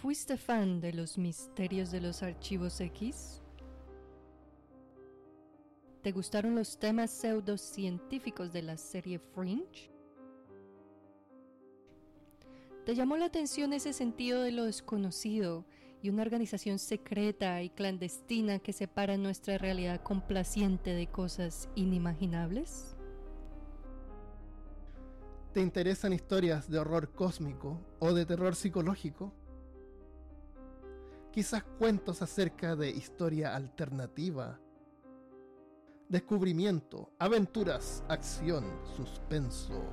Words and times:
¿Fuiste 0.00 0.36
fan 0.36 0.80
de 0.80 0.92
los 0.92 1.18
misterios 1.18 1.90
de 1.90 2.00
los 2.00 2.22
archivos 2.22 2.80
X? 2.80 3.42
¿Te 6.02 6.12
gustaron 6.12 6.54
los 6.54 6.78
temas 6.78 7.10
pseudocientíficos 7.10 8.52
de 8.52 8.62
la 8.62 8.76
serie 8.76 9.18
Fringe? 9.18 9.90
¿Te 12.86 12.94
llamó 12.94 13.16
la 13.16 13.24
atención 13.24 13.72
ese 13.72 13.92
sentido 13.92 14.40
de 14.42 14.52
lo 14.52 14.66
desconocido 14.66 15.64
y 16.00 16.10
una 16.10 16.22
organización 16.22 16.78
secreta 16.78 17.60
y 17.64 17.68
clandestina 17.68 18.60
que 18.60 18.72
separa 18.72 19.16
nuestra 19.16 19.58
realidad 19.58 20.00
complaciente 20.04 20.94
de 20.94 21.08
cosas 21.08 21.68
inimaginables? 21.74 22.94
¿Te 25.52 25.60
interesan 25.60 26.12
historias 26.12 26.70
de 26.70 26.78
horror 26.78 27.10
cósmico 27.10 27.80
o 27.98 28.14
de 28.14 28.24
terror 28.24 28.54
psicológico? 28.54 29.32
Quizás 31.32 31.62
cuentos 31.78 32.22
acerca 32.22 32.74
de 32.74 32.88
historia 32.88 33.54
alternativa, 33.54 34.58
descubrimiento, 36.08 37.10
aventuras, 37.18 38.02
acción, 38.08 38.64
suspenso. 38.96 39.84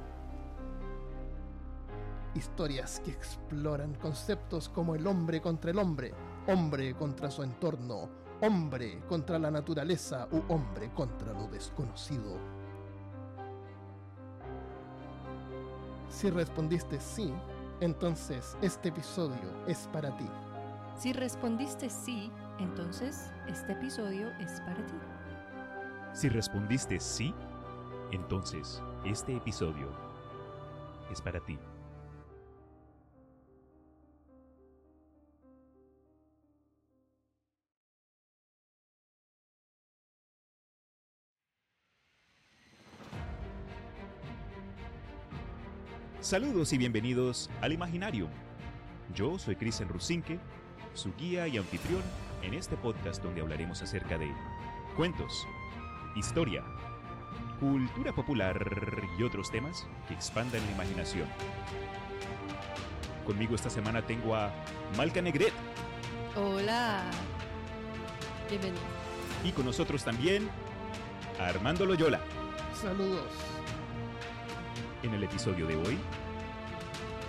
Historias 2.34 3.02
que 3.02 3.12
exploran 3.12 3.94
conceptos 3.96 4.70
como 4.70 4.96
el 4.96 5.06
hombre 5.08 5.42
contra 5.42 5.72
el 5.72 5.78
hombre, 5.78 6.14
hombre 6.48 6.96
contra 6.96 7.30
su 7.30 7.44
entorno, 7.44 8.10
hombre 8.42 9.02
contra 9.08 9.38
la 9.38 9.52
naturaleza 9.52 10.30
u 10.32 10.42
hombre 10.52 10.90
contra 10.94 11.34
lo 11.34 11.48
desconocido. 11.50 12.40
Si 16.10 16.30
respondiste 16.30 17.00
sí, 17.02 17.34
entonces 17.82 18.58
este 18.62 18.88
episodio 18.88 19.66
es 19.68 19.90
para 19.92 20.16
ti. 20.16 20.28
Si 20.98 21.12
respondiste 21.12 21.90
sí, 21.90 22.32
entonces 22.58 23.30
este 23.48 23.74
episodio 23.74 24.30
es 24.40 24.62
para 24.62 24.86
ti. 24.86 24.94
Si 26.14 26.30
respondiste 26.30 27.02
sí, 27.02 27.34
entonces 28.14 28.82
este 29.04 29.36
episodio 29.36 29.90
es 31.12 31.22
para 31.22 31.42
ti. 31.42 31.60
Saludos 46.22 46.72
y 46.72 46.78
bienvenidos 46.78 47.50
al 47.62 47.74
Imaginarium. 47.74 48.30
Yo 49.14 49.38
soy 49.38 49.58
Cristian 49.58 49.90
Rusinque, 49.90 50.40
su 50.96 51.14
guía 51.16 51.48
y 51.48 51.58
anfitrión 51.58 52.02
en 52.42 52.54
este 52.54 52.78
podcast 52.78 53.22
donde 53.22 53.42
hablaremos 53.42 53.82
acerca 53.82 54.18
de 54.18 54.32
cuentos, 54.96 55.46
historia, 56.16 56.64
cultura 57.60 58.14
popular 58.14 59.04
y 59.20 59.24
otros 59.24 59.52
temas 59.52 59.86
que 60.08 60.14
expandan 60.14 60.66
la 60.66 60.72
imaginación. 60.72 61.28
Conmigo 63.26 63.56
esta 63.56 63.70
semana 63.70 64.02
tengo 64.06 64.36
a 64.36 64.52
Malca 64.98 65.22
Negret 65.22 65.54
Hola. 66.36 67.04
Bienvenido. 68.50 68.82
y 69.44 69.52
con 69.52 69.66
nosotros 69.66 70.04
también 70.04 70.50
a 71.40 71.48
Armando 71.48 71.86
Loyola. 71.86 72.22
Saludos. 72.74 73.32
En 75.04 75.14
el 75.14 75.24
episodio 75.24 75.66
de 75.66 75.76
hoy, 75.76 75.98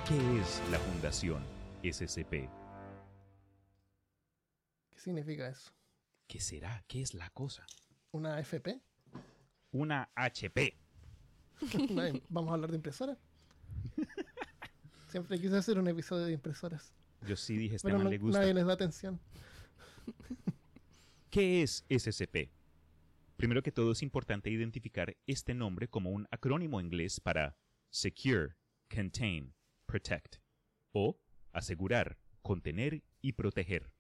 ¿qué 0.09 0.41
es 0.41 0.63
la 0.71 0.79
Fundación 0.79 1.43
SCP? 1.83 2.49
¿Qué 5.07 5.11
significa 5.13 5.49
eso? 5.49 5.71
¿Qué 6.27 6.41
será? 6.41 6.83
¿Qué 6.89 7.01
es 7.01 7.15
la 7.15 7.31
cosa? 7.31 7.65
¿Una 8.11 8.41
FP? 8.41 8.83
Una 9.71 10.11
HP. 10.17 10.77
Vamos 12.29 12.51
a 12.51 12.55
hablar 12.55 12.71
de 12.71 12.77
impresoras. 12.79 13.17
Siempre 15.09 15.39
quise 15.41 15.57
hacer 15.59 15.79
un 15.79 15.87
episodio 15.87 16.27
de 16.27 16.33
impresoras, 16.33 16.93
Yo 17.25 17.37
sí 17.37 17.57
dije, 17.57 17.77
este 17.77 17.87
pero 17.87 18.03
no- 18.03 18.11
le 18.11 18.19
gusta. 18.19 18.41
nadie 18.41 18.53
les 18.53 18.67
da 18.67 18.73
atención. 18.73 19.21
¿Qué 21.31 21.63
es 21.63 21.85
SCP? 21.89 22.51
Primero 23.37 23.63
que 23.63 23.71
todo 23.71 23.93
es 23.93 24.03
importante 24.03 24.51
identificar 24.51 25.17
este 25.29 25.55
nombre 25.55 25.87
como 25.89 26.11
un 26.11 26.27
acrónimo 26.33 26.81
inglés 26.81 27.21
para 27.21 27.57
Secure, 27.91 28.57
Contain, 28.93 29.55
Protect 29.87 30.39
o 30.91 31.21
asegurar, 31.53 32.19
contener 32.43 33.05
y 33.21 33.35
proteger. 33.35 33.93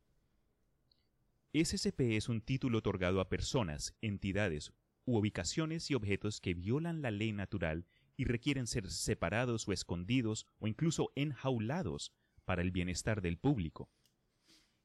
SCP 1.53 2.01
es 2.17 2.29
un 2.29 2.41
título 2.41 2.79
otorgado 2.79 3.21
a 3.21 3.29
personas, 3.29 3.95
entidades 4.01 4.73
u 5.05 5.19
ubicaciones 5.19 5.91
y 5.91 5.95
objetos 5.95 6.41
que 6.41 6.55
violan 6.55 7.01
la 7.01 7.11
ley 7.11 7.33
natural 7.33 7.87
y 8.17 8.25
requieren 8.25 8.67
ser 8.67 8.91
separados 8.91 9.69
o 9.69 9.73
escondidos 9.73 10.47
o 10.59 10.67
incluso 10.67 11.12
enjaulados 11.15 12.12
para 12.45 12.62
el 12.62 12.73
bienestar 12.73 13.21
del 13.23 13.39
público. 13.39 13.91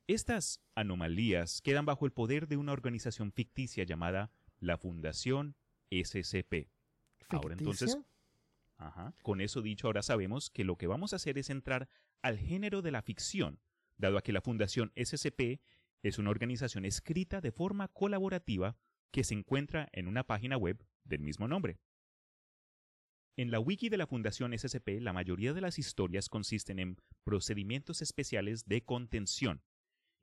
Estas 0.08 0.62
anomalías 0.76 1.62
quedan 1.62 1.86
bajo 1.86 2.06
el 2.06 2.12
poder 2.12 2.48
de 2.48 2.58
una 2.58 2.74
organización 2.74 3.32
ficticia 3.32 3.84
llamada 3.84 4.32
la 4.60 4.78
Fundación 4.78 5.56
SCP. 5.90 6.70
Ahora 7.30 7.56
entonces. 7.58 7.98
Con 9.22 9.42
eso 9.42 9.62
dicho, 9.62 9.88
ahora 9.88 10.02
sabemos 10.02 10.50
que 10.50 10.64
lo 10.64 10.76
que 10.76 10.88
vamos 10.88 11.14
a 11.14 11.18
hacer 11.18 11.38
es 11.38 11.50
entrar 11.50 11.88
al 12.22 12.38
género 12.38 12.82
de 12.82 12.92
la 12.92 13.04
ficción, 13.04 13.60
dado 13.98 14.18
a 14.18 14.24
que 14.24 14.34
la 14.34 14.42
Fundación 14.42 14.92
SCP 14.96 15.62
es 16.04 16.18
una 16.18 16.30
organización 16.30 16.86
escrita 16.86 17.42
de 17.42 17.52
forma 17.52 17.88
colaborativa 17.88 18.78
que 19.12 19.24
se 19.24 19.34
encuentra 19.34 19.90
en 19.92 20.08
una 20.08 20.26
página 20.26 20.58
web 20.58 20.86
del 21.04 21.22
mismo 21.22 21.48
nombre. 21.48 21.80
En 23.38 23.52
la 23.52 23.60
wiki 23.60 23.90
de 23.90 23.98
la 23.98 24.08
Fundación 24.08 24.58
SCP, 24.58 25.00
la 25.00 25.14
mayoría 25.14 25.54
de 25.54 25.62
las 25.62 25.80
historias 25.80 26.30
consisten 26.30 26.80
en 26.80 26.98
procedimientos 27.24 28.02
especiales 28.02 28.66
de 28.66 28.84
contención, 28.84 29.64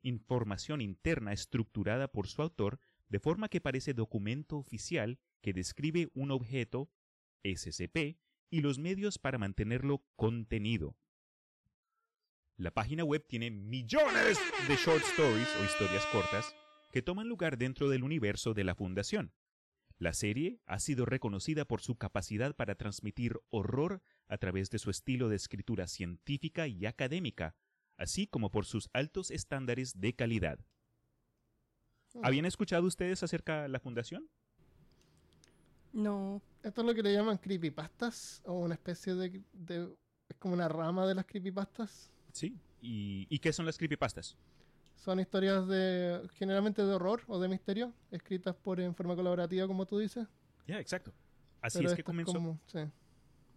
información 0.03 0.81
interna 0.81 1.33
estructurada 1.33 2.07
por 2.07 2.27
su 2.27 2.41
autor 2.41 2.79
de 3.09 3.19
forma 3.19 3.49
que 3.49 3.61
parece 3.61 3.93
documento 3.93 4.57
oficial 4.57 5.19
que 5.41 5.53
describe 5.53 6.09
un 6.13 6.31
objeto 6.31 6.91
SCP 7.43 8.19
y 8.51 8.61
los 8.61 8.77
medios 8.79 9.17
para 9.17 9.37
mantenerlo 9.37 10.03
contenido. 10.15 10.95
La 12.59 12.71
página 12.71 13.05
web 13.05 13.25
tiene 13.25 13.51
millones 13.51 14.37
de 14.67 14.75
short 14.75 15.01
stories 15.01 15.47
o 15.61 15.63
historias 15.63 16.05
cortas 16.07 16.53
que 16.91 17.01
toman 17.01 17.29
lugar 17.29 17.57
dentro 17.57 17.87
del 17.87 18.03
universo 18.03 18.53
de 18.53 18.65
la 18.65 18.75
Fundación. 18.75 19.31
La 19.97 20.11
serie 20.11 20.59
ha 20.65 20.79
sido 20.79 21.05
reconocida 21.05 21.63
por 21.63 21.79
su 21.79 21.95
capacidad 21.95 22.53
para 22.57 22.75
transmitir 22.75 23.39
horror 23.49 24.01
a 24.27 24.37
través 24.37 24.69
de 24.71 24.77
su 24.79 24.89
estilo 24.89 25.29
de 25.29 25.37
escritura 25.37 25.87
científica 25.87 26.67
y 26.67 26.85
académica, 26.85 27.55
así 27.97 28.27
como 28.27 28.51
por 28.51 28.65
sus 28.65 28.89
altos 28.91 29.31
estándares 29.31 30.01
de 30.01 30.13
calidad. 30.13 30.59
¿Habían 32.21 32.43
escuchado 32.45 32.87
ustedes 32.87 33.23
acerca 33.23 33.61
de 33.63 33.69
la 33.69 33.79
Fundación? 33.79 34.29
No. 35.93 36.41
Esto 36.61 36.81
es 36.81 36.87
lo 36.87 36.93
que 36.93 37.03
le 37.03 37.13
llaman 37.13 37.37
creepypastas 37.37 38.41
o 38.43 38.59
una 38.59 38.73
especie 38.73 39.15
de, 39.15 39.41
de- 39.53 39.95
es 40.27 40.35
como 40.37 40.55
una 40.55 40.67
rama 40.67 41.07
de 41.07 41.15
las 41.15 41.25
creepypastas. 41.25 42.11
Sí. 42.33 42.55
¿Y, 42.81 43.27
y 43.29 43.39
qué 43.39 43.51
son 43.53 43.65
las 43.65 43.77
creepypastas? 43.77 44.35
Son 44.95 45.19
historias 45.19 45.67
de 45.67 46.27
generalmente 46.35 46.83
de 46.85 46.93
horror 46.93 47.23
o 47.27 47.39
de 47.39 47.47
misterio, 47.47 47.93
escritas 48.11 48.55
por 48.55 48.79
en 48.79 48.93
forma 48.95 49.15
colaborativa, 49.15 49.65
como 49.67 49.85
tú 49.85 49.97
dices. 49.99 50.27
Ya, 50.67 50.79
exacto. 50.79 51.13
Así 51.61 51.79
Pero 51.79 51.89
es 51.91 51.95
que 51.95 52.03
comenzó. 52.03 52.33
como- 52.33 52.59
sí. 52.67 52.79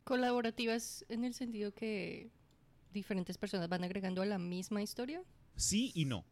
Colaborativas 0.04 1.04
en 1.08 1.24
el 1.24 1.34
sentido 1.34 1.72
que 1.72 2.30
diferentes 2.92 3.38
personas 3.38 3.69
van 3.69 3.84
agregando 3.84 4.22
a 4.22 4.26
la 4.26 4.38
misma 4.38 4.82
historia. 4.82 5.22
Sí 5.56 5.92
y 5.94 6.04
no. 6.04 6.25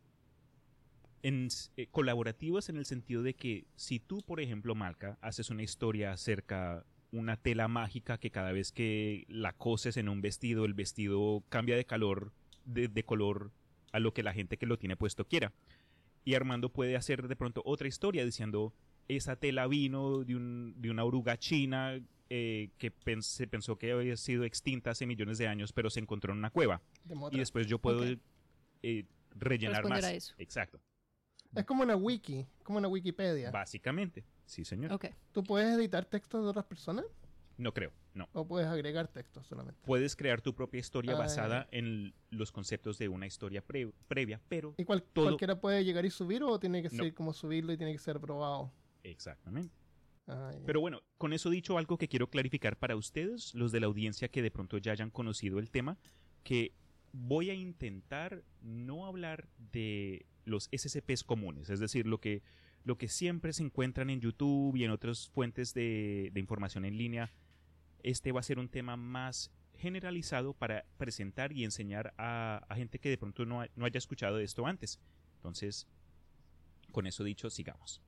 En, 1.22 1.48
eh, 1.76 1.86
colaborativas 1.88 2.68
en 2.68 2.76
el 2.78 2.86
sentido 2.86 3.22
de 3.22 3.34
que 3.34 3.66
si 3.76 4.00
tú, 4.00 4.22
por 4.22 4.40
ejemplo, 4.40 4.74
Malca, 4.74 5.18
haces 5.20 5.50
una 5.50 5.62
historia 5.62 6.12
acerca 6.12 6.84
una 7.12 7.36
tela 7.36 7.66
mágica 7.68 8.18
que 8.18 8.30
cada 8.30 8.52
vez 8.52 8.72
que 8.72 9.24
la 9.28 9.52
coses 9.52 9.96
en 9.96 10.08
un 10.08 10.20
vestido, 10.20 10.64
el 10.64 10.74
vestido 10.74 11.42
cambia 11.48 11.76
de 11.76 11.84
calor, 11.84 12.32
de, 12.64 12.88
de 12.88 13.04
color 13.04 13.50
a 13.92 13.98
lo 13.98 14.14
que 14.14 14.22
la 14.22 14.32
gente 14.32 14.56
que 14.56 14.66
lo 14.66 14.78
tiene 14.78 14.96
puesto 14.96 15.26
quiera. 15.26 15.52
Y 16.24 16.34
Armando 16.34 16.70
puede 16.72 16.96
hacer 16.96 17.26
de 17.28 17.34
pronto 17.36 17.62
otra 17.64 17.88
historia 17.88 18.24
diciendo, 18.24 18.72
esa 19.08 19.36
tela 19.36 19.66
vino 19.66 20.22
de, 20.24 20.36
un- 20.36 20.74
de 20.76 20.90
una 20.90 21.02
oruga 21.04 21.36
china 21.38 22.00
eh, 22.28 22.70
que 22.78 22.92
pens- 22.94 23.22
se 23.22 23.48
pensó 23.48 23.76
que 23.76 23.90
había 23.90 24.16
sido 24.16 24.44
extinta 24.44 24.90
hace 24.90 25.04
millones 25.06 25.38
de 25.38 25.48
años, 25.48 25.72
pero 25.72 25.90
se 25.90 25.98
encontró 25.98 26.32
en 26.32 26.38
una 26.38 26.50
cueva. 26.50 26.80
de. 27.04 27.16
Y 27.32 27.38
después 27.38 27.66
yo 27.66 27.80
puedo 27.80 28.04
eh, 28.82 29.04
rellenar 29.34 29.78
Responder 29.82 30.02
más. 30.02 30.10
a 30.10 30.14
eso. 30.14 30.34
Exacto. 30.38 30.80
Es 31.56 31.64
como 31.64 31.82
una 31.82 31.96
wiki, 31.96 32.46
como 32.62 32.78
una 32.78 32.86
Wikipedia. 32.86 33.50
Básicamente. 33.50 34.22
Sí, 34.50 34.64
señor. 34.64 34.92
Ok. 34.92 35.06
¿Tú 35.30 35.44
puedes 35.44 35.72
editar 35.78 36.04
textos 36.04 36.42
de 36.42 36.48
otras 36.50 36.64
personas? 36.64 37.04
No 37.56 37.72
creo, 37.72 37.92
no. 38.14 38.28
¿O 38.32 38.44
puedes 38.48 38.66
agregar 38.68 39.06
textos 39.06 39.46
solamente? 39.46 39.80
Puedes 39.84 40.16
crear 40.16 40.40
tu 40.40 40.54
propia 40.56 40.80
historia 40.80 41.12
Ah, 41.14 41.18
basada 41.18 41.68
en 41.70 42.12
los 42.30 42.50
conceptos 42.50 42.98
de 42.98 43.08
una 43.08 43.28
historia 43.28 43.62
pre- 43.64 43.92
previa, 44.08 44.40
pero... 44.48 44.74
¿Y 44.76 44.84
cual- 44.84 45.04
Todo- 45.04 45.26
cualquiera 45.26 45.60
puede 45.60 45.84
llegar 45.84 46.04
y 46.04 46.10
subir 46.10 46.42
o 46.42 46.58
tiene 46.58 46.82
que 46.82 46.88
No. 46.88 47.04
ser 47.04 47.14
como 47.14 47.32
subirlo 47.32 47.72
y 47.72 47.76
tiene 47.76 47.92
que 47.92 47.98
ser 47.98 48.18
probado? 48.18 48.72
Exactamente. 49.04 49.72
Ah. 50.26 50.50
Pero 50.66 50.80
bueno, 50.80 51.00
con 51.16 51.32
eso 51.32 51.48
dicho, 51.48 51.78
algo 51.78 51.96
que 51.96 52.08
quiero 52.08 52.28
clarificar 52.28 52.76
para 52.76 52.96
ustedes, 52.96 53.54
los 53.54 53.70
de 53.70 53.78
la 53.80 53.86
audiencia 53.86 54.28
que 54.28 54.42
de 54.42 54.50
pronto 54.50 54.78
ya 54.78 54.90
hayan 54.92 55.10
conocido 55.10 55.60
el 55.60 55.70
tema, 55.70 55.96
que 56.42 56.72
voy 57.12 57.50
a 57.50 57.54
intentar 57.54 58.42
no 58.62 59.06
hablar 59.06 59.48
de 59.72 60.26
los 60.44 60.68
SCPs 60.72 61.22
comunes, 61.22 61.68
es 61.70 61.78
decir, 61.78 62.06
lo 62.06 62.20
que, 62.20 62.42
lo 62.84 62.96
que 62.96 63.08
siempre 63.08 63.52
se 63.52 63.62
encuentran 63.62 64.10
en 64.10 64.20
YouTube 64.20 64.76
y 64.76 64.84
en 64.84 64.90
otras 64.90 65.28
fuentes 65.28 65.74
de, 65.74 66.32
información 66.34 66.84
en 66.84 66.96
línea. 66.96 67.32
Este 68.02 68.32
va 68.32 68.40
a 68.40 68.44
ser 68.44 68.58
un 68.58 68.68
tema 68.68 68.96
más 68.96 69.50
generalizado 69.76 70.54
para 70.54 70.84
presentar 70.98 71.52
y 71.52 71.64
enseñar 71.64 72.14
a, 72.18 72.66
gente 72.74 72.98
que 72.98 73.10
de 73.10 73.18
pronto 73.18 73.44
no, 73.44 73.64
no 73.76 73.84
haya 73.84 73.98
escuchado 73.98 74.36
de 74.36 74.44
esto 74.44 74.66
antes. 74.66 75.00
Entonces, 75.36 75.86
con 76.90 77.06
eso 77.06 77.24
dicho, 77.24 77.50
sigamos. 77.50 78.02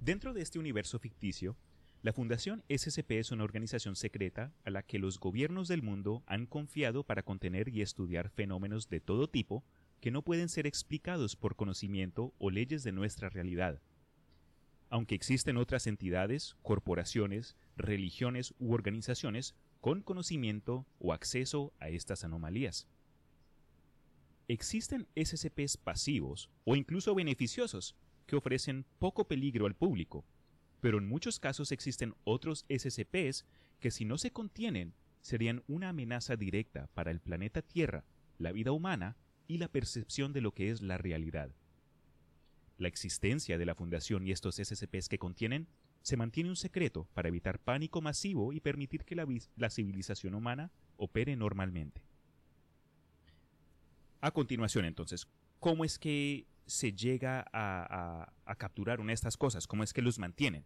Dentro 0.00 0.34
de 0.34 0.42
este 0.42 0.58
universo 0.58 0.98
ficticio, 0.98 1.56
la 2.02 2.12
Fundación 2.12 2.62
SCP 2.68 3.12
es 3.12 3.30
una 3.30 3.44
organización 3.44 3.96
secreta 3.96 4.52
a 4.64 4.70
la 4.70 4.82
que 4.82 4.98
los 4.98 5.18
gobiernos 5.18 5.68
del 5.68 5.80
mundo 5.80 6.22
han 6.26 6.44
confiado 6.44 7.04
para 7.04 7.22
contener 7.22 7.70
y 7.70 7.80
estudiar 7.80 8.28
fenómenos 8.28 8.90
de 8.90 9.00
todo 9.00 9.26
tipo 9.26 9.64
que 10.04 10.10
no 10.10 10.20
pueden 10.20 10.50
ser 10.50 10.66
explicados 10.66 11.34
por 11.34 11.56
conocimiento 11.56 12.34
o 12.36 12.50
leyes 12.50 12.84
de 12.84 12.92
nuestra 12.92 13.30
realidad. 13.30 13.80
Aunque 14.90 15.14
existen 15.14 15.56
otras 15.56 15.86
entidades, 15.86 16.56
corporaciones, 16.60 17.56
religiones 17.78 18.52
u 18.58 18.74
organizaciones 18.74 19.54
con 19.80 20.02
conocimiento 20.02 20.84
o 20.98 21.14
acceso 21.14 21.72
a 21.80 21.88
estas 21.88 22.22
anomalías. 22.22 22.86
Existen 24.46 25.08
SCPs 25.16 25.78
pasivos 25.78 26.50
o 26.64 26.76
incluso 26.76 27.14
beneficiosos 27.14 27.96
que 28.26 28.36
ofrecen 28.36 28.84
poco 28.98 29.26
peligro 29.26 29.64
al 29.64 29.74
público, 29.74 30.26
pero 30.82 30.98
en 30.98 31.08
muchos 31.08 31.40
casos 31.40 31.72
existen 31.72 32.14
otros 32.24 32.66
SCPs 32.68 33.46
que 33.80 33.90
si 33.90 34.04
no 34.04 34.18
se 34.18 34.32
contienen 34.32 34.92
serían 35.22 35.62
una 35.66 35.88
amenaza 35.88 36.36
directa 36.36 36.88
para 36.92 37.10
el 37.10 37.20
planeta 37.20 37.62
Tierra, 37.62 38.04
la 38.36 38.52
vida 38.52 38.70
humana 38.70 39.16
y 39.46 39.58
la 39.58 39.68
percepción 39.68 40.32
de 40.32 40.40
lo 40.40 40.52
que 40.52 40.70
es 40.70 40.82
la 40.82 40.98
realidad. 40.98 41.50
La 42.78 42.88
existencia 42.88 43.56
de 43.58 43.66
la 43.66 43.74
Fundación 43.74 44.26
y 44.26 44.32
estos 44.32 44.56
SCPs 44.56 45.08
que 45.08 45.18
contienen 45.18 45.68
se 46.02 46.16
mantiene 46.16 46.50
un 46.50 46.56
secreto 46.56 47.08
para 47.14 47.28
evitar 47.28 47.58
pánico 47.58 48.00
masivo 48.00 48.52
y 48.52 48.60
permitir 48.60 49.04
que 49.04 49.14
la, 49.14 49.26
la 49.56 49.70
civilización 49.70 50.34
humana 50.34 50.70
opere 50.96 51.36
normalmente. 51.36 52.02
A 54.20 54.30
continuación, 54.30 54.84
entonces, 54.84 55.28
¿cómo 55.60 55.84
es 55.84 55.98
que 55.98 56.46
se 56.66 56.92
llega 56.92 57.40
a, 57.52 58.22
a- 58.22 58.32
a 58.46 58.54
capturar 58.56 59.00
una 59.00 59.10
de 59.10 59.14
estas 59.14 59.36
cosas? 59.36 59.66
¿Cómo 59.66 59.82
es 59.82 59.92
que 59.92 60.02
los 60.02 60.18
mantienen? 60.18 60.64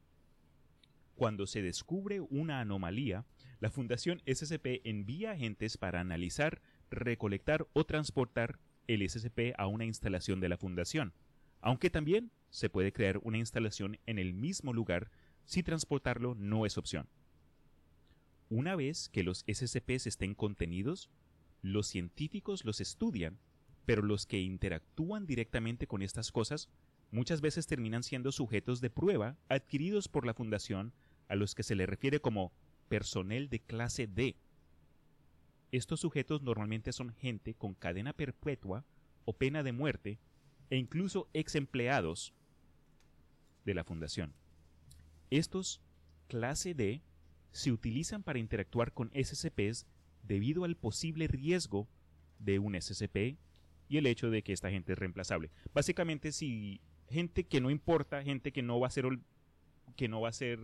Cuando 1.17 1.47
se 1.47 1.63
descubre 1.63 2.21
una 2.21 2.61
anomalía, 2.61 3.25
la 3.61 3.71
Fundación 3.71 4.23
SCP 4.25 4.83
envía 4.85 5.33
agentes 5.33 5.77
para 5.77 6.01
analizar, 6.01 6.63
recolectar 6.91 7.67
o 7.73 7.85
transportar 7.85 8.61
el 8.88 9.08
SCP 9.08 9.55
a 9.56 9.69
una 9.69 9.85
instalación 9.85 10.40
de 10.40 10.49
la 10.49 10.56
Fundación, 10.56 11.12
aunque 11.61 11.90
también 11.90 12.32
se 12.50 12.70
puede 12.70 12.93
crear 12.93 13.19
una 13.23 13.38
instalación 13.38 13.99
en 14.06 14.19
el 14.19 14.35
mismo 14.35 14.73
lugar 14.73 15.11
si 15.44 15.62
transportarlo 15.62 16.35
no 16.35 16.67
es 16.67 16.76
opción. 16.76 17.08
Una 18.50 18.76
vez 18.76 19.08
que 19.08 19.23
los 19.23 19.44
SCPs 19.46 20.06
estén 20.06 20.35
contenidos, 20.35 21.11
los 21.62 21.87
científicos 21.87 22.64
los 22.64 22.81
estudian, 22.81 23.38
pero 23.85 24.02
los 24.02 24.26
que 24.26 24.40
interactúan 24.40 25.26
directamente 25.26 25.87
con 25.87 26.02
estas 26.02 26.32
cosas 26.32 26.69
muchas 27.11 27.41
veces 27.41 27.67
terminan 27.67 28.02
siendo 28.02 28.32
sujetos 28.32 28.81
de 28.81 28.91
prueba 28.91 29.37
adquiridos 29.49 30.08
por 30.08 30.26
la 30.26 30.34
Fundación 30.34 30.93
a 31.29 31.34
los 31.34 31.55
que 31.55 31.62
se 31.62 31.75
le 31.75 31.87
refiere 31.87 32.20
como 32.20 32.52
personal 32.88 33.49
de 33.49 33.61
clase 33.61 34.06
D. 34.06 34.37
Estos 35.73 36.00
sujetos 36.00 36.43
normalmente 36.43 36.93
son 36.93 37.12
gente 37.15 37.55
con 37.55 37.75
cadena 37.75 38.12
perpetua 38.12 38.85
o 39.25 39.32
pena 39.35 39.62
de 39.62 39.73
muerte 39.73 40.19
e 40.70 40.76
incluso 40.76 41.29
ex 41.35 41.55
empleados 41.55 42.32
de 43.65 43.75
la 43.75 43.85
Fundación. 43.85 44.32
Estos 45.31 45.81
clase 46.29 46.75
D 46.75 47.03
se 47.53 47.73
utilizan 47.73 48.23
para 48.23 48.38
interactuar 48.38 48.93
con 48.93 49.11
SCPs 49.15 49.87
debido 50.23 50.65
al 50.65 50.76
posible 50.76 51.26
riesgo 51.26 51.88
de 52.38 52.59
un 52.59 52.75
SCP 52.81 53.37
y 53.88 53.97
el 53.97 54.06
hecho 54.06 54.31
de 54.31 54.43
que 54.43 54.53
esta 54.53 54.70
gente 54.70 54.93
es 54.93 54.99
reemplazable. 54.99 55.50
Básicamente, 55.75 56.32
si 56.32 56.81
gente 57.09 57.44
que 57.44 57.61
no 57.61 57.70
importa, 57.70 58.23
gente 58.23 58.53
que 58.53 58.62
no 58.62 58.79
va 58.81 58.87
a 58.88 58.91
ser 58.91 59.06
ol- 59.06 59.23
que 59.97 60.09
no 60.09 60.20
va 60.20 60.29
a 60.29 60.32
ser 60.32 60.59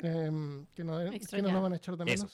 Em, 0.00 0.66
que, 0.74 0.84
no, 0.84 0.98
que 1.10 1.42
van 1.42 1.72
a 1.72 1.76
echar 1.76 1.96
de 1.96 2.12
Eso. 2.12 2.28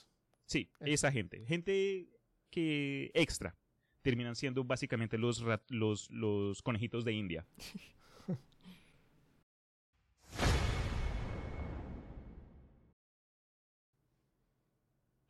Sí, 0.46 0.70
esa 0.80 1.10
gente. 1.12 1.44
Gente 1.46 2.08
que 2.50 3.10
extra. 3.14 3.56
Terminan 4.02 4.36
siendo 4.36 4.64
básicamente 4.64 5.16
los, 5.16 5.40
rat- 5.40 5.70
los, 5.70 6.10
los 6.10 6.60
conejitos 6.62 7.04
de 7.04 7.12
India. 7.14 7.46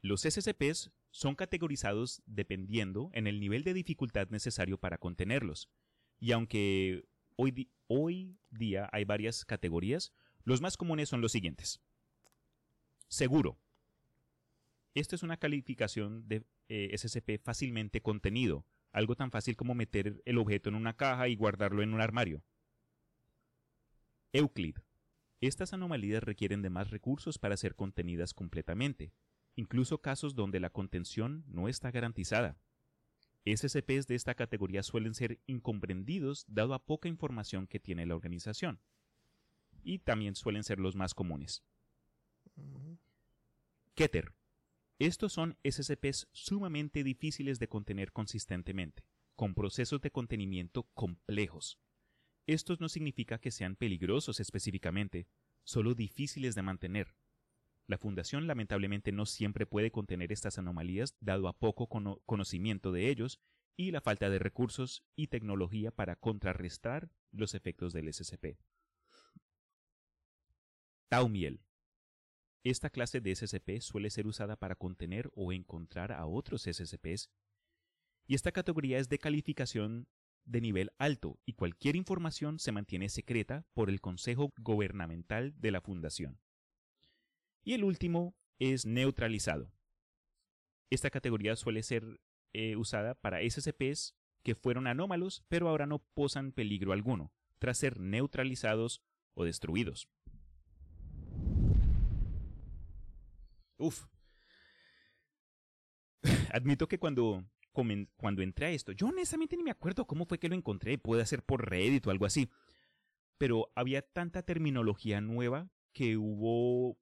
Los 0.02 0.22
SCPs 0.22 0.90
son 1.10 1.34
categorizados 1.34 2.22
dependiendo 2.26 3.10
en 3.14 3.26
el 3.26 3.40
nivel 3.40 3.64
de 3.64 3.74
dificultad 3.74 4.28
necesario 4.28 4.78
para 4.78 4.98
contenerlos. 4.98 5.70
Y 6.18 6.32
aunque 6.32 7.04
hoy, 7.36 7.52
di- 7.52 7.70
hoy 7.86 8.36
día 8.50 8.88
hay 8.92 9.04
varias 9.04 9.44
categorías, 9.44 10.12
los 10.42 10.60
más 10.60 10.76
comunes 10.76 11.08
son 11.08 11.20
los 11.20 11.32
siguientes. 11.32 11.80
Seguro. 13.08 13.58
Esta 14.94 15.16
es 15.16 15.22
una 15.24 15.36
calificación 15.36 16.28
de 16.28 16.46
eh, 16.68 16.96
SCP 16.96 17.42
fácilmente 17.42 18.00
contenido, 18.00 18.64
algo 18.92 19.16
tan 19.16 19.32
fácil 19.32 19.56
como 19.56 19.74
meter 19.74 20.22
el 20.24 20.38
objeto 20.38 20.68
en 20.68 20.76
una 20.76 20.96
caja 20.96 21.28
y 21.28 21.34
guardarlo 21.34 21.82
en 21.82 21.92
un 21.92 22.00
armario. 22.00 22.44
Euclid. 24.32 24.76
Estas 25.40 25.72
anomalías 25.72 26.22
requieren 26.22 26.62
de 26.62 26.70
más 26.70 26.90
recursos 26.90 27.38
para 27.38 27.56
ser 27.56 27.74
contenidas 27.74 28.34
completamente, 28.34 29.12
incluso 29.56 30.00
casos 30.00 30.34
donde 30.34 30.60
la 30.60 30.70
contención 30.70 31.44
no 31.48 31.68
está 31.68 31.90
garantizada. 31.90 32.56
SCPs 33.44 34.06
de 34.06 34.14
esta 34.14 34.34
categoría 34.34 34.82
suelen 34.82 35.14
ser 35.14 35.40
incomprendidos 35.46 36.46
dado 36.48 36.72
a 36.72 36.84
poca 36.84 37.08
información 37.08 37.66
que 37.66 37.80
tiene 37.80 38.06
la 38.06 38.14
organización, 38.14 38.80
y 39.82 39.98
también 39.98 40.34
suelen 40.34 40.64
ser 40.64 40.78
los 40.78 40.96
más 40.96 41.14
comunes. 41.14 41.62
Keter. 43.94 44.32
Estos 44.98 45.32
son 45.32 45.58
SCPs 45.64 46.28
sumamente 46.32 47.02
difíciles 47.02 47.58
de 47.58 47.68
contener 47.68 48.12
consistentemente, 48.12 49.04
con 49.34 49.54
procesos 49.54 50.00
de 50.00 50.12
contenimiento 50.12 50.84
complejos. 50.94 51.80
Estos 52.46 52.80
no 52.80 52.88
significa 52.88 53.38
que 53.38 53.50
sean 53.50 53.74
peligrosos 53.74 54.38
específicamente, 54.38 55.26
solo 55.64 55.94
difíciles 55.94 56.54
de 56.54 56.62
mantener. 56.62 57.16
La 57.86 57.98
Fundación 57.98 58.46
lamentablemente 58.46 59.12
no 59.12 59.26
siempre 59.26 59.66
puede 59.66 59.90
contener 59.90 60.30
estas 60.30 60.58
anomalías 60.58 61.16
dado 61.20 61.48
a 61.48 61.58
poco 61.58 61.88
cono- 61.88 62.22
conocimiento 62.24 62.92
de 62.92 63.10
ellos 63.10 63.40
y 63.76 63.90
la 63.90 64.00
falta 64.00 64.30
de 64.30 64.38
recursos 64.38 65.04
y 65.16 65.26
tecnología 65.26 65.90
para 65.90 66.16
contrarrestar 66.16 67.10
los 67.32 67.54
efectos 67.54 67.92
del 67.92 68.08
SCP. 68.08 68.58
Taumiel. 71.08 71.60
Esta 72.64 72.88
clase 72.88 73.20
de 73.20 73.34
SCP 73.36 73.80
suele 73.80 74.08
ser 74.08 74.26
usada 74.26 74.56
para 74.56 74.74
contener 74.74 75.30
o 75.34 75.52
encontrar 75.52 76.12
a 76.12 76.24
otros 76.24 76.62
SCPs, 76.62 77.30
y 78.26 78.34
esta 78.34 78.52
categoría 78.52 78.98
es 78.98 79.10
de 79.10 79.18
calificación 79.18 80.08
de 80.46 80.62
nivel 80.62 80.90
alto 80.96 81.38
y 81.44 81.52
cualquier 81.52 81.94
información 81.94 82.58
se 82.58 82.72
mantiene 82.72 83.10
secreta 83.10 83.66
por 83.74 83.90
el 83.90 84.00
Consejo 84.00 84.50
Gubernamental 84.56 85.54
de 85.60 85.70
la 85.72 85.82
Fundación. 85.82 86.40
Y 87.64 87.74
el 87.74 87.84
último 87.84 88.34
es 88.58 88.86
neutralizado. 88.86 89.70
Esta 90.88 91.10
categoría 91.10 91.56
suele 91.56 91.82
ser 91.82 92.20
eh, 92.54 92.76
usada 92.76 93.14
para 93.14 93.40
SCPs 93.42 94.14
que 94.42 94.54
fueron 94.54 94.86
anómalos 94.86 95.44
pero 95.48 95.68
ahora 95.68 95.86
no 95.86 95.98
posan 95.98 96.52
peligro 96.52 96.92
alguno, 96.92 97.30
tras 97.58 97.76
ser 97.76 98.00
neutralizados 98.00 99.02
o 99.34 99.44
destruidos. 99.44 100.08
Uf. 103.78 104.06
Admito 106.52 106.88
que 106.88 106.98
cuando, 106.98 107.44
cuando 107.72 108.42
entré 108.42 108.66
a 108.66 108.70
esto, 108.70 108.92
yo 108.92 109.08
honestamente 109.08 109.56
ni 109.56 109.62
me 109.62 109.70
acuerdo 109.70 110.06
cómo 110.06 110.26
fue 110.26 110.38
que 110.38 110.48
lo 110.48 110.54
encontré, 110.54 110.98
puede 110.98 111.26
ser 111.26 111.42
por 111.42 111.68
Reddit 111.68 112.06
o 112.06 112.10
algo 112.10 112.26
así. 112.26 112.50
Pero 113.38 113.72
había 113.74 114.02
tanta 114.02 114.42
terminología 114.42 115.20
nueva 115.20 115.68
que 115.92 116.16
hubo 116.16 116.98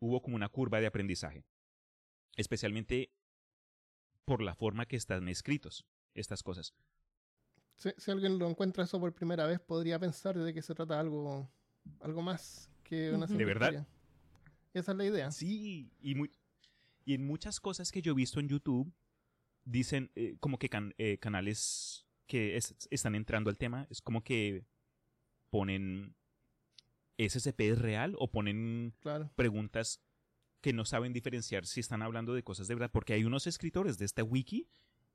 hubo 0.00 0.22
como 0.22 0.36
una 0.36 0.48
curva 0.48 0.80
de 0.80 0.86
aprendizaje, 0.86 1.44
especialmente 2.36 3.10
por 4.24 4.42
la 4.42 4.54
forma 4.54 4.86
que 4.86 4.96
están 4.96 5.28
escritos 5.28 5.86
estas 6.14 6.42
cosas. 6.42 6.74
Si, 7.76 7.90
si 7.96 8.10
alguien 8.10 8.38
lo 8.38 8.48
encuentra 8.48 8.84
eso 8.84 9.00
por 9.00 9.12
primera 9.12 9.46
vez, 9.46 9.60
podría 9.60 9.98
pensar 9.98 10.36
de 10.36 10.52
que 10.52 10.62
se 10.62 10.74
trata 10.74 10.98
algo, 10.98 11.48
algo 12.00 12.22
más 12.22 12.70
que 12.82 13.12
una 13.12 13.26
simple 13.26 13.44
¿De 13.44 13.54
verdad? 13.54 13.86
Esa 14.78 14.92
es 14.92 14.98
la 14.98 15.04
idea. 15.04 15.30
Sí, 15.30 15.90
y, 16.00 16.14
muy, 16.14 16.30
y 17.04 17.14
en 17.14 17.26
muchas 17.26 17.60
cosas 17.60 17.90
que 17.92 18.02
yo 18.02 18.12
he 18.12 18.14
visto 18.14 18.40
en 18.40 18.48
YouTube, 18.48 18.92
dicen 19.64 20.10
eh, 20.14 20.36
como 20.40 20.58
que 20.58 20.68
can- 20.68 20.94
eh, 20.98 21.18
canales 21.18 22.06
que 22.26 22.56
es- 22.56 22.74
están 22.90 23.14
entrando 23.14 23.50
al 23.50 23.58
tema, 23.58 23.86
es 23.90 24.00
como 24.00 24.22
que 24.22 24.64
ponen 25.50 26.14
SCP 27.16 27.70
es 27.70 27.78
real 27.78 28.14
o 28.18 28.30
ponen 28.30 28.94
Claro. 29.00 29.30
preguntas 29.34 30.00
que 30.60 30.72
no 30.72 30.84
saben 30.84 31.12
diferenciar 31.12 31.66
si 31.66 31.80
están 31.80 32.02
hablando 32.02 32.34
de 32.34 32.42
cosas 32.42 32.68
de 32.68 32.74
verdad, 32.74 32.90
porque 32.92 33.12
hay 33.14 33.24
unos 33.24 33.46
escritores 33.46 33.98
de 33.98 34.04
esta 34.04 34.22
wiki 34.24 34.68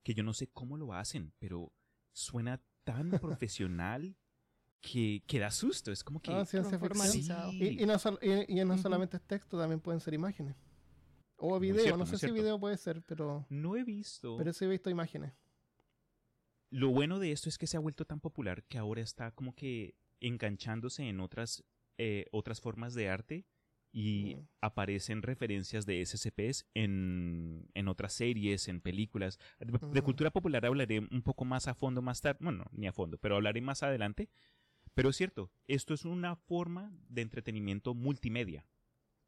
que 0.04 0.14
yo 0.14 0.24
no 0.24 0.34
sé 0.34 0.48
cómo 0.48 0.78
lo 0.78 0.94
hacen, 0.94 1.34
pero 1.40 1.72
suena 2.12 2.62
tan 2.84 3.10
profesional 3.22 4.18
que, 4.84 5.24
que 5.26 5.40
da 5.40 5.50
susto, 5.50 5.92
es 5.94 6.04
como 6.04 6.20
que... 6.22 6.30
Ah, 6.32 6.46
ciencia 6.46 6.78
ficción. 6.78 7.12
Sí. 7.14 7.58
Y, 7.60 7.84
y 7.84 7.86
no, 7.86 7.98
sol- 7.98 8.20
y- 8.22 8.60
y 8.60 8.66
no 8.66 8.74
Ujú. 8.74 8.84
solamente 8.84 9.16
es 9.18 9.24
texto, 9.24 9.58
también 9.58 9.80
pueden 9.80 10.02
ser 10.02 10.14
imágenes. 10.14 10.58
O 11.38 11.58
video, 11.58 11.80
cierto, 11.84 11.98
no 11.98 12.06
sé 12.06 12.18
si 12.18 12.20
cierto. 12.20 12.36
video 12.36 12.60
puede 12.60 12.78
ser, 12.78 13.02
pero, 13.04 13.46
No 13.50 13.76
he 13.78 13.84
visto... 13.86 14.36
pero 14.38 14.52
sí 14.52 14.66
he 14.66 14.68
visto 14.68 14.90
imágenes. 14.90 15.32
Lo 16.70 16.90
bueno 16.90 17.20
de 17.20 17.32
esto 17.32 17.48
es 17.50 17.58
que 17.58 17.66
se 17.68 17.78
ha 17.78 17.80
vuelto 17.80 18.04
tan 18.06 18.20
popular 18.20 18.64
que 18.66 18.78
ahora 18.78 19.02
está 19.02 19.32
como 19.32 19.56
que 19.56 19.96
enganchándose 20.20 21.08
en 21.08 21.20
otras, 21.22 21.64
eh, 21.98 22.26
otras 22.32 22.60
formas 22.62 22.94
de 22.94 23.10
arte 23.10 23.46
y 23.96 24.36
Mm. 24.36 24.48
aparecen 24.62 25.22
referencias 25.22 25.86
de 25.86 26.02
SCPs 26.02 26.66
en, 26.74 27.70
en 27.76 27.88
otras 27.88 28.12
series, 28.14 28.68
en 28.68 28.82
películas. 28.82 29.38
De, 29.60 30.02
cultura 30.02 30.32
popular 30.32 30.66
hablaré 30.66 31.00
un 31.00 31.22
poco 31.22 31.46
más 31.46 31.68
a 31.68 31.76
fondo 31.76 32.02
más 32.02 32.20
tarde, 32.20 32.40
bueno, 32.42 32.66
ni 32.72 32.88
a 32.88 32.92
fondo, 32.94 33.18
pero 33.20 33.36
hablaré 33.36 33.62
más 33.62 33.84
adelante. 33.84 34.30
Pero 34.94 35.10
es 35.10 35.18
cierto, 35.18 35.52
esto 35.68 35.94
es 35.94 36.06
una 36.06 36.36
forma 36.36 36.92
de 37.10 37.22
entretenimiento 37.22 37.94
multimedia, 37.94 38.68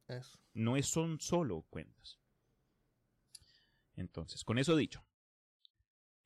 Eso. 0.08 0.40
no 0.54 0.78
es, 0.78 0.86
son 0.86 1.20
solo 1.20 1.66
cuentos. 1.70 2.20
Entonces, 3.96 4.44
con 4.44 4.60
eso 4.60 4.76
dicho, 4.76 5.06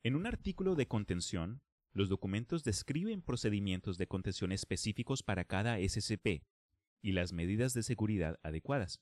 en 0.02 0.14
un 0.14 0.26
artículo 0.26 0.74
de 0.74 0.86
contención, 0.86 1.62
los 1.92 2.08
documentos 2.08 2.64
describen 2.64 3.22
procedimientos 3.22 3.98
de 3.98 4.06
contención 4.06 4.52
específicos 4.52 5.22
para 5.22 5.44
cada 5.44 5.78
SCP 5.78 6.44
y 7.02 7.12
las 7.12 7.32
medidas 7.32 7.74
de 7.74 7.82
seguridad 7.82 8.38
adecuadas. 8.42 9.00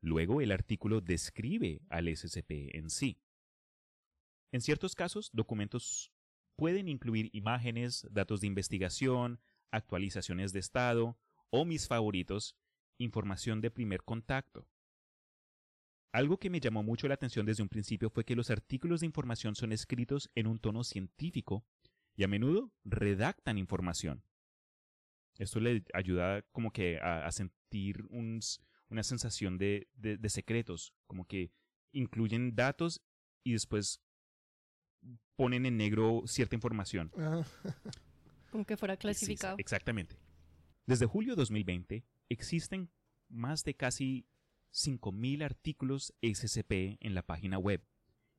Luego, 0.00 0.40
el 0.40 0.52
artículo 0.52 1.00
describe 1.00 1.80
al 1.88 2.14
SCP 2.14 2.74
en 2.74 2.90
sí. 2.90 3.20
En 4.52 4.60
ciertos 4.60 4.94
casos, 4.94 5.30
documentos 5.32 6.12
pueden 6.56 6.88
incluir 6.88 7.30
imágenes, 7.32 8.06
datos 8.10 8.40
de 8.40 8.46
investigación, 8.46 9.40
actualizaciones 9.70 10.52
de 10.52 10.60
estado 10.60 11.18
o 11.50 11.64
mis 11.64 11.88
favoritos, 11.88 12.56
información 12.98 13.60
de 13.60 13.70
primer 13.70 14.02
contacto. 14.02 14.68
Algo 16.12 16.38
que 16.38 16.50
me 16.50 16.60
llamó 16.60 16.82
mucho 16.84 17.08
la 17.08 17.14
atención 17.14 17.44
desde 17.44 17.62
un 17.62 17.68
principio 17.68 18.08
fue 18.08 18.24
que 18.24 18.36
los 18.36 18.50
artículos 18.50 19.00
de 19.00 19.06
información 19.06 19.56
son 19.56 19.72
escritos 19.72 20.30
en 20.36 20.46
un 20.46 20.60
tono 20.60 20.84
científico 20.84 21.66
y 22.14 22.22
a 22.22 22.28
menudo 22.28 22.72
redactan 22.84 23.58
información. 23.58 24.22
Esto 25.38 25.58
le 25.58 25.84
ayuda 25.92 26.42
como 26.52 26.72
que 26.72 26.98
a, 27.00 27.30
sentir 27.32 28.06
una 28.10 29.02
sensación 29.02 29.58
de- 29.58 29.88
de 29.94 30.28
secretos, 30.28 30.94
como 31.08 31.26
que 31.26 31.50
incluyen 31.90 32.54
datos 32.54 33.02
y 33.42 33.52
después 33.52 34.03
ponen 35.36 35.66
en 35.66 35.76
negro 35.76 36.22
cierta 36.26 36.54
información. 36.54 37.10
Ah, 37.18 37.42
Como 38.50 38.64
que 38.64 38.76
fuera 38.76 38.96
clasificado. 38.96 39.56
exactamente. 39.58 40.16
Desde 40.86 41.06
julio 41.06 41.32
de 41.34 41.40
2020 41.40 42.04
existen 42.28 42.90
más 43.28 43.64
de 43.64 43.74
casi 43.74 44.26
5.000 44.72 45.44
artículos 45.44 46.14
SCP 46.22 46.98
en 47.00 47.14
la 47.14 47.22
página 47.22 47.58
web 47.58 47.82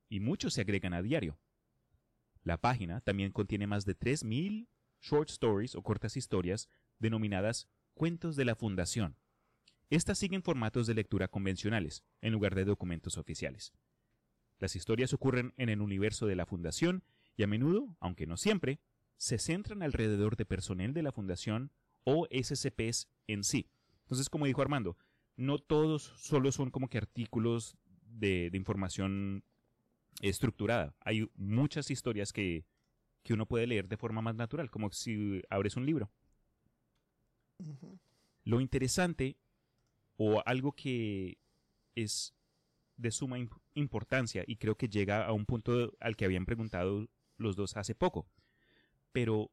y 0.08 0.20
muchos 0.20 0.54
se 0.54 0.60
agregan 0.60 0.94
a 0.94 1.02
diario. 1.02 1.38
La 2.44 2.58
página 2.60 3.00
también 3.00 3.32
contiene 3.32 3.66
más 3.66 3.84
de 3.84 3.98
3.000 3.98 4.68
short 5.00 5.30
stories 5.30 5.74
o 5.74 5.82
cortas 5.82 6.16
historias 6.16 6.68
denominadas 6.98 7.68
cuentos 7.94 8.36
de 8.36 8.44
la 8.44 8.54
Fundación. 8.54 9.16
Estas 9.90 10.18
siguen 10.18 10.42
formatos 10.42 10.86
de 10.86 10.94
lectura 10.94 11.28
convencionales, 11.28 12.04
en 12.20 12.32
lugar 12.32 12.54
de 12.54 12.64
documentos 12.64 13.18
oficiales. 13.18 13.72
Las 14.58 14.76
historias 14.76 15.12
ocurren 15.12 15.52
en 15.56 15.68
el 15.68 15.80
universo 15.80 16.26
de 16.26 16.36
la 16.36 16.46
Fundación 16.46 17.04
y 17.36 17.42
a 17.42 17.46
menudo, 17.46 17.96
aunque 18.00 18.26
no 18.26 18.36
siempre, 18.36 18.80
se 19.16 19.38
centran 19.38 19.82
alrededor 19.82 20.36
de 20.36 20.46
personal 20.46 20.94
de 20.94 21.02
la 21.02 21.12
Fundación 21.12 21.70
o 22.04 22.26
SCPs 22.30 23.08
en 23.26 23.44
sí. 23.44 23.68
Entonces, 24.02 24.28
como 24.28 24.46
dijo 24.46 24.62
Armando, 24.62 24.96
no 25.36 25.58
todos 25.58 26.02
solo 26.16 26.52
son 26.52 26.70
como 26.70 26.88
que 26.88 26.98
artículos 26.98 27.76
de, 28.02 28.50
de 28.50 28.56
información 28.56 29.44
estructurada. 30.22 30.94
Hay 31.00 31.30
muchas 31.34 31.90
historias 31.90 32.32
que, 32.32 32.64
que 33.22 33.34
uno 33.34 33.46
puede 33.46 33.66
leer 33.66 33.88
de 33.88 33.96
forma 33.96 34.22
más 34.22 34.34
natural, 34.34 34.70
como 34.70 34.90
si 34.92 35.42
abres 35.50 35.76
un 35.76 35.84
libro. 35.84 36.10
Lo 38.44 38.60
interesante 38.60 39.36
o 40.16 40.42
algo 40.46 40.72
que 40.72 41.38
es 41.94 42.34
de 42.96 43.10
suma 43.10 43.38
importancia 43.76 44.42
y 44.46 44.56
creo 44.56 44.76
que 44.76 44.88
llega 44.88 45.24
a 45.24 45.32
un 45.32 45.46
punto 45.46 45.96
al 46.00 46.16
que 46.16 46.24
habían 46.24 46.44
preguntado 46.46 47.08
los 47.36 47.54
dos 47.56 47.76
hace 47.76 47.94
poco. 47.94 48.26
Pero 49.12 49.50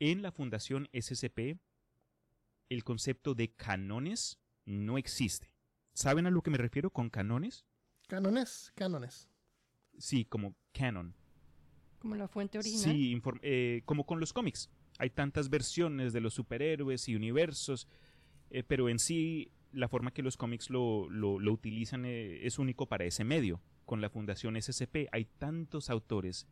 en 0.00 0.22
la 0.22 0.32
Fundación 0.32 0.88
SCP 0.92 1.58
el 2.68 2.82
concepto 2.84 3.34
de 3.34 3.52
canones 3.52 4.38
no 4.64 4.98
existe. 4.98 5.52
¿Saben 5.92 6.26
a 6.26 6.30
lo 6.30 6.42
que 6.42 6.50
me 6.50 6.58
refiero 6.58 6.90
con 6.90 7.10
canones? 7.10 7.64
Cánones, 8.08 8.72
cánones. 8.74 9.28
Sí, 9.98 10.24
como 10.24 10.56
canon. 10.72 11.14
Como 12.00 12.16
la 12.16 12.26
fuente 12.28 12.58
original. 12.58 12.82
Sí, 12.94 13.14
inform- 13.14 13.40
eh, 13.42 13.82
como 13.84 14.04
con 14.04 14.18
los 14.20 14.32
cómics. 14.32 14.68
Hay 14.98 15.10
tantas 15.10 15.48
versiones 15.50 16.12
de 16.12 16.20
los 16.20 16.34
superhéroes 16.34 17.08
y 17.08 17.14
universos, 17.16 17.86
eh, 18.50 18.62
pero 18.62 18.88
en 18.88 18.98
sí 18.98 19.52
la 19.74 19.88
forma 19.88 20.12
que 20.12 20.22
los 20.22 20.36
cómics 20.36 20.70
lo, 20.70 21.08
lo- 21.10 21.38
lo 21.40 21.52
utilizan 21.52 22.04
eh, 22.04 22.46
es 22.46 22.58
único 22.58 22.86
para 22.86 23.04
ese 23.04 23.24
medio. 23.24 23.60
Con 23.84 24.00
la 24.00 24.08
Fundación 24.08 24.56
SCP 24.60 25.08
hay 25.12 25.26
tantos 25.38 25.90
autores 25.90 26.46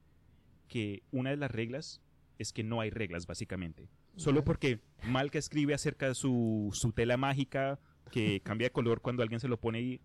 que 0.69 1.03
una 1.11 1.31
de 1.31 1.37
las 1.37 1.51
reglas 1.51 2.01
es 2.39 2.53
que 2.53 2.63
no 2.65 2.81
hay 2.81 2.91
reglas, 2.91 3.27
básicamente. 3.27 3.89
Solo 4.17 4.45
porque 4.45 4.81
Malca 5.07 5.39
escribe 5.39 5.73
acerca 5.75 6.09
de 6.09 6.15
su, 6.15 6.71
su 6.73 6.93
tela 6.93 7.17
mágica 7.17 7.79
que 8.11 8.41
cambia 8.45 8.67
de 8.67 8.73
color 8.73 9.01
cuando 9.01 9.23
alguien 9.23 9.41
se 9.41 9.49
lo 9.49 9.59
pone 9.61 9.79
ahí, 9.79 10.01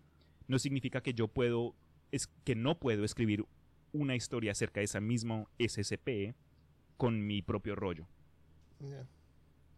no 0.46 0.58
significa 0.58 1.02
que 1.02 1.12
yo 1.12 1.28
puedo, 1.28 1.74
es 2.12 2.26
que 2.44 2.54
no 2.54 2.78
puedo 2.78 3.04
escribir 3.04 3.44
una 3.92 4.14
historia 4.14 4.52
acerca 4.52 4.80
de 4.80 4.84
esa 4.84 5.00
misma 5.00 5.44
SCP 5.58 6.34
con 6.96 7.26
mi 7.26 7.42
propio 7.42 7.74
rollo. 7.76 8.06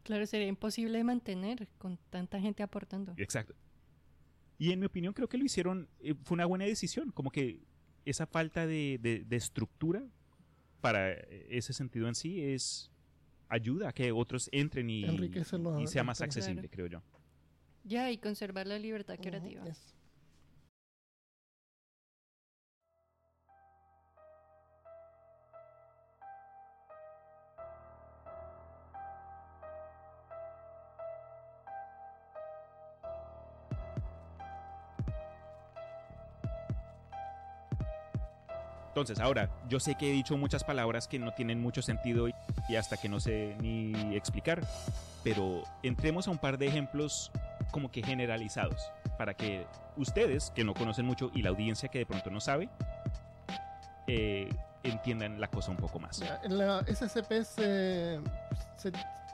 Claro, 0.02 0.26
sería 0.26 0.47
imposible 0.49 0.99
de 0.99 1.04
mantener 1.04 1.69
con 1.78 1.99
tanta 2.11 2.40
gente 2.40 2.62
aportando. 2.62 3.14
Exacto. 3.16 3.54
Y 4.59 4.73
en 4.73 4.80
mi 4.80 4.87
opinión 4.87 5.12
creo 5.14 5.28
que 5.28 5.38
lo 5.38 5.45
hicieron, 5.45 5.88
eh, 6.00 6.14
fue 6.25 6.35
una 6.35 6.47
buena 6.47 6.64
decisión, 6.64 7.11
como 7.12 7.30
que 7.30 7.61
esa 8.04 8.26
falta 8.26 8.66
de, 8.66 8.99
de- 9.00 9.25
de 9.25 9.37
estructura 9.37 10.02
para 10.80 11.12
eh, 11.12 11.47
ese 11.50 11.73
sentido 11.73 12.09
en 12.09 12.14
sí 12.14 12.42
es 12.42 12.90
ayuda 13.49 13.88
a 13.88 13.92
que 13.92 14.12
otros 14.12 14.49
entren 14.52 14.88
y, 14.90 15.02
sea 15.87 16.02
más 16.04 16.19
Claro. 16.19 16.28
accesible, 16.28 16.69
creo 16.69 16.87
yo. 16.87 17.02
Ya, 17.85 18.11
y 18.11 18.19
conservar 18.19 18.66
la 18.66 18.78
libertad 18.78 19.16
creativa. 19.21 19.64
Entonces, 39.00 39.25
ahora, 39.25 39.49
yo 39.69 39.80
sé 39.80 39.95
que 39.95 40.11
he 40.11 40.12
dicho 40.12 40.37
muchas 40.37 40.64
palabras 40.64 41.09
que 41.09 41.19
no 41.19 41.33
tienen 41.33 41.61
mucho 41.61 41.83
sentido 41.83 42.28
y- 42.28 42.35
hasta 42.76 42.97
que 42.97 43.09
no 43.09 43.19
sé 43.21 43.57
ni 43.61 44.16
explicar, 44.16 44.61
pero 45.25 45.62
entremos 45.83 46.28
a 46.28 46.30
un 46.30 46.38
par 46.38 46.59
de 46.59 46.66
ejemplos 46.69 47.30
como 47.71 47.90
que 47.90 48.02
generalizados, 48.02 48.90
para 49.19 49.35
que 49.35 49.66
ustedes, 49.97 50.50
que 50.54 50.64
no 50.64 50.75
conocen 50.75 51.07
mucho, 51.07 51.30
y 51.35 51.42
la 51.42 51.50
audiencia 51.50 51.88
que 51.88 51.99
de 52.00 52.07
pronto 52.07 52.30
no 52.30 52.40
sabe, 52.40 52.69
eh, 54.07 54.49
entiendan 54.83 55.40
la 55.40 55.49
cosa 55.49 55.71
un 55.71 55.76
poco 55.76 55.99
más. 55.99 56.19
Ya, 56.19 56.40
En 56.42 56.59
la 56.59 56.80
SCP 56.87 57.45
se, 57.45 58.21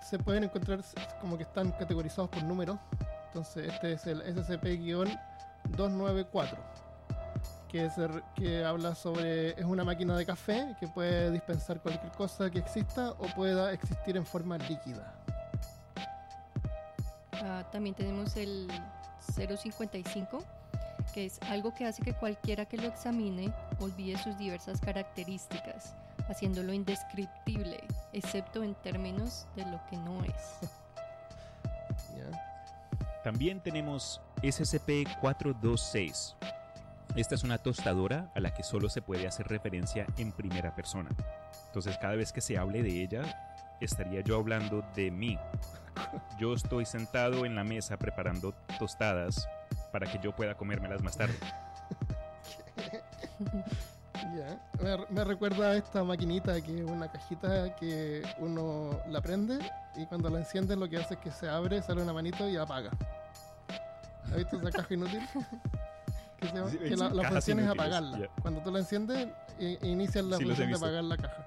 se, 0.02 0.18
pueden 0.18 0.44
encontrar 0.44 0.80
como 1.20 1.36
que 1.36 1.44
están 1.44 1.70
categorizados 1.72 2.30
por 2.30 2.42
números. 2.42 2.78
Entonces 3.28 3.72
este 3.72 3.92
es 3.92 4.06
el 4.06 4.22
SCP-294, 4.22 6.56
que, 7.76 7.90
se 7.90 8.08
que 8.34 8.64
habla 8.64 8.94
sobre, 8.94 9.50
es 9.50 9.64
una 9.64 9.84
máquina 9.84 10.16
de 10.16 10.24
café 10.24 10.74
que 10.80 10.88
puede 10.88 11.30
dispensar 11.30 11.80
cualquier 11.80 12.12
cosa 12.12 12.50
que 12.50 12.58
exista 12.58 13.10
o 13.12 13.26
pueda 13.34 13.72
existir 13.72 14.16
en 14.16 14.24
forma 14.24 14.56
líquida. 14.56 15.14
Ah, 17.32 17.68
también 17.70 17.94
tenemos 17.94 18.36
el 18.36 18.66
055, 19.20 20.42
que 21.12 21.26
es 21.26 21.38
algo 21.42 21.74
que 21.74 21.86
hace 21.86 22.02
que 22.02 22.14
cualquiera 22.14 22.64
que 22.64 22.78
lo 22.78 22.88
examine 22.88 23.52
olvide 23.78 24.16
sus 24.18 24.38
diversas 24.38 24.80
características, 24.80 25.94
haciéndolo 26.28 26.72
indescriptible, 26.72 27.84
excepto 28.12 28.62
en 28.62 28.74
términos 28.76 29.46
de 29.54 29.66
lo 29.66 29.80
que 29.90 29.98
no 29.98 30.24
es. 30.24 30.70
También 33.22 33.60
tenemos 33.60 34.20
SCP-426. 34.40 36.36
Esta 37.14 37.34
es 37.34 37.44
una 37.44 37.58
tostadora 37.58 38.30
a 38.34 38.40
la 38.40 38.52
que 38.52 38.62
solo 38.62 38.88
se 38.88 39.00
puede 39.00 39.26
hacer 39.26 39.48
referencia 39.48 40.06
en 40.18 40.32
primera 40.32 40.74
persona. 40.74 41.10
Entonces 41.66 41.96
cada 41.98 42.14
vez 42.14 42.32
que 42.32 42.40
se 42.40 42.58
hable 42.58 42.82
de 42.82 43.02
ella, 43.02 43.22
estaría 43.80 44.20
yo 44.20 44.36
hablando 44.36 44.84
de 44.94 45.10
mí. 45.10 45.38
Yo 46.38 46.54
estoy 46.54 46.84
sentado 46.84 47.46
en 47.46 47.54
la 47.54 47.64
mesa 47.64 47.96
preparando 47.96 48.52
tostadas 48.78 49.48
para 49.92 50.10
que 50.10 50.18
yo 50.22 50.34
pueda 50.34 50.56
comérmelas 50.56 51.02
más 51.02 51.16
tarde. 51.16 51.36
Ya. 54.34 54.58
Me, 54.82 55.06
me 55.10 55.24
recuerda 55.24 55.70
a 55.70 55.76
esta 55.76 56.02
maquinita 56.02 56.60
que 56.60 56.80
es 56.80 56.84
una 56.84 57.10
cajita 57.10 57.74
que 57.76 58.22
uno 58.38 58.98
la 59.08 59.20
prende 59.20 59.58
y 59.94 60.06
cuando 60.06 60.30
la 60.30 60.38
enciende 60.38 60.74
lo 60.74 60.88
que 60.88 60.98
hace 60.98 61.14
es 61.14 61.20
que 61.20 61.30
se 61.30 61.48
abre, 61.48 61.82
sale 61.82 62.02
una 62.02 62.12
manito 62.12 62.48
y 62.48 62.56
apaga. 62.56 62.90
¿Has 64.24 64.36
visto 64.36 64.56
esa 64.56 64.70
caja 64.70 64.94
inútil? 64.94 65.20
Que, 66.40 66.48
se 66.48 66.70
Sí, 66.70 66.78
que 66.78 66.96
la, 66.96 67.10
función 67.30 67.60
es 67.60 67.68
apagarla. 67.68 68.18
ya. 68.18 68.28
Cuando 68.42 68.60
tú 68.60 68.70
la 68.70 68.78
enciendes, 68.80 69.28
i- 69.58 69.78
inicias 69.82 70.24
la 70.24 70.36
Sí, 70.36 70.44
función 70.44 70.70
de 70.70 70.76
apagar 70.76 71.04
la 71.04 71.16
caja. 71.16 71.46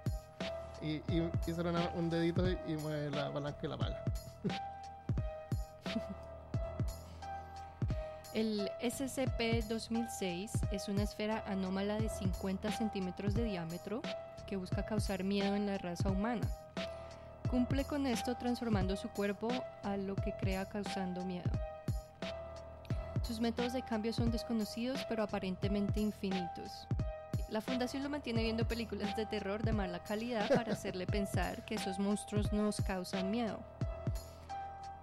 Y, 0.81 0.88
y, 0.88 1.29
y 1.48 1.51
una- 1.51 1.89
un 1.96 2.10
dedito 2.10 2.48
y 2.50 2.74
mueve 2.77 3.10
la 3.12 3.31
palanca 3.31 3.60
y 3.63 3.67
la 3.67 3.75
apaga. 3.75 4.03
El 8.34 8.69
SCP-2006 8.81 10.51
es 10.72 10.88
una 10.88 11.01
esfera 11.03 11.43
anómala 11.48 11.96
de 11.96 12.10
50 12.10 12.72
centímetros 12.72 13.34
de 13.34 13.43
diámetro 13.43 14.01
que 14.48 14.55
busca 14.55 14.86
causar 14.86 15.24
miedo 15.24 15.55
en 15.55 15.65
la 15.65 15.77
raza 15.79 16.10
humana. 16.10 16.48
Cumple 17.50 17.84
con 17.86 18.05
esto 18.05 18.36
transformando 18.36 18.96
su 18.96 19.10
cuerpo 19.10 19.50
a 19.84 19.98
lo 19.98 20.15
que 20.15 20.34
crea 20.39 20.65
causando 20.65 21.25
miedo. 21.25 21.50
Sus 23.29 23.39
métodos 23.39 23.74
de 23.74 23.83
cambio 23.83 24.12
son 24.12 24.31
desconocidos 24.31 25.05
pero 25.07 25.21
aparentemente 25.21 26.00
infinitos. 26.00 26.88
La 27.50 27.62
fundación 27.62 28.01
lo 28.01 28.09
mantiene 28.09 28.41
viendo 28.41 28.67
películas 28.67 29.15
de 29.15 29.27
terror 29.27 29.62
de 29.62 29.71
mala 29.71 30.00
calidad 30.00 30.50
para 30.50 30.74
hacerle 30.74 31.05
pensar 31.05 31.63
que 31.63 31.75
esos 31.75 32.00
monstruos 32.00 32.51
nos 32.51 32.81
causan 32.81 33.29
miedo. 33.29 33.59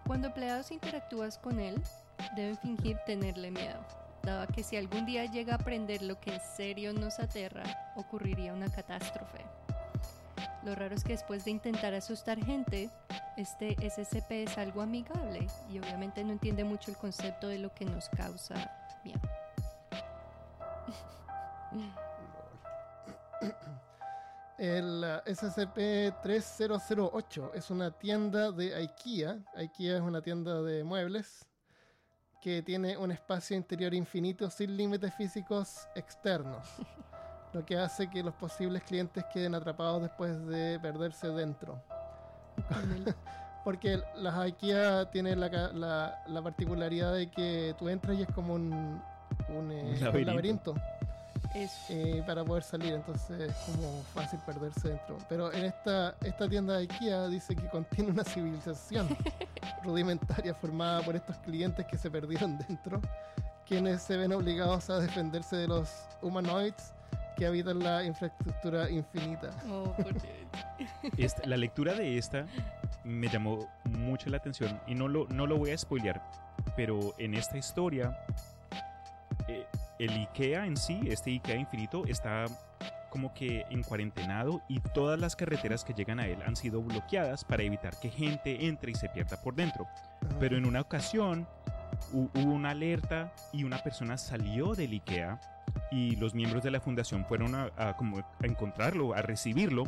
Cuando 0.09 0.26
empleados 0.26 0.73
interactúan 0.73 1.30
con 1.40 1.61
él, 1.61 1.80
deben 2.35 2.59
fingir 2.59 2.99
tenerle 3.06 3.52
miedo, 3.52 3.78
dado 4.25 4.49
que 4.49 4.64
si 4.64 4.76
algún 4.76 5.06
día 5.06 5.26
llega 5.26 5.52
a 5.52 5.59
aprender 5.59 6.02
lo 6.02 6.18
que 6.18 6.35
en 6.35 6.40
serio 6.40 6.92
nos 6.92 7.21
aterra, 7.21 7.62
ocurriría 7.95 8.52
una 8.52 8.68
catástrofe. 8.68 9.45
Lo 10.66 10.75
raro 10.75 10.94
es 10.96 11.04
que 11.04 11.12
después 11.12 11.44
de 11.44 11.52
intentar 11.52 11.94
asustar 11.94 12.44
gente, 12.44 12.90
este 13.37 13.76
SCP 13.88 14.32
es 14.32 14.58
algo 14.58 14.82
amigable 14.82 15.46
y 15.70 15.78
obviamente 15.78 16.25
no 16.25 16.32
entiende 16.32 16.64
mucho 16.64 16.90
el 16.90 16.96
concepto 16.96 17.46
de 17.46 17.59
lo 17.59 17.72
que 17.72 17.85
nos 17.85 18.09
causa 18.09 18.57
miedo. 19.05 19.20
El 24.59 25.05
uh, 25.05 25.20
SCP-3008 25.31 27.52
es 27.55 27.70
una 27.70 27.92
tienda 27.92 28.50
de 28.50 28.74
IKEA. 28.74 29.38
IKEA 29.55 29.98
es 29.98 30.02
una 30.02 30.20
tienda 30.20 30.62
de 30.62 30.83
muebles 30.83 31.46
que 32.40 32.61
tiene 32.62 32.96
un 32.96 33.12
espacio 33.12 33.57
interior 33.57 33.94
infinito 33.94 34.50
sin 34.50 34.76
límites 34.76 35.14
físicos 35.14 35.87
externos, 35.94 36.66
lo 37.57 37.64
que 37.64 37.79
hace 37.79 38.09
que 38.11 38.23
los 38.23 38.35
posibles 38.35 38.83
clientes 38.83 39.25
queden 39.33 39.55
atrapados 39.55 40.03
después 40.03 40.47
de 40.47 40.79
perderse 40.81 41.29
dentro. 41.29 41.81
Porque 43.64 43.99
las 44.16 44.35
IKEA 44.35 45.11
tienen 45.11 45.40
la, 45.40 45.49
la- 45.49 46.23
la 46.29 46.42
particularidad 46.42 47.14
de 47.14 47.29
que 47.31 47.75
tú 47.79 47.88
entras 47.88 48.16
y 48.16 48.23
es 48.23 48.29
como 48.33 48.55
un, 48.55 49.01
un, 49.49 49.73
eh, 49.73 49.81
Un 49.83 49.95
un 49.95 50.01
laberinto. 50.05 50.31
laberinto 50.35 50.75
eh, 51.88 52.23
para 52.27 52.45
poder 52.45 52.62
salir, 52.62 52.92
entonces 52.92 53.40
es 53.51 53.57
como 53.75 54.03
fácil 54.14 54.38
perderse 54.47 54.90
dentro. 54.90 55.16
Pero 55.29 55.53
en 55.53 55.64
esta, 55.64 56.14
esta 56.23 56.49
tienda 56.49 56.75
de 56.75 56.81
IKEA 56.83 57.27
dice 57.29 57.57
que 57.57 57.66
contiene 57.69 58.11
una 58.11 58.25
civilización 58.25 59.09
rudimentaria 59.83 60.55
formada 60.55 61.01
por 61.03 61.16
estos 61.16 61.37
clientes 61.38 61.87
que 61.87 61.97
se 61.99 62.11
perdieron 62.11 62.59
dentro, 62.69 63.01
quienes 63.66 64.03
se 64.03 64.16
ven 64.16 64.33
obligados 64.33 64.90
a 64.90 65.01
defenderse 65.01 65.57
de 65.57 65.66
los 65.66 65.90
humanoids 66.23 66.92
que 67.37 67.46
habitan 67.46 67.79
la 67.81 68.03
infraestructura 68.05 68.88
infinita. 68.90 69.51
oh. 69.70 69.94
Esta- 71.16 71.46
la 71.46 71.57
lectura 71.57 71.94
de 71.94 72.18
esta 72.18 72.46
me 73.05 73.29
llamó 73.29 73.68
mucho 73.85 74.31
la 74.31 74.38
atención 74.38 74.81
y 74.87 74.94
no 74.94 75.09
lo, 75.09 75.27
no 75.29 75.46
lo 75.46 75.57
voy 75.59 75.70
a 75.70 75.79
spoilear, 75.79 76.22
pero 76.77 77.14
en 77.18 77.35
esta 77.35 77.57
historia 77.59 78.18
eh, 79.49 79.66
el 79.99 80.11
IKEA 80.11 80.66
en 80.66 80.77
sí, 80.77 81.01
este 81.07 81.31
IKEA 81.31 81.57
infinito, 81.57 82.05
está 82.07 82.46
como 83.11 83.33
que 83.33 83.64
en 83.70 83.83
cuarentenado 83.83 84.61
y 84.68 84.81
todas 84.81 85.18
las 85.18 85.37
carreteras 85.37 85.85
que 85.85 85.94
llegan 85.94 86.20
a 86.20 86.27
él 86.27 86.38
han 86.44 86.55
sido 86.57 86.83
bloqueadas 86.83 87.44
para 87.44 87.62
evitar 87.62 87.99
que 87.99 88.11
gente 88.11 88.66
entre 88.66 88.90
y 88.92 88.94
se 88.94 89.09
pierda 89.09 89.40
por 89.40 89.55
dentro. 89.55 89.87
Pero 90.38 90.59
en 90.59 90.66
una 90.66 90.81
ocasión 90.83 91.46
hu- 92.12 92.29
hubo 92.35 92.53
una 92.53 92.70
alerta 92.70 93.33
y 93.53 93.64
una 93.64 93.83
persona 93.83 94.18
salió 94.18 94.75
del 94.75 94.92
IKEA 94.92 95.40
y 95.91 96.17
los 96.17 96.35
miembros 96.35 96.62
de 96.62 96.71
la 96.71 96.81
fundación 96.81 97.25
fueron 97.25 97.55
a, 97.55 97.71
a 97.77 97.97
como 97.97 98.19
a 98.19 98.47
encontrarlo, 98.47 99.15
a 99.15 99.23
recibirlo, 99.23 99.85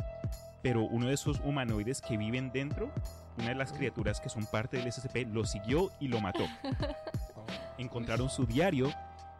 pero 0.61 0.83
uno 0.83 1.07
de 1.07 1.13
esos 1.13 1.39
humanoides 1.41 2.01
que 2.01 2.17
viven 2.17 2.51
dentro, 2.51 2.91
una 3.37 3.49
de 3.49 3.55
las 3.55 3.71
criaturas 3.71 4.19
que 4.19 4.29
son 4.29 4.45
parte 4.45 4.77
del 4.77 4.91
SCP, 4.91 5.27
lo 5.31 5.45
siguió 5.45 5.91
y 5.99 6.07
lo 6.07 6.19
mató. 6.19 6.45
Encontraron 7.77 8.29
su 8.29 8.45
diario 8.45 8.91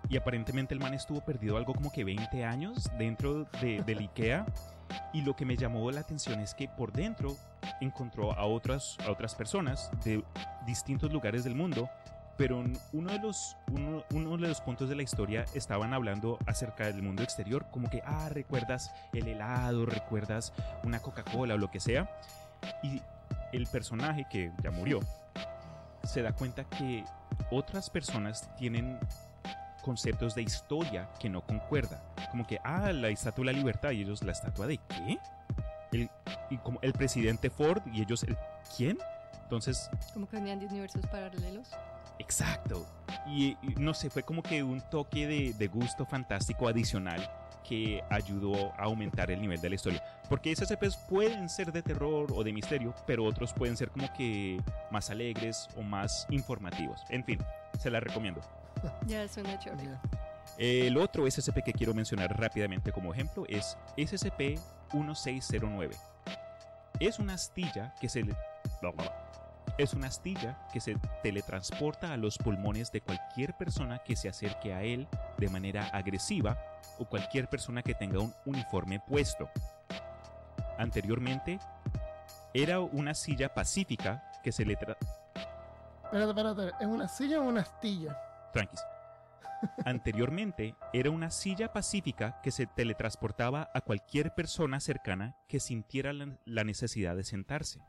y 0.08 0.18
aparentemente 0.18 0.74
el 0.74 0.80
man 0.80 0.94
estuvo 0.94 1.22
perdido 1.22 1.58
algo 1.58 1.74
como 1.74 1.92
que 1.92 2.04
20 2.04 2.46
años 2.46 2.90
dentro 2.98 3.46
de, 3.62 3.84
del 3.86 4.00
IKEA 4.00 4.46
y 5.14 5.22
lo 5.22 5.36
que 5.36 5.46
me 5.46 5.58
llamó 5.58 5.92
la 5.92 6.02
atención 6.02 6.40
es 6.40 6.54
que 6.54 6.68
por 6.68 6.92
dentro 6.92 7.36
encontró 7.82 8.34
a 8.34 8.46
otras, 8.46 8.98
a 9.06 9.12
otras 9.12 9.36
personas 9.36 9.92
de 10.04 10.24
distintos 10.66 11.12
lugares 11.12 11.44
del 11.44 11.56
mundo, 11.56 11.90
pero 12.40 12.64
uno 12.94 13.12
de, 13.12 13.20
los, 13.20 13.58
uno, 13.70 14.06
uno 14.14 14.38
de 14.38 14.48
los 14.48 14.62
puntos 14.62 14.88
de 14.88 14.96
la 14.96 15.04
historia 15.04 15.44
estaban 15.54 15.94
hablando 15.94 16.40
acerca 16.46 16.86
del 16.86 17.04
mundo 17.04 17.22
exterior, 17.22 17.66
como 17.70 17.90
que, 17.90 18.02
ah, 18.06 18.30
recuerdas 18.30 18.94
el 19.12 19.28
helado, 19.28 19.86
recuerdas 19.86 20.54
una 20.86 21.02
Coca-Cola 21.02 21.56
o 21.56 21.58
lo 21.58 21.70
que 21.70 21.82
sea, 21.82 22.10
y 22.82 23.02
el 23.52 23.68
personaje 23.68 24.26
que 24.32 24.54
ya 24.64 24.72
murió 24.72 25.02
se 26.06 26.22
da 26.22 26.32
cuenta 26.32 26.64
que 26.64 27.04
otras 27.52 27.90
personas 27.90 28.50
tienen 28.56 28.98
conceptos 29.82 30.34
de 30.34 30.44
historia 30.44 31.10
que 31.20 31.30
no 31.30 31.42
concuerdan. 31.42 32.00
Como 32.32 32.48
que, 32.48 32.58
ah, 32.64 32.94
la 32.94 33.10
estatua 33.10 33.44
de 33.44 33.52
la 33.52 33.58
libertad 33.58 33.92
y 33.92 34.04
ellos, 34.04 34.24
¿la 34.24 34.32
estatua 34.32 34.66
de 34.66 34.78
qué? 34.78 35.20
El, 35.92 36.10
y 36.50 36.58
como 36.60 36.80
el 36.84 36.94
presidente 36.94 37.50
Ford 37.50 37.82
y 37.92 38.02
ellos, 38.02 38.24
el, 38.24 38.38
¿quién? 38.78 38.98
Entonces, 39.44 39.90
Como 40.14 40.30
que 40.30 40.38
venían 40.38 40.60
de 40.60 40.68
universos 40.68 41.06
paralelos. 41.08 41.72
Exacto. 42.20 42.86
Y, 43.26 43.58
y 43.62 43.76
no 43.78 43.94
sé, 43.94 44.10
fue 44.10 44.24
como 44.24 44.44
que 44.44 44.62
un 44.64 44.82
toque 44.90 45.26
de, 45.28 45.54
de 45.54 45.68
gusto 45.68 46.06
fantástico 46.06 46.68
adicional 46.68 47.30
que 47.68 48.04
ayudó 48.10 48.74
a 48.74 48.84
aumentar 48.84 49.30
el 49.32 49.42
nivel 49.42 49.60
de 49.62 49.70
la 49.70 49.76
historia. 49.76 50.04
Porque 50.28 50.56
SCPs 50.56 50.98
pueden 51.10 51.50
ser 51.50 51.72
de 51.72 51.82
terror 51.84 52.32
o 52.36 52.44
de 52.44 52.52
misterio, 52.54 52.94
pero 53.06 53.24
otros 53.26 53.54
pueden 53.54 53.78
ser 53.78 53.90
como 53.90 54.12
que 54.14 54.60
más 54.92 55.10
alegres 55.10 55.68
o 55.76 55.82
más 55.84 56.26
informativos. 56.30 57.02
En 57.10 57.24
fin, 57.24 57.40
se 57.80 57.90
la 57.92 58.00
recomiendo. 58.00 58.42
Ya 59.08 59.28
suena 59.28 59.60
chévere. 59.60 59.84
Ya. 59.84 60.02
El 60.58 60.98
otro 60.98 61.30
SCP 61.30 61.64
que 61.64 61.74
quiero 61.74 61.94
mencionar 61.94 62.40
rápidamente 62.40 62.92
como 62.94 63.14
ejemplo 63.14 63.44
es 63.48 63.78
SCP-1609. 63.98 65.92
Es 67.00 67.20
una 67.20 67.34
astilla 67.36 67.94
que 68.00 68.10
se 68.10 68.24
le- 68.24 68.36
es 69.80 69.94
una 69.94 70.08
astilla 70.08 70.58
que 70.74 70.82
se 70.82 70.98
teletransporta 71.24 72.12
a 72.14 72.18
los 72.18 72.38
pulmones 72.38 72.92
de 72.92 73.00
cualquier 73.00 73.56
persona 73.56 74.00
que 74.00 74.18
se 74.18 74.28
acerque 74.28 74.74
a 74.74 74.84
él 74.84 75.08
de 75.38 75.48
manera 75.50 75.88
agresiva 75.94 76.58
o 77.00 77.06
cualquier 77.06 77.48
persona 77.48 77.82
que 77.82 77.94
tenga 77.94 78.20
un 78.20 78.34
uniforme 78.46 79.00
puesto. 79.00 79.50
Anteriormente, 80.78 81.60
era 82.54 82.82
una 82.82 83.14
silla 83.14 83.54
pacífica 83.54 84.30
que 84.44 84.52
se 84.52 84.66
le... 84.66 84.78
tra- 84.78 84.98
Espérate, 86.04 86.30
espérate, 86.30 86.84
¿es 86.84 86.88
una 86.88 87.08
silla 87.08 87.40
o 87.40 87.44
una 87.44 87.62
astilla? 87.62 88.18
Tranquis. 88.52 88.82
Anteriormente 89.86 90.76
era 90.92 91.10
una 91.10 91.32
silla 91.32 91.72
pacífica 91.72 92.42
que 92.42 92.52
se 92.52 92.66
teletransportaba 92.66 93.70
a 93.74 93.82
cualquier 93.82 94.34
persona 94.34 94.80
cercana 94.82 95.36
que 95.48 95.60
sintiera 95.62 96.12
la, 96.12 96.38
la 96.46 96.64
necesidad 96.66 97.16
de 97.16 97.24
sentarse. 97.24 97.80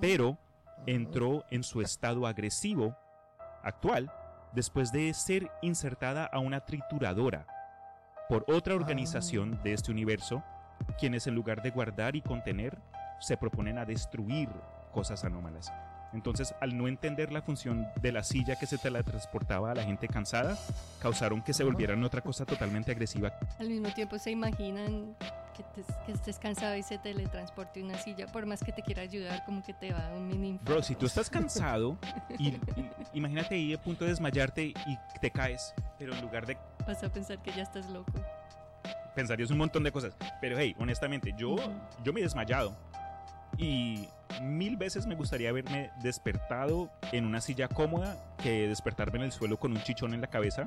Pero 0.00 0.38
entró 0.86 1.44
en 1.50 1.62
su 1.62 1.80
estado 1.80 2.26
agresivo 2.26 2.96
actual 3.62 4.12
después 4.52 4.92
de 4.92 5.12
ser 5.14 5.50
insertada 5.62 6.24
a 6.26 6.38
una 6.38 6.60
trituradora 6.60 7.46
por 8.28 8.44
otra 8.48 8.76
organización 8.76 9.60
de 9.64 9.72
este 9.72 9.90
universo, 9.90 10.44
quienes 11.00 11.26
en 11.26 11.34
lugar 11.34 11.62
de 11.62 11.70
guardar 11.70 12.14
y 12.14 12.22
contener, 12.22 12.78
se 13.18 13.36
proponen 13.36 13.76
a 13.76 13.84
destruir 13.84 14.48
cosas 14.92 15.24
anómalas. 15.24 15.72
Entonces, 16.12 16.54
al 16.60 16.76
no 16.76 16.86
entender 16.86 17.32
la 17.32 17.42
función 17.42 17.88
de 18.00 18.12
la 18.12 18.22
silla 18.22 18.56
que 18.56 18.66
se 18.66 18.78
teletransportaba 18.78 19.72
a 19.72 19.74
la 19.74 19.82
gente 19.82 20.06
cansada, 20.06 20.56
causaron 21.00 21.42
que 21.42 21.52
se 21.52 21.64
volvieran 21.64 22.02
otra 22.04 22.20
cosa 22.20 22.44
totalmente 22.44 22.92
agresiva. 22.92 23.32
Al 23.58 23.68
mismo 23.68 23.92
tiempo 23.94 24.16
se 24.18 24.30
imaginan 24.30 25.16
que, 25.62 25.82
te- 25.82 25.94
que 26.06 26.12
estés 26.12 26.38
cansado 26.38 26.76
y 26.76 26.82
se 26.82 26.98
teletransporte 26.98 27.82
una 27.82 27.98
silla, 27.98 28.26
por 28.26 28.46
más 28.46 28.62
que 28.62 28.72
te 28.72 28.82
quiera 28.82 29.02
ayudar, 29.02 29.44
como 29.44 29.62
que 29.62 29.74
te 29.74 29.92
va 29.92 30.06
a 30.08 30.14
un 30.14 30.26
mini 30.28 30.48
infarto. 30.50 30.72
Bro, 30.72 30.82
si 30.82 30.94
tú 30.94 31.06
estás 31.06 31.28
cansado 31.30 31.96
y, 32.38 32.48
y- 32.48 32.60
imagínate 33.14 33.54
ahí 33.54 33.74
a 33.74 33.80
punto 33.80 34.04
de 34.04 34.10
desmayarte 34.10 34.62
y 34.66 34.74
te 35.20 35.30
caes, 35.30 35.74
pero 35.98 36.14
en 36.14 36.20
lugar 36.22 36.46
de 36.46 36.56
Vas 36.86 37.02
a 37.04 37.08
pensar 37.12 37.40
que 37.42 37.52
ya 37.52 37.62
estás 37.62 37.88
loco. 37.90 38.12
pensarías 39.14 39.50
un 39.50 39.58
montón 39.58 39.82
de 39.84 39.92
cosas. 39.92 40.14
Pero 40.40 40.58
hey, 40.58 40.74
honestamente, 40.78 41.32
yo, 41.36 41.56
yo 42.04 42.12
me 42.12 42.20
he 42.20 42.22
desmayado. 42.22 42.76
Y 43.58 44.08
mil 44.40 44.76
veces 44.76 45.06
me 45.06 45.14
gustaría 45.16 45.50
haberme 45.50 45.90
despertado 46.02 46.90
en 47.12 47.26
una 47.26 47.40
silla 47.40 47.68
cómoda 47.68 48.16
que 48.42 48.68
despertarme 48.68 49.18
en 49.18 49.24
el 49.24 49.32
suelo 49.32 49.58
con 49.58 49.72
un 49.72 49.82
chichón 49.82 50.14
en 50.14 50.20
la 50.20 50.28
cabeza. 50.28 50.66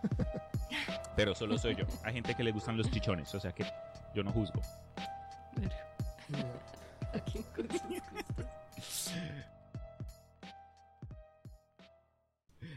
Pero 1.16 1.34
solo 1.34 1.58
soy 1.58 1.74
yo. 1.74 1.84
Hay 2.04 2.14
gente 2.14 2.34
que 2.34 2.42
le 2.44 2.52
gustan 2.52 2.76
los 2.76 2.90
chichones, 2.90 3.34
o 3.34 3.40
sea 3.40 3.52
que 3.52 3.66
yo 4.14 4.22
no 4.22 4.32
juzgo. 4.32 4.60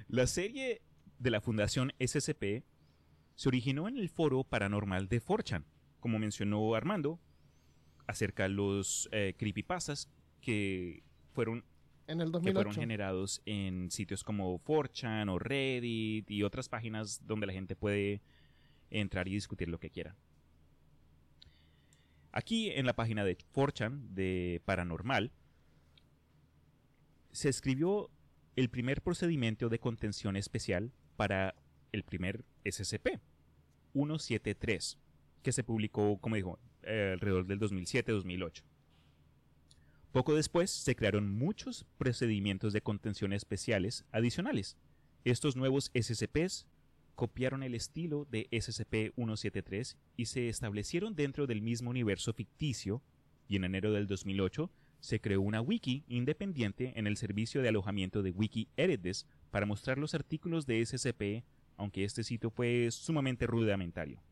La 0.07 0.27
serie 0.27 0.81
de 1.17 1.31
la 1.31 1.41
Fundación 1.41 1.91
SCP 1.99 2.63
se 3.35 3.49
originó 3.49 3.87
en 3.87 3.97
el 3.97 4.09
foro 4.09 4.43
paranormal 4.43 5.07
de 5.07 5.21
4chan, 5.21 5.65
como 5.99 6.19
mencionó 6.19 6.75
Armando, 6.75 7.19
acerca 8.05 8.43
de 8.43 8.49
los 8.49 9.09
eh, 9.11 9.33
creepypastas 9.37 10.09
que 10.41 11.03
fueron, 11.31 11.65
En 12.07 12.21
el 12.21 12.27
que 12.27 12.39
fueron 12.39 12.53
2008. 12.73 12.79
generados 12.79 13.41
en 13.45 13.89
sitios 13.89 14.23
como 14.23 14.61
4chan 14.63 15.31
o 15.31 15.39
Reddit 15.39 16.29
y 16.29 16.43
otras 16.43 16.69
páginas 16.69 17.25
donde 17.25 17.47
la 17.47 17.53
gente 17.53 17.75
puede 17.75 18.21
entrar 18.89 19.27
y 19.27 19.33
discutir 19.33 19.69
lo 19.69 19.79
que 19.79 19.89
quiera. 19.89 20.15
Aquí 22.33 22.71
en 22.71 22.87
la 22.87 22.93
página 22.93 23.23
de 23.23 23.37
4chan 23.53 24.09
de 24.09 24.59
Paranormal 24.65 25.31
se 27.31 27.47
escribió 27.47 28.09
el 28.55 28.69
primer 28.69 29.03
procedimiento 29.03 29.69
de 29.69 29.77
contención 29.77 30.35
especial 30.35 30.91
para 31.15 31.53
el 31.91 32.03
primer 32.03 32.43
SCP 32.65 33.19
173 33.93 34.97
que 35.43 35.51
se 35.51 35.63
publicó, 35.63 36.17
como 36.19 36.35
dijo, 36.35 36.59
eh, 36.81 37.11
alrededor 37.13 37.45
del 37.45 37.59
2007-2008. 37.59 38.63
Poco 40.11 40.33
después 40.33 40.71
se 40.71 40.95
crearon 40.95 41.29
muchos 41.31 41.85
procedimientos 41.99 42.73
de 42.73 42.81
contención 42.81 43.31
especiales 43.33 44.05
adicionales. 44.11 44.75
Estos 45.23 45.55
nuevos 45.55 45.91
SCPs 45.93 46.65
copiaron 47.15 47.63
el 47.63 47.75
estilo 47.75 48.25
de 48.29 48.49
SCP-173 48.49 49.97
y 50.17 50.25
se 50.25 50.49
establecieron 50.49 51.15
dentro 51.15 51.47
del 51.47 51.61
mismo 51.61 51.89
universo 51.89 52.33
ficticio 52.33 53.01
y 53.47 53.55
en 53.55 53.65
enero 53.65 53.91
del 53.91 54.07
2008 54.07 54.71
se 54.99 55.19
creó 55.19 55.41
una 55.41 55.61
wiki 55.61 56.05
independiente 56.07 56.93
en 56.95 57.07
el 57.07 57.17
servicio 57.17 57.61
de 57.61 57.69
alojamiento 57.69 58.23
de 58.23 58.31
Wiki 58.31 58.69
Eredis 58.77 59.27
para 59.51 59.65
mostrar 59.65 59.97
los 59.97 60.13
artículos 60.13 60.65
de 60.65 60.83
SCP, 60.85 61.43
aunque 61.75 62.05
este 62.05 62.23
sitio 62.23 62.49
fue 62.49 62.89
sumamente 62.89 63.45
rudimentario. 63.45 64.23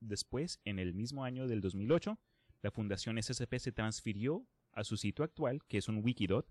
Después, 0.00 0.58
en 0.64 0.78
el 0.78 0.94
mismo 0.94 1.24
año 1.24 1.46
del 1.46 1.60
2008, 1.60 2.18
la 2.62 2.70
fundación 2.70 3.22
SCP 3.22 3.58
se 3.58 3.72
transfirió 3.72 4.46
a 4.72 4.84
su 4.84 4.96
sitio 4.96 5.24
actual, 5.24 5.62
que 5.68 5.76
es 5.76 5.88
un 5.88 6.02
Wikidot. 6.02 6.50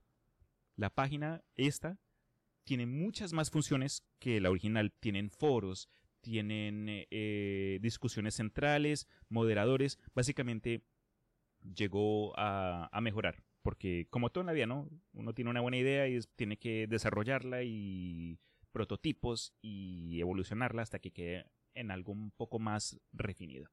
La 0.76 0.92
página 0.92 1.44
esta 1.56 1.98
tiene 2.70 2.86
muchas 2.86 3.34
más 3.34 3.50
funciones 3.50 4.06
que 4.20 4.40
la 4.40 4.52
original. 4.52 4.94
Tienen 5.00 5.32
foros, 5.32 5.90
tienen 6.22 6.86
eh, 6.88 7.80
discusiones 7.82 8.36
centrales, 8.36 9.08
moderadores. 9.28 9.98
Básicamente 10.14 10.84
llegó 11.64 12.38
a, 12.38 12.88
a 12.96 13.02
mejorar. 13.02 13.44
Porque 13.64 14.06
como 14.12 14.30
todo 14.30 14.44
en 14.44 14.46
la 14.46 14.54
vida, 14.54 14.68
¿no? 14.68 14.88
Uno 15.14 15.34
tiene 15.34 15.50
una 15.50 15.62
buena 15.62 15.78
idea 15.78 16.08
y 16.08 16.14
es- 16.18 16.30
tiene 16.36 16.58
que 16.58 16.86
desarrollarla 16.86 17.64
y 17.64 18.38
prototipos 18.72 19.56
y 19.64 20.20
evolucionarla 20.22 20.84
hasta 20.84 21.00
que 21.00 21.10
quede 21.10 21.46
en 21.74 21.90
algo 21.90 22.12
un 22.12 22.30
poco 22.30 22.60
más 22.60 23.00
refinido. 23.12 23.72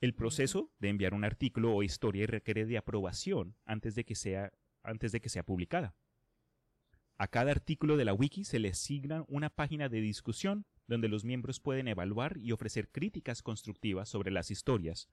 El 0.00 0.14
proceso 0.16 0.72
de 0.80 0.88
enviar 0.88 1.14
un 1.14 1.22
artículo 1.22 1.76
o 1.76 1.84
historia 1.84 2.26
requiere 2.26 2.66
de 2.66 2.76
aprobación 2.76 3.54
antes 3.66 3.94
de 3.94 4.04
que 4.04 4.16
sea, 4.16 4.52
antes 4.82 5.12
de 5.12 5.20
que 5.20 5.28
sea 5.28 5.44
publicada. 5.44 5.94
A 7.16 7.28
cada 7.28 7.52
artículo 7.52 7.96
de 7.96 8.04
la 8.04 8.12
wiki 8.12 8.44
se 8.44 8.58
le 8.58 8.70
asigna 8.70 9.24
una 9.28 9.48
página 9.48 9.88
de 9.88 10.00
discusión 10.00 10.66
donde 10.88 11.08
los 11.08 11.24
miembros 11.24 11.60
pueden 11.60 11.86
evaluar 11.86 12.36
y 12.38 12.50
ofrecer 12.52 12.90
críticas 12.90 13.42
constructivas 13.42 14.08
sobre 14.08 14.32
las 14.32 14.50
historias, 14.50 15.08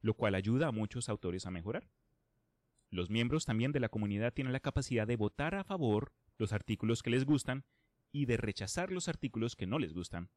lo 0.00 0.14
cual 0.14 0.34
ayuda 0.34 0.68
a 0.68 0.72
muchos 0.72 1.08
autores 1.08 1.46
a 1.46 1.50
mejorar. 1.50 1.88
Los 2.90 3.10
miembros 3.10 3.44
también 3.44 3.72
de 3.72 3.80
la 3.80 3.88
comunidad 3.88 4.34
tienen 4.34 4.52
la 4.52 4.60
capacidad 4.60 5.06
de 5.06 5.16
votar 5.16 5.54
a 5.54 5.64
favor 5.64 6.12
los 6.36 6.52
artículos 6.52 7.02
que 7.02 7.10
les 7.10 7.24
gustan 7.24 7.64
y 8.12 8.26
de 8.26 8.36
rechazar 8.36 8.90
los 8.90 9.08
artículos 9.08 9.56
que 9.56 9.66
no 9.66 9.78
les 9.78 9.92
gustan. 9.92 10.30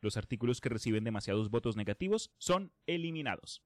Los 0.00 0.16
artículos 0.16 0.60
que 0.60 0.68
reciben 0.68 1.04
demasiados 1.04 1.50
votos 1.50 1.76
negativos 1.76 2.32
son 2.38 2.72
eliminados. 2.86 3.62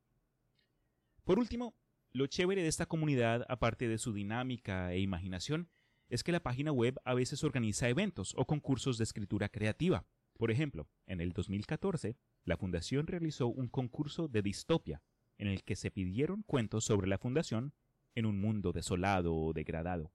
Por 1.24 1.38
último, 1.38 1.74
lo 2.12 2.26
chévere 2.26 2.62
de 2.62 2.68
esta 2.68 2.86
comunidad, 2.86 3.44
aparte 3.48 3.88
de 3.88 3.98
su 3.98 4.12
dinámica 4.12 4.92
e 4.92 5.00
imaginación, 5.00 5.70
es 6.10 6.24
que 6.24 6.32
la 6.32 6.42
página 6.42 6.72
web 6.72 7.00
a 7.04 7.14
veces 7.14 7.42
organiza 7.44 7.88
eventos 7.88 8.34
o 8.36 8.44
concursos 8.44 8.98
de 8.98 9.04
escritura 9.04 9.48
creativa. 9.48 10.04
Por 10.36 10.50
ejemplo, 10.50 10.88
en 11.06 11.20
el 11.20 11.32
2014, 11.32 12.16
la 12.44 12.56
Fundación 12.56 13.06
realizó 13.06 13.46
un 13.46 13.68
concurso 13.68 14.28
de 14.28 14.42
distopia, 14.42 15.02
en 15.38 15.46
el 15.46 15.62
que 15.62 15.76
se 15.76 15.90
pidieron 15.90 16.42
cuentos 16.42 16.84
sobre 16.84 17.08
la 17.08 17.18
Fundación 17.18 17.72
en 18.14 18.26
un 18.26 18.40
mundo 18.40 18.72
desolado 18.72 19.34
o 19.34 19.52
degradado. 19.52 20.12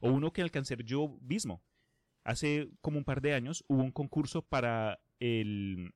O 0.00 0.10
uno 0.10 0.32
que 0.32 0.42
alcancé 0.42 0.76
yo 0.84 1.18
mismo. 1.22 1.62
Hace 2.22 2.70
como 2.80 2.98
un 2.98 3.04
par 3.04 3.20
de 3.20 3.34
años 3.34 3.64
hubo 3.66 3.82
un 3.82 3.92
concurso 3.92 4.42
para 4.42 5.00
el, 5.18 5.94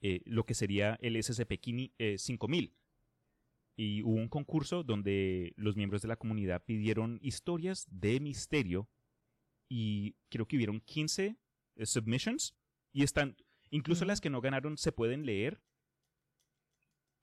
eh, 0.00 0.20
lo 0.24 0.44
que 0.44 0.54
sería 0.54 0.98
el 1.00 1.16
SCP-5000. 1.16 2.72
Y 3.76 4.02
hubo 4.02 4.14
un 4.16 4.28
concurso 4.28 4.82
donde 4.84 5.54
los 5.56 5.76
miembros 5.76 6.02
de 6.02 6.08
la 6.08 6.16
comunidad 6.16 6.62
pidieron 6.64 7.18
historias 7.22 7.86
de 7.90 8.20
misterio 8.20 8.88
y 9.68 10.16
creo 10.28 10.46
que 10.46 10.56
hubieron 10.56 10.80
15 10.80 11.36
eh, 11.76 11.86
submissions 11.86 12.54
y 12.92 13.02
están, 13.02 13.36
incluso 13.70 14.04
las 14.04 14.20
que 14.20 14.28
no 14.30 14.40
ganaron 14.42 14.76
se 14.76 14.92
pueden 14.92 15.24
leer, 15.24 15.62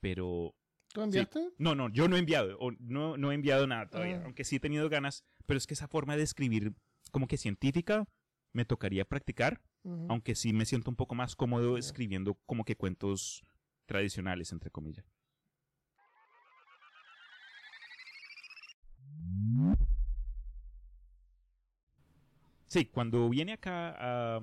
pero 0.01 0.55
¿Tú 0.93 1.01
enviaste? 1.01 1.51
no, 1.57 1.75
no, 1.75 1.89
yo 1.89 2.07
no 2.07 2.15
he 2.15 2.19
enviado, 2.19 2.57
o 2.59 2.71
no, 2.79 3.17
no 3.17 3.31
he 3.31 3.35
enviado 3.35 3.67
nada 3.67 3.87
todavía, 3.89 4.17
Ah. 4.17 4.25
aunque 4.25 4.43
sí 4.43 4.55
he 4.55 4.59
tenido 4.59 4.89
ganas, 4.89 5.23
pero 5.45 5.57
es 5.57 5.67
que 5.67 5.75
esa 5.75 5.87
forma 5.87 6.17
de 6.17 6.23
escribir 6.23 6.73
como 7.11 7.27
que 7.27 7.37
científica 7.37 8.07
me 8.53 8.65
tocaría 8.65 9.05
practicar, 9.05 9.61
aunque 10.07 10.35
sí 10.35 10.51
me 10.53 10.65
siento 10.65 10.89
un 10.89 10.95
poco 10.95 11.15
más 11.15 11.35
cómodo 11.35 11.77
escribiendo 11.77 12.35
como 12.45 12.63
que 12.65 12.75
cuentos 12.75 13.43
tradicionales, 13.85 14.51
entre 14.51 14.69
comillas. 14.71 15.05
Sí, 22.69 22.85
cuando 22.85 23.27
viene 23.29 23.53
acá 23.53 23.95
a, 24.37 24.41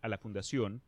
a 0.00 0.08
la 0.08 0.16
fundación 0.18 0.80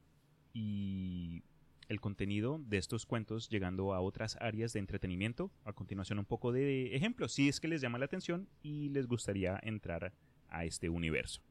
y 0.55 1.43
el 1.89 2.01
contenido 2.01 2.59
de 2.67 2.79
estos 2.79 3.05
cuentos 3.05 3.49
llegando 3.51 3.93
a 3.93 4.01
otras 4.01 4.37
áreas 4.41 4.73
de 4.73 4.79
entretenimiento, 4.81 5.51
a 5.65 5.73
continuación 5.75 6.19
un 6.19 6.25
poco 6.25 6.53
de 6.53 6.97
ejemplos, 6.97 7.33
si 7.33 7.49
es 7.51 7.61
que 7.61 7.69
les 7.69 7.83
llama 7.83 7.99
la 7.99 8.07
atención 8.07 8.49
y 8.63 8.89
les 8.89 9.07
gustaría 9.07 9.61
entrar 9.63 10.13
a 10.49 10.65
este 10.65 10.89
universo. 10.89 11.43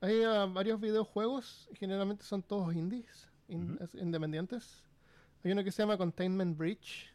Hay 0.00 0.22
ah, 0.22 0.46
varios 0.46 0.80
videojuegos, 0.80 1.68
generalmente 1.74 2.24
son 2.24 2.42
todos 2.42 2.74
indies, 2.74 3.28
in- 3.48 3.78
independientes. 3.94 4.84
Hay 5.44 5.52
uno 5.52 5.62
que 5.62 5.70
se 5.70 5.82
llama 5.82 5.98
Containment 5.98 6.56
Breach, 6.56 7.12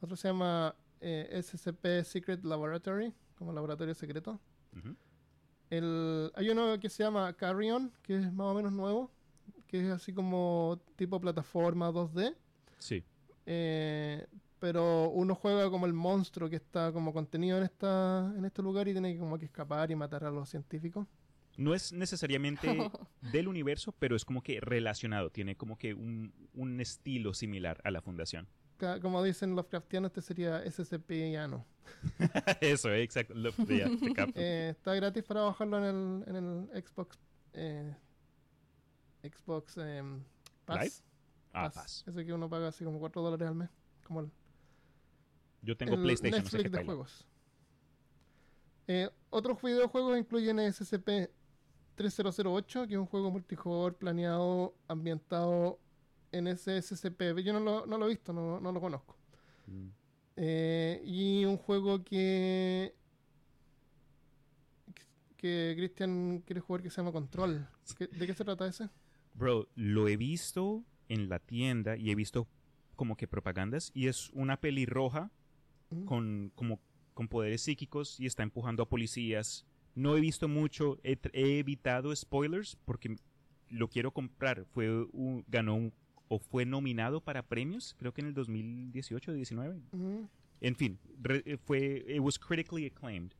Otro 0.00 0.16
se 0.16 0.28
llama 0.28 0.74
eh, 1.00 1.42
SCP 1.42 2.04
Secret 2.04 2.44
Laboratory, 2.44 3.12
como 3.36 3.52
laboratorio 3.52 3.94
secreto. 3.94 4.40
El, 5.70 6.32
hay 6.34 6.50
uno 6.50 6.78
que 6.80 6.90
se 6.90 7.02
llama 7.04 7.32
Carrion, 7.34 7.92
que 8.02 8.16
es 8.16 8.32
más 8.32 8.48
o 8.48 8.54
menos 8.54 8.72
nuevo, 8.72 9.10
que 9.66 9.86
es 9.86 9.90
así 9.92 10.12
como 10.12 10.80
tipo 10.96 11.20
plataforma 11.20 11.90
2D. 11.90 12.34
Sí. 12.78 13.04
eh, 13.46 14.26
pero 14.58 15.08
uno 15.10 15.34
juega 15.34 15.70
como 15.70 15.86
el 15.86 15.94
monstruo 15.94 16.50
que 16.50 16.56
está 16.56 16.92
como 16.92 17.12
contenido 17.14 17.56
en 17.56 17.64
esta 17.64 18.30
en 18.36 18.44
este 18.44 18.62
lugar 18.62 18.86
y 18.88 18.92
tiene 18.92 19.14
que 19.14 19.18
como 19.18 19.38
que 19.38 19.46
escapar 19.46 19.90
y 19.90 19.96
matar 19.96 20.24
a 20.24 20.30
los 20.30 20.48
científicos. 20.50 21.06
No 21.56 21.74
es 21.74 21.92
necesariamente 21.92 22.68
del 23.32 23.48
universo, 23.48 23.92
pero 23.98 24.16
es 24.16 24.24
como 24.24 24.42
que 24.42 24.60
relacionado. 24.60 25.30
Tiene 25.30 25.56
como 25.56 25.78
que 25.78 25.94
un, 25.94 26.32
un 26.54 26.80
estilo 26.80 27.34
similar 27.34 27.80
a 27.84 27.90
la 27.90 28.00
fundación. 28.02 28.48
Como 29.02 29.22
dicen 29.22 29.54
los 29.54 29.66
craftianos, 29.66 30.10
este 30.10 30.22
sería 30.22 30.64
SCP-iano. 30.64 31.66
Eso, 32.60 32.90
eh, 32.90 33.02
exacto. 33.02 33.34
Eh, 34.34 34.68
está 34.70 34.94
gratis 34.94 35.22
para 35.24 35.42
bajarlo 35.42 35.78
en 35.78 35.84
el, 35.84 36.24
en 36.28 36.36
el 36.36 36.68
Xbox 36.84 37.18
eh, 37.52 37.94
Xbox 39.22 39.76
em, 39.76 40.22
Pass. 40.64 40.82
Live? 40.82 40.94
ah, 41.52 41.70
Pass. 41.70 42.04
Ese 42.06 42.24
que 42.24 42.32
uno 42.32 42.48
paga 42.48 42.68
así 42.68 42.84
como 42.84 42.98
4 43.00 43.20
dólares 43.22 43.48
al 43.48 43.54
mes. 43.54 43.68
Como 44.04 44.20
el, 44.20 44.30
Yo 45.62 45.76
tengo 45.76 45.94
el 45.94 46.02
PlayStation, 46.02 46.42
no 46.42 46.48
sé 46.48 46.56
Netflix 46.58 46.78
de 46.78 46.84
juegos. 46.84 47.26
Eh, 48.86 49.10
otros 49.30 49.60
videojuegos 49.62 50.18
incluyen 50.18 50.58
SCP-3008, 50.58 52.86
que 52.88 52.94
es 52.94 52.98
un 52.98 53.06
juego 53.06 53.30
multijugador 53.30 53.94
planeado, 53.94 54.74
ambientado 54.88 55.78
en 56.32 56.46
ese 56.46 56.80
SCP. 56.80 57.38
Yo 57.42 57.52
no 57.52 57.60
lo, 57.60 57.86
no 57.86 57.98
lo 57.98 58.06
he 58.06 58.10
visto, 58.10 58.32
no, 58.32 58.60
no 58.60 58.72
lo 58.72 58.80
conozco. 58.80 59.16
Mm. 59.66 59.88
Eh, 60.36 61.02
y 61.04 61.44
un 61.44 61.56
juego 61.56 62.02
que 62.04 62.94
que 65.36 65.72
Cristian 65.76 66.42
quiere 66.44 66.60
jugar 66.60 66.82
que 66.82 66.90
se 66.90 66.96
llama 66.98 67.12
Control. 67.12 67.66
¿Qué- 67.96 68.08
¿De 68.08 68.26
qué 68.26 68.34
se 68.34 68.44
trata 68.44 68.66
ese? 68.66 68.90
Bro, 69.34 69.68
lo 69.74 70.06
he 70.08 70.16
visto 70.18 70.84
en 71.08 71.28
la 71.30 71.38
tienda 71.38 71.96
y 71.96 72.10
he 72.10 72.14
visto 72.14 72.46
como 72.94 73.16
que 73.16 73.26
propagandas 73.26 73.90
y 73.94 74.08
es 74.08 74.28
una 74.34 74.60
pelirroja 74.60 75.30
Mm. 75.90 76.04
con, 76.04 76.52
como, 76.54 76.78
con 77.14 77.26
poderes 77.28 77.62
psíquicos 77.62 78.20
y 78.20 78.26
está 78.26 78.42
empujando 78.42 78.82
a 78.82 78.88
policías. 78.88 79.66
No 79.94 80.16
he 80.16 80.20
visto 80.20 80.46
mucho, 80.46 80.98
he, 81.02 81.18
he 81.32 81.58
evitado 81.58 82.14
spoilers 82.14 82.76
porque 82.84 83.16
lo 83.70 83.88
quiero 83.88 84.12
comprar. 84.12 84.66
Fue 84.66 85.04
un- 85.12 85.44
ganó 85.48 85.74
un- 85.74 85.92
o 86.32 86.38
fue 86.38 86.64
nominado 86.64 87.20
para 87.20 87.42
premios, 87.42 87.94
creo 87.98 88.14
que 88.14 88.20
en 88.20 88.28
el 88.28 88.34
2018 88.34 89.32
o 89.32 89.34
19. 89.34 89.80
Ujú. 89.92 90.28
En 90.60 90.76
fin, 90.76 90.98
re- 91.20 91.42
eh, 91.44 91.56
fue 91.56 92.04
it 92.08 92.20
was 92.20 92.38
critically 92.38 92.86
acclaimed 92.86 93.32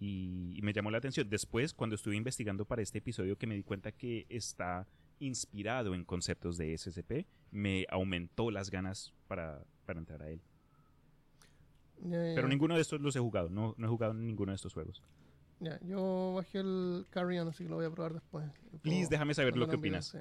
y, 0.00 0.52
y 0.56 0.62
me 0.62 0.72
llamó 0.72 0.90
la 0.90 0.98
atención. 0.98 1.28
Después, 1.30 1.72
cuando 1.72 1.94
estuve 1.94 2.16
investigando 2.16 2.64
para 2.64 2.82
este 2.82 2.98
episodio, 2.98 3.36
que 3.38 3.46
me 3.46 3.54
di 3.54 3.62
cuenta 3.62 3.92
que 3.92 4.26
está 4.28 4.86
inspirado 5.20 5.94
en 5.94 6.04
conceptos 6.04 6.56
de 6.58 6.76
SCP, 6.76 7.24
me 7.52 7.86
aumentó 7.88 8.50
las 8.50 8.68
ganas 8.70 9.12
para, 9.28 9.62
para 9.86 10.00
entrar 10.00 10.20
a 10.22 10.28
él. 10.30 10.40
Pero 12.10 12.48
ninguno 12.48 12.74
de 12.74 12.80
estos 12.82 13.00
los 13.00 13.14
he 13.16 13.20
jugado, 13.20 13.48
no, 13.48 13.74
no 13.78 13.86
he 13.86 13.88
jugado 13.90 14.12
en 14.12 14.26
ninguno 14.26 14.50
de 14.52 14.56
estos 14.56 14.74
juegos. 14.74 15.00
ya. 15.60 15.78
Yo 15.86 16.32
bajé 16.34 16.58
el 16.58 17.06
Carrion, 17.10 17.48
así 17.48 17.62
que 17.64 17.70
lo 17.70 17.76
voy 17.76 17.86
a 17.86 17.90
probar 17.90 18.12
después. 18.14 18.44
Please, 18.82 19.08
déjame 19.08 19.32
saber 19.34 19.56
lo 19.56 19.66
que 19.66 19.76
video, 19.76 19.78
opinas. 19.78 20.06
sí. 20.06 20.18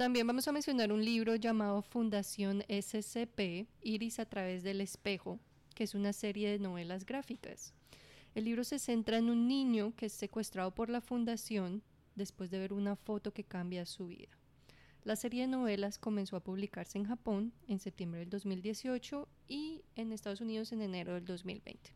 También 0.00 0.26
vamos 0.26 0.48
a 0.48 0.52
mencionar 0.52 0.92
un 0.92 1.04
libro 1.04 1.34
llamado 1.36 1.82
Fundación 1.82 2.64
SCP, 2.70 3.68
Iris 3.82 4.18
a 4.18 4.24
través 4.24 4.62
del 4.62 4.80
espejo, 4.80 5.38
que 5.74 5.84
es 5.84 5.94
una 5.94 6.14
serie 6.14 6.50
de 6.50 6.58
novelas 6.58 7.04
gráficas. 7.04 7.74
El 8.34 8.46
libro 8.46 8.64
se 8.64 8.78
centra 8.78 9.18
en 9.18 9.28
un 9.28 9.46
niño 9.46 9.92
que 9.96 10.06
es 10.06 10.14
secuestrado 10.14 10.70
por 10.70 10.88
la 10.88 11.02
fundación 11.02 11.82
después 12.14 12.50
de 12.50 12.58
ver 12.58 12.72
una 12.72 12.96
foto 12.96 13.34
que 13.34 13.44
cambia 13.44 13.84
su 13.84 14.06
vida. 14.06 14.30
La 15.04 15.16
serie 15.16 15.42
de 15.42 15.48
novelas 15.48 15.98
comenzó 15.98 16.36
a 16.36 16.40
publicarse 16.40 16.96
en 16.96 17.04
Japón 17.04 17.52
en 17.68 17.78
septiembre 17.78 18.20
del 18.20 18.30
2018 18.30 19.28
y 19.48 19.82
en 19.96 20.12
Estados 20.12 20.40
Unidos 20.40 20.72
en 20.72 20.80
enero 20.80 21.12
del 21.12 21.26
2020. 21.26 21.94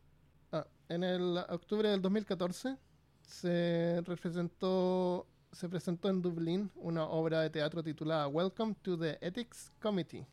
Ah, 0.51 0.67
en 0.89 1.03
el 1.03 1.39
octubre 1.49 1.89
del 1.89 2.03
2014 2.03 2.77
se 3.23 4.03
representó 4.05 5.25
se 5.55 5.69
presentó 5.69 6.09
en 6.09 6.21
Dublín 6.21 6.69
una 6.75 7.05
obra 7.05 7.39
de 7.39 7.49
teatro 7.49 7.81
titulada 7.81 8.27
Welcome 8.27 8.75
to 8.81 8.99
the 8.99 9.17
Ethics 9.21 9.71
Committee, 9.79 10.27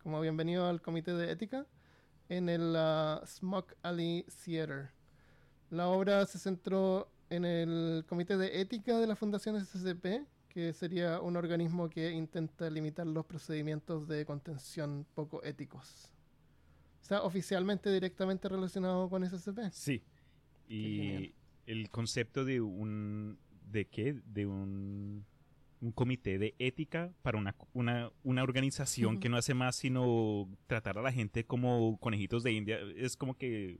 como 0.00 0.20
bienvenido 0.20 0.68
al 0.68 0.80
comité 0.80 1.14
de 1.14 1.32
ética, 1.32 1.66
en 2.28 2.48
el 2.48 2.76
ah, 2.76 3.20
Smoke 3.26 3.74
Alley 3.82 4.24
Theater. 4.44 4.90
La 5.70 5.88
obra 5.88 6.24
se 6.26 6.38
centró 6.38 7.10
en 7.28 7.44
el 7.44 8.04
comité 8.08 8.36
de 8.36 8.60
ética 8.60 8.98
de 8.98 9.08
la 9.08 9.16
Fundación 9.16 9.60
SCP, 9.60 10.28
que 10.48 10.72
sería 10.72 11.20
un 11.20 11.36
organismo 11.36 11.90
que 11.90 12.12
intenta 12.12 12.70
limitar 12.70 13.04
los 13.04 13.26
procedimientos 13.26 14.06
de 14.06 14.24
contención 14.24 15.06
poco 15.16 15.42
éticos. 15.42 16.08
O 17.02 17.04
sea, 17.04 17.22
oficialmente 17.22 17.90
directamente 17.90 18.48
relacionado 18.48 19.10
con 19.10 19.28
SCP. 19.28 19.72
Sí. 19.72 20.04
Y 20.68 21.34
el 21.66 21.90
concepto 21.90 22.44
de 22.44 22.60
un... 22.60 23.38
¿De 23.66 23.84
qué? 23.86 24.14
De 24.26 24.46
un... 24.46 25.24
Un 25.82 25.92
comité 25.92 26.38
de 26.38 26.54
ética 26.58 27.12
para 27.20 27.36
una, 27.36 27.54
una, 27.74 28.10
una 28.24 28.42
organización 28.42 29.20
que 29.20 29.28
no 29.28 29.36
hace 29.36 29.52
más 29.52 29.76
sino 29.76 30.48
tratar 30.66 30.96
a 30.96 31.02
la 31.02 31.12
gente 31.12 31.44
como 31.44 31.98
conejitos 32.00 32.42
de 32.42 32.52
India. 32.52 32.78
Es 32.96 33.14
como 33.14 33.34
que 33.36 33.78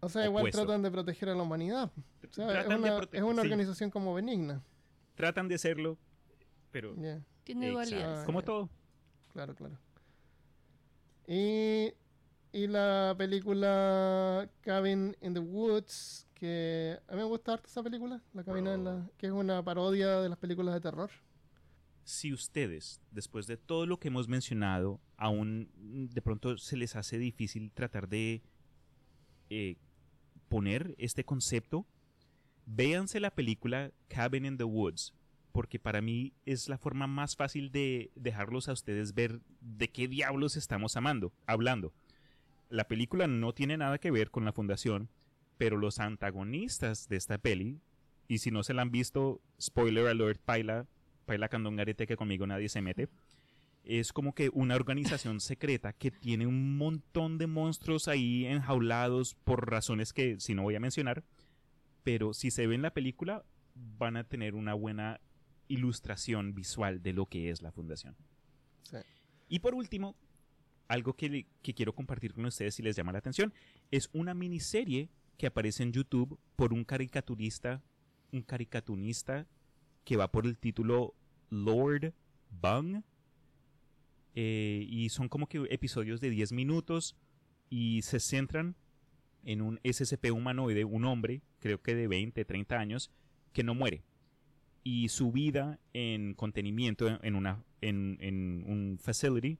O 0.00 0.08
sea, 0.08 0.24
igual 0.24 0.40
Opuesto. 0.44 0.64
tratan 0.64 0.82
de 0.82 0.90
proteger 0.90 1.28
a 1.28 1.34
la 1.34 1.42
humanidad. 1.42 1.92
O 1.94 2.32
sea, 2.32 2.62
es 2.62 2.66
una, 2.66 2.96
prote- 2.98 3.08
es 3.18 3.22
una 3.22 3.42
sí, 3.42 3.46
organización 3.46 3.90
como 3.90 4.14
benigna. 4.14 4.62
tratan 5.16 5.48
de 5.48 5.56
hacerlo, 5.56 5.98
pero 6.70 6.94
Tiene 6.94 7.68
Exacto. 7.68 7.72
dualidades. 7.72 8.24
como 8.24 8.42
todo. 8.42 8.70
claro, 9.34 9.54
claro. 9.54 9.78
Y, 11.26 11.92
y 12.52 12.66
la 12.68 13.14
película 13.18 14.48
Cabin 14.62 15.14
in 15.20 15.34
the 15.34 15.40
Woods, 15.40 16.26
que 16.38 16.98
a 17.08 17.12
mí 17.12 17.18
me 17.18 17.24
gusta 17.24 17.52
harto 17.52 17.66
esa 17.66 17.82
película, 17.82 18.22
la 18.32 18.44
cabina 18.44 18.74
en 18.74 18.84
la, 18.84 19.10
que 19.18 19.26
es 19.26 19.32
una 19.32 19.62
parodia 19.62 20.20
de 20.20 20.28
las 20.28 20.38
películas 20.38 20.74
de 20.74 20.80
terror. 20.80 21.10
Si 22.04 22.32
ustedes, 22.32 23.02
después 23.10 23.46
de 23.46 23.58
todo 23.58 23.84
lo 23.84 23.98
que 23.98 24.08
hemos 24.08 24.28
mencionado, 24.28 25.00
aún 25.16 25.70
de 25.76 26.22
pronto 26.22 26.56
se 26.56 26.76
les 26.76 26.96
hace 26.96 27.18
difícil 27.18 27.70
tratar 27.72 28.08
de 28.08 28.42
eh, 29.50 29.76
poner 30.48 30.94
este 30.98 31.24
concepto, 31.24 31.86
véanse 32.64 33.20
la 33.20 33.34
película 33.34 33.90
Cabin 34.08 34.46
in 34.46 34.56
the 34.56 34.64
Woods, 34.64 35.14
porque 35.52 35.78
para 35.78 36.00
mí 36.00 36.32
es 36.46 36.68
la 36.68 36.78
forma 36.78 37.06
más 37.06 37.36
fácil 37.36 37.70
de 37.70 38.10
dejarlos 38.14 38.68
a 38.68 38.72
ustedes 38.72 39.14
ver 39.14 39.40
de 39.60 39.90
qué 39.90 40.08
diablos 40.08 40.56
estamos 40.56 40.96
amando, 40.96 41.32
hablando. 41.46 41.92
La 42.70 42.86
película 42.86 43.26
no 43.26 43.52
tiene 43.52 43.76
nada 43.76 43.98
que 43.98 44.10
ver 44.10 44.30
con 44.30 44.44
la 44.44 44.52
fundación, 44.52 45.08
pero 45.58 45.76
los 45.76 45.98
antagonistas 45.98 47.08
de 47.08 47.16
esta 47.16 47.36
peli, 47.38 47.80
y 48.28 48.38
si 48.38 48.50
no 48.50 48.62
se 48.62 48.74
la 48.74 48.82
han 48.82 48.90
visto, 48.90 49.40
spoiler 49.60 50.06
alert, 50.06 50.40
paila, 50.40 50.86
paila 51.26 51.48
candongarete 51.48 52.06
que 52.06 52.16
conmigo 52.16 52.46
nadie 52.46 52.68
se 52.68 52.80
mete, 52.80 53.08
es 53.84 54.12
como 54.12 54.34
que 54.34 54.50
una 54.52 54.76
organización 54.76 55.40
secreta 55.40 55.92
que 55.92 56.10
tiene 56.10 56.46
un 56.46 56.76
montón 56.76 57.38
de 57.38 57.46
monstruos 57.46 58.06
ahí 58.06 58.46
enjaulados 58.46 59.34
por 59.34 59.70
razones 59.70 60.12
que 60.12 60.38
si 60.40 60.54
no 60.54 60.62
voy 60.62 60.76
a 60.76 60.80
mencionar, 60.80 61.24
pero 62.04 62.32
si 62.32 62.50
se 62.50 62.66
ven 62.66 62.82
la 62.82 62.94
película 62.94 63.44
van 63.74 64.16
a 64.16 64.24
tener 64.24 64.54
una 64.54 64.74
buena 64.74 65.20
ilustración 65.68 66.54
visual 66.54 67.02
de 67.02 67.12
lo 67.12 67.26
que 67.26 67.50
es 67.50 67.62
la 67.62 67.72
fundación. 67.72 68.16
Sí. 68.82 68.96
Y 69.48 69.58
por 69.60 69.74
último, 69.74 70.16
algo 70.88 71.14
que, 71.14 71.46
que 71.62 71.74
quiero 71.74 71.94
compartir 71.94 72.32
con 72.32 72.44
ustedes 72.46 72.74
si 72.74 72.82
les 72.82 72.96
llama 72.96 73.12
la 73.12 73.18
atención, 73.18 73.52
es 73.90 74.08
una 74.12 74.34
miniserie 74.34 75.10
que 75.38 75.46
aparece 75.46 75.84
en 75.84 75.92
YouTube 75.92 76.38
por 76.56 76.74
un 76.74 76.84
caricaturista, 76.84 77.80
un 78.32 78.42
caricaturista 78.42 79.46
que 80.04 80.16
va 80.16 80.30
por 80.30 80.44
el 80.44 80.58
título 80.58 81.14
Lord 81.48 82.12
Bung. 82.50 83.02
Eh, 84.34 84.84
y 84.88 85.08
son 85.08 85.28
como 85.28 85.48
que 85.48 85.66
episodios 85.70 86.20
de 86.20 86.30
10 86.30 86.52
minutos 86.52 87.16
y 87.70 88.02
se 88.02 88.20
centran 88.20 88.76
en 89.44 89.62
un 89.62 89.80
SCP 89.84 90.32
humanoide, 90.32 90.84
un 90.84 91.04
hombre, 91.04 91.40
creo 91.60 91.80
que 91.80 91.94
de 91.94 92.08
20, 92.08 92.44
30 92.44 92.78
años, 92.78 93.10
que 93.52 93.62
no 93.62 93.74
muere. 93.74 94.02
Y 94.82 95.08
su 95.08 95.32
vida 95.32 95.78
en 95.92 96.34
contenimiento 96.34 97.18
en, 97.22 97.34
una, 97.34 97.64
en, 97.80 98.18
en 98.20 98.64
un 98.66 98.98
facility 99.00 99.58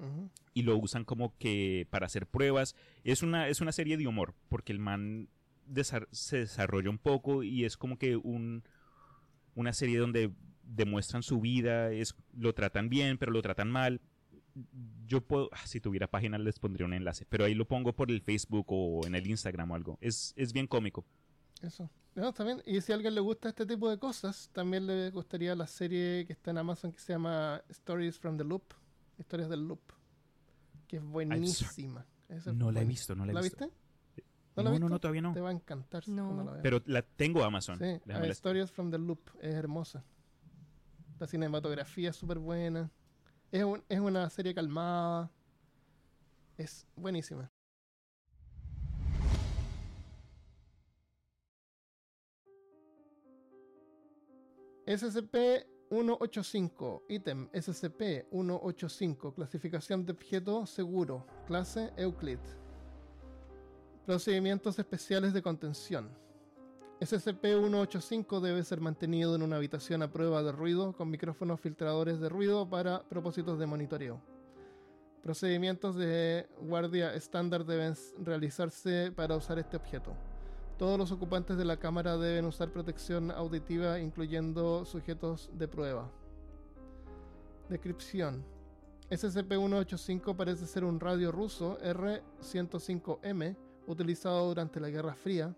Ujú. 0.00 0.30
y 0.54 0.62
lo 0.62 0.76
usan 0.78 1.04
como 1.04 1.36
que 1.38 1.86
para 1.90 2.06
hacer 2.06 2.26
pruebas. 2.26 2.74
Es 3.04 3.22
una, 3.22 3.48
es 3.48 3.60
una 3.60 3.70
serie 3.72 3.96
de 3.96 4.06
humor, 4.06 4.34
porque 4.48 4.72
el 4.72 4.78
man 4.78 5.28
desa- 5.68 6.08
se 6.10 6.38
desarrolla 6.38 6.90
un 6.90 6.98
poco 6.98 7.42
y 7.42 7.64
es 7.64 7.76
como 7.76 7.98
que 7.98 8.16
un, 8.16 8.64
una 9.54 9.72
serie 9.72 9.98
donde 9.98 10.32
demuestran 10.64 11.22
su 11.22 11.40
vida, 11.40 11.92
es, 11.92 12.14
lo 12.36 12.54
tratan 12.54 12.88
bien, 12.88 13.18
pero 13.18 13.30
lo 13.32 13.42
tratan 13.42 13.70
mal. 13.70 14.00
yo 15.06 15.20
puedo, 15.20 15.48
ah, 15.52 15.66
si 15.66 15.80
tuviera 15.80 16.06
página 16.08 16.38
les 16.38 16.58
pondría 16.58 16.86
un 16.86 16.92
enlace, 16.94 17.24
pero 17.28 17.44
ahí 17.44 17.54
lo 17.54 17.66
pongo 17.66 17.92
por 17.94 18.10
el 18.10 18.20
Facebook 18.20 18.66
o 18.68 19.06
en 19.06 19.14
el 19.14 19.26
Instagram 19.28 19.70
o 19.70 19.74
algo. 19.74 19.98
Es, 20.00 20.32
es 20.36 20.52
bien 20.52 20.66
cómico. 20.66 21.04
Eso. 21.62 21.90
No, 22.14 22.32
también, 22.32 22.60
y 22.66 22.80
si 22.80 22.90
a 22.90 22.96
alguien 22.96 23.14
le 23.14 23.20
gusta 23.20 23.50
este 23.50 23.66
tipo 23.66 23.88
de 23.88 23.98
cosas, 23.98 24.50
también 24.52 24.86
le 24.86 25.10
gustaría 25.10 25.54
la 25.54 25.66
serie 25.66 26.24
que 26.26 26.32
está 26.32 26.50
en 26.50 26.58
Amazon 26.58 26.90
que 26.92 26.98
se 26.98 27.12
llama 27.12 27.62
Stories 27.68 28.18
from 28.18 28.36
the 28.36 28.44
Loop, 28.44 28.64
Historias 29.20 29.48
del 29.50 29.68
Loop, 29.68 29.80
que 30.88 30.96
es 30.96 31.02
buenísima. 31.04 32.06
Esa 32.28 32.50
es 32.50 32.56
No 32.56 32.72
la 32.72 32.80
he 32.80 32.84
visto, 32.84 33.14
no 33.14 33.24
la 33.26 33.32
he 33.32 33.34
¿La 33.34 33.40
visto. 33.42 33.66
viste? 33.66 33.76
No, 34.56 34.62
la 34.62 34.70
no, 34.70 34.70
viste? 34.72 34.88
no, 34.88 34.98
todavía 34.98 35.22
no. 35.22 35.32
Te 35.32 35.40
va 35.40 35.50
a 35.50 35.52
encantar 35.52 36.08
No. 36.08 36.24
cuando 36.24 36.44
la 36.44 36.52
veas. 36.52 36.62
Pero 36.62 36.82
la 36.86 37.02
tengo 37.02 37.44
Amazon. 37.44 37.78
Sí, 37.78 38.00
la- 38.06 38.26
Stories 38.28 38.70
from 38.72 38.90
the 38.90 38.98
Loop 38.98 39.20
es 39.40 39.54
hermosa. 39.54 40.02
La 41.18 41.26
cinematografía 41.26 42.10
es 42.10 42.16
súper 42.16 42.38
buena. 42.38 42.90
Es, 43.52 43.62
un- 43.64 43.84
es 43.88 44.00
una 44.00 44.28
serie 44.30 44.54
calmada. 44.54 45.30
Es 46.56 46.86
buenísima. 46.96 47.50
SCP-185, 55.90 57.02
ítem 57.08 57.48
SCP-185, 57.50 59.34
clasificación 59.34 60.06
de 60.06 60.12
objeto 60.12 60.64
seguro, 60.64 61.26
clase 61.46 61.92
Euclid. 61.96 62.38
Procedimientos 64.06 64.78
especiales 64.78 65.32
de 65.32 65.42
contención. 65.42 66.08
SCP-185 67.00 68.40
debe 68.40 68.62
ser 68.62 68.80
mantenido 68.80 69.34
en 69.34 69.42
una 69.42 69.56
habitación 69.56 70.02
a 70.02 70.12
prueba 70.12 70.42
de 70.44 70.52
ruido 70.52 70.92
con 70.92 71.10
micrófonos 71.10 71.60
filtradores 71.60 72.20
de 72.20 72.28
ruido 72.28 72.68
para 72.68 73.02
propósitos 73.08 73.58
de 73.58 73.66
monitoreo. 73.66 74.20
Procedimientos 75.22 75.96
de 75.96 76.48
guardia 76.60 77.14
estándar 77.14 77.64
deben 77.64 77.94
realizarse 78.18 79.12
para 79.12 79.36
usar 79.36 79.58
este 79.58 79.76
objeto. 79.76 80.14
Todos 80.80 80.98
los 80.98 81.12
ocupantes 81.12 81.58
de 81.58 81.66
la 81.66 81.76
cámara 81.76 82.16
deben 82.16 82.46
usar 82.46 82.72
protección 82.72 83.30
auditiva 83.30 84.00
incluyendo 84.00 84.86
sujetos 84.86 85.50
de 85.52 85.68
prueba. 85.68 86.10
Descripción. 87.68 88.42
SCP-185 89.10 90.34
parece 90.34 90.64
ser 90.64 90.84
un 90.84 90.98
radio 90.98 91.32
ruso 91.32 91.76
R-105M 91.82 93.56
utilizado 93.88 94.48
durante 94.48 94.80
la 94.80 94.88
Guerra 94.88 95.12
Fría, 95.12 95.54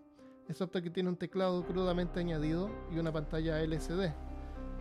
excepto 0.49 0.81
que 0.81 0.89
tiene 0.89 1.07
un 1.07 1.15
teclado 1.15 1.65
crudamente 1.65 2.19
añadido 2.19 2.69
y 2.91 2.99
una 2.99 3.13
pantalla 3.13 3.61
LCD. 3.61 4.11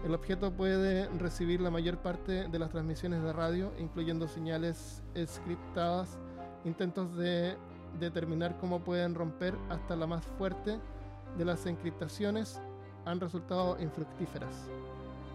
El 0.05 0.13
objeto 0.13 0.53
puede 0.53 1.09
recibir 1.21 1.61
la 1.61 1.71
mayor 1.71 1.99
parte 1.99 2.49
de 2.49 2.59
las 2.59 2.71
transmisiones 2.71 3.23
de 3.23 3.33
radio, 3.33 3.73
incluyendo 3.79 4.27
señales 4.27 5.05
scriptadas, 5.25 6.19
intentos 6.65 7.17
de 7.17 7.57
determinar 7.99 8.59
cómo 8.59 8.81
pueden 8.81 9.15
romper 9.15 9.55
hasta 9.71 9.97
la 9.97 10.07
más 10.07 10.25
fuerte 10.39 10.79
de 11.37 11.45
las 11.45 11.67
encriptaciones 11.67 12.61
han 13.05 13.21
resultado 13.21 13.81
infructíferas. 13.81 14.69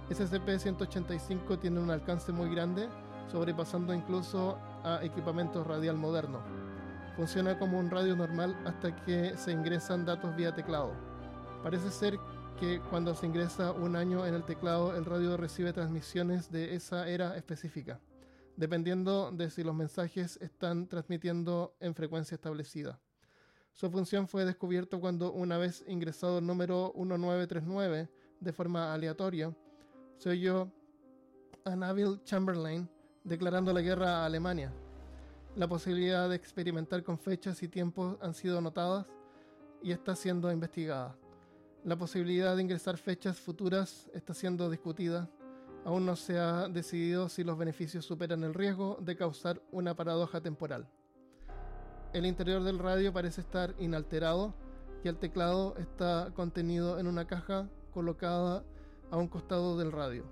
SCP-185 0.09 1.59
tiene 1.59 1.79
un 1.79 1.91
alcance 1.91 2.31
muy 2.31 2.49
grande, 2.49 2.87
sobrepasando 3.31 3.93
incluso 3.93 4.57
a 4.83 5.03
equipamientos 5.03 5.67
radial 5.67 5.97
moderno. 5.97 6.39
Funciona 7.15 7.57
como 7.57 7.79
un 7.79 7.89
radio 7.89 8.15
normal 8.15 8.55
hasta 8.65 8.95
que 9.03 9.35
se 9.37 9.51
ingresan 9.51 10.05
datos 10.05 10.35
vía 10.35 10.55
teclado. 10.55 10.91
Parece 11.63 11.89
ser 11.91 12.19
que 12.59 12.79
cuando 12.89 13.13
se 13.13 13.25
ingresa 13.25 13.71
un 13.71 13.95
año 13.95 14.25
en 14.25 14.33
el 14.33 14.43
teclado, 14.43 14.95
el 14.95 15.05
radio 15.05 15.35
recibe 15.35 15.73
transmisiones 15.73 16.51
de 16.51 16.75
esa 16.75 17.07
era 17.07 17.35
específica, 17.35 17.99
dependiendo 18.57 19.31
de 19.31 19.49
si 19.49 19.63
los 19.63 19.73
mensajes 19.73 20.37
están 20.41 20.87
transmitiendo 20.87 21.77
en 21.79 21.95
frecuencia 21.95 22.35
establecida. 22.35 22.99
Su 23.71 23.89
función 23.89 24.27
fue 24.27 24.43
descubierto 24.43 24.99
cuando 24.99 25.31
una 25.31 25.57
vez 25.57 25.85
ingresado 25.87 26.39
el 26.39 26.45
número 26.45 26.91
1939 26.95 28.09
de 28.39 28.53
forma 28.53 28.93
aleatoria, 28.93 29.55
se 30.17 30.29
oyó 30.29 30.71
a 31.63 31.75
Neville 31.75 32.19
Chamberlain 32.23 32.89
declarando 33.23 33.71
la 33.71 33.81
guerra 33.81 34.23
a 34.23 34.25
Alemania. 34.25 34.73
La 35.55 35.67
posibilidad 35.67 36.27
de 36.27 36.35
experimentar 36.35 37.03
con 37.03 37.19
fechas 37.19 37.61
y 37.61 37.67
tiempos 37.67 38.17
han 38.21 38.33
sido 38.33 38.59
notadas 38.61 39.05
y 39.83 39.91
está 39.91 40.15
siendo 40.15 40.51
investigada. 40.51 41.15
La 41.83 41.95
posibilidad 41.95 42.55
de 42.55 42.63
ingresar 42.63 42.97
fechas 42.97 43.39
futuras 43.39 44.09
está 44.13 44.33
siendo 44.33 44.69
discutida. 44.69 45.29
Aún 45.87 46.05
no 46.05 46.17
se 46.17 46.37
ha 46.37 46.67
decidido 46.67 47.29
si 47.29 47.45
los 47.45 47.57
beneficios 47.57 48.03
superan 48.03 48.43
el 48.43 48.53
riesgo 48.53 48.97
de 48.99 49.15
causar 49.15 49.61
una 49.71 49.95
paradoja 49.95 50.41
temporal. 50.41 50.85
El 52.11 52.25
interior 52.25 52.61
del 52.61 52.77
radio 52.77 53.13
parece 53.13 53.39
estar 53.39 53.73
inalterado 53.79 54.53
y 55.01 55.07
el 55.07 55.15
teclado 55.15 55.77
está 55.77 56.33
contenido 56.35 56.99
en 56.99 57.07
una 57.07 57.25
caja 57.25 57.69
colocada 57.93 58.65
a 59.11 59.15
un 59.15 59.29
costado 59.29 59.77
del 59.77 59.93
radio. 59.93 60.25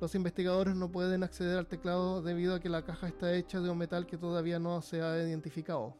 Los 0.00 0.14
investigadores 0.14 0.74
no 0.76 0.90
pueden 0.90 1.24
acceder 1.24 1.58
al 1.58 1.66
teclado 1.66 2.22
debido 2.22 2.54
a 2.54 2.60
que 2.60 2.70
la 2.70 2.82
caja 2.82 3.06
está 3.06 3.34
hecha 3.34 3.60
de 3.60 3.68
un 3.68 3.76
metal 3.76 4.06
que 4.06 4.16
todavía 4.16 4.58
no 4.58 4.80
se 4.80 5.02
ha 5.02 5.18
identificado. 5.18 5.94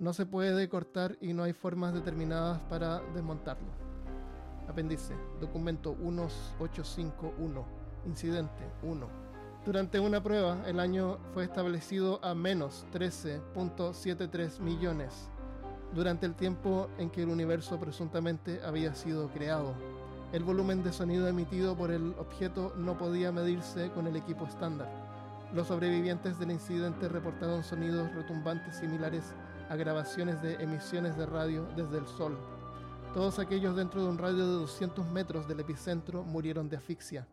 No 0.00 0.12
se 0.12 0.26
puede 0.26 0.68
cortar 0.68 1.16
y 1.20 1.34
no 1.34 1.44
hay 1.44 1.52
formas 1.52 1.94
determinadas 1.94 2.60
para 2.62 3.00
desmontarlo. 3.14 3.70
Apéndice, 4.66 5.14
documento 5.40 5.94
1851, 5.94 7.83
incidente 8.06 8.64
1. 8.82 9.24
Durante 9.64 9.98
una 9.98 10.22
prueba, 10.22 10.58
el 10.66 10.78
año 10.78 11.18
fue 11.32 11.44
establecido 11.44 12.20
a 12.22 12.34
menos 12.34 12.84
13.73 12.92 14.60
millones, 14.60 15.30
durante 15.94 16.26
el 16.26 16.34
tiempo 16.34 16.88
en 16.98 17.08
que 17.08 17.22
el 17.22 17.30
universo 17.30 17.80
presuntamente 17.80 18.60
había 18.62 18.94
sido 18.94 19.28
creado. 19.28 19.74
El 20.32 20.44
volumen 20.44 20.82
de 20.82 20.92
sonido 20.92 21.28
emitido 21.28 21.76
por 21.76 21.90
el 21.90 22.14
objeto 22.18 22.74
no 22.76 22.98
podía 22.98 23.32
medirse 23.32 23.90
con 23.92 24.06
el 24.06 24.16
equipo 24.16 24.44
estándar. 24.44 24.90
Los 25.54 25.68
sobrevivientes 25.68 26.38
del 26.38 26.50
incidente 26.50 27.08
reportaron 27.08 27.62
sonidos 27.62 28.12
retumbantes 28.14 28.76
similares 28.76 29.32
a 29.70 29.76
grabaciones 29.76 30.42
de 30.42 30.54
emisiones 30.54 31.16
de 31.16 31.26
radio 31.26 31.66
desde 31.76 31.98
el 31.98 32.06
Sol. 32.06 32.36
Todos 33.14 33.38
aquellos 33.38 33.76
dentro 33.76 34.02
de 34.02 34.08
un 34.08 34.18
radio 34.18 34.46
de 34.46 34.54
200 34.54 35.06
metros 35.06 35.46
del 35.46 35.60
epicentro 35.60 36.24
murieron 36.24 36.68
de 36.68 36.76
asfixia. 36.76 37.26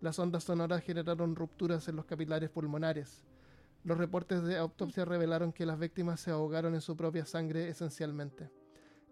Las 0.00 0.18
ondas 0.18 0.44
sonoras 0.44 0.82
generaron 0.82 1.36
rupturas 1.36 1.86
en 1.88 1.96
los 1.96 2.06
capilares 2.06 2.48
pulmonares. 2.48 3.22
Los 3.84 3.98
reportes 3.98 4.42
de 4.42 4.56
autopsia 4.56 5.04
revelaron 5.04 5.52
que 5.52 5.66
las 5.66 5.78
víctimas 5.78 6.20
se 6.20 6.30
ahogaron 6.30 6.74
en 6.74 6.80
su 6.80 6.96
propia 6.96 7.26
sangre 7.26 7.68
esencialmente. 7.68 8.50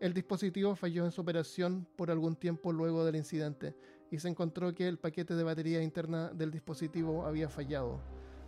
El 0.01 0.15
dispositivo 0.15 0.77
falló 0.77 1.05
en 1.05 1.11
su 1.11 1.21
operación 1.21 1.87
por 1.97 2.11
algún 2.11 2.37
tiempo 2.37 2.73
luego 2.73 3.05
del 3.05 3.17
incidente 3.17 3.77
y 4.11 4.19
se 4.19 4.29
encontró 4.29 4.75
que 4.75 4.89
el 4.89 4.99
paquete 4.99 5.35
de 5.35 5.43
batería 5.43 5.83
interna 5.83 6.29
del 6.29 6.51
dispositivo 6.51 7.27
había 7.27 7.49
fallado. 7.49 8.01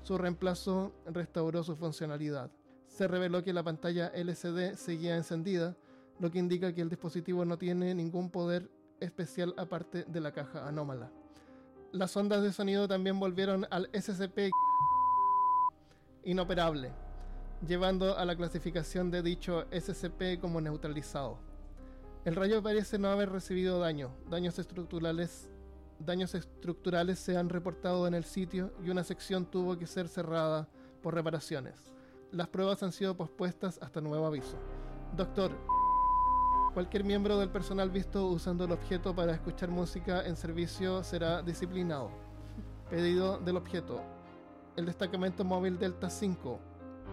Su 0.02 0.16
reemplazo 0.16 0.92
restauró 1.06 1.62
su 1.62 1.76
funcionalidad. 1.76 2.50
Se 2.86 3.06
reveló 3.06 3.44
que 3.44 3.52
la 3.52 3.62
pantalla 3.62 4.08
LCD 4.14 4.76
seguía 4.76 5.16
encendida, 5.16 5.76
lo 6.18 6.30
que 6.30 6.38
indica 6.38 6.72
que 6.72 6.80
el 6.80 6.88
dispositivo 6.88 7.44
no 7.44 7.58
tiene 7.58 7.94
ningún 7.94 8.30
poder 8.30 8.70
especial 9.00 9.54
aparte 9.58 10.04
de 10.04 10.20
la 10.20 10.32
caja 10.32 10.66
anómala. 10.66 11.10
Las 11.92 12.16
ondas 12.16 12.42
de 12.42 12.52
sonido 12.52 12.86
también 12.86 13.18
volvieron 13.18 13.66
al 13.68 13.90
SCP 13.92 14.50
inoperable, 16.22 16.92
llevando 17.66 18.16
a 18.16 18.24
la 18.24 18.36
clasificación 18.36 19.10
de 19.10 19.22
dicho 19.22 19.66
SCP 19.72 20.40
como 20.40 20.60
neutralizado. 20.60 21.38
El 22.24 22.36
rayo 22.36 22.62
parece 22.62 22.96
no 22.96 23.08
haber 23.08 23.30
recibido 23.30 23.80
daño. 23.80 24.12
Daños 24.28 24.58
estructurales, 24.60 25.50
daños 25.98 26.36
estructurales 26.36 27.18
se 27.18 27.36
han 27.36 27.48
reportado 27.48 28.06
en 28.06 28.14
el 28.14 28.24
sitio 28.24 28.72
y 28.84 28.90
una 28.90 29.02
sección 29.02 29.46
tuvo 29.46 29.76
que 29.76 29.88
ser 29.88 30.06
cerrada 30.06 30.68
por 31.02 31.14
reparaciones. 31.14 31.92
Las 32.30 32.46
pruebas 32.46 32.84
han 32.84 32.92
sido 32.92 33.16
pospuestas 33.16 33.80
hasta 33.82 34.00
nuevo 34.00 34.26
aviso. 34.26 34.56
Doctor, 35.16 35.50
cualquier 36.72 37.04
miembro 37.04 37.38
del 37.38 37.48
personal 37.48 37.90
visto 37.90 38.26
usando 38.26 38.64
el 38.64 38.72
objeto 38.72 39.14
para 39.14 39.32
escuchar 39.32 39.70
música 39.70 40.24
en 40.24 40.36
servicio 40.36 41.02
será 41.02 41.42
disciplinado. 41.42 42.10
Pedido 42.88 43.38
del 43.38 43.56
objeto. 43.56 44.00
El 44.76 44.86
destacamento 44.86 45.44
móvil 45.44 45.78
Delta 45.78 46.08
5 46.08 46.60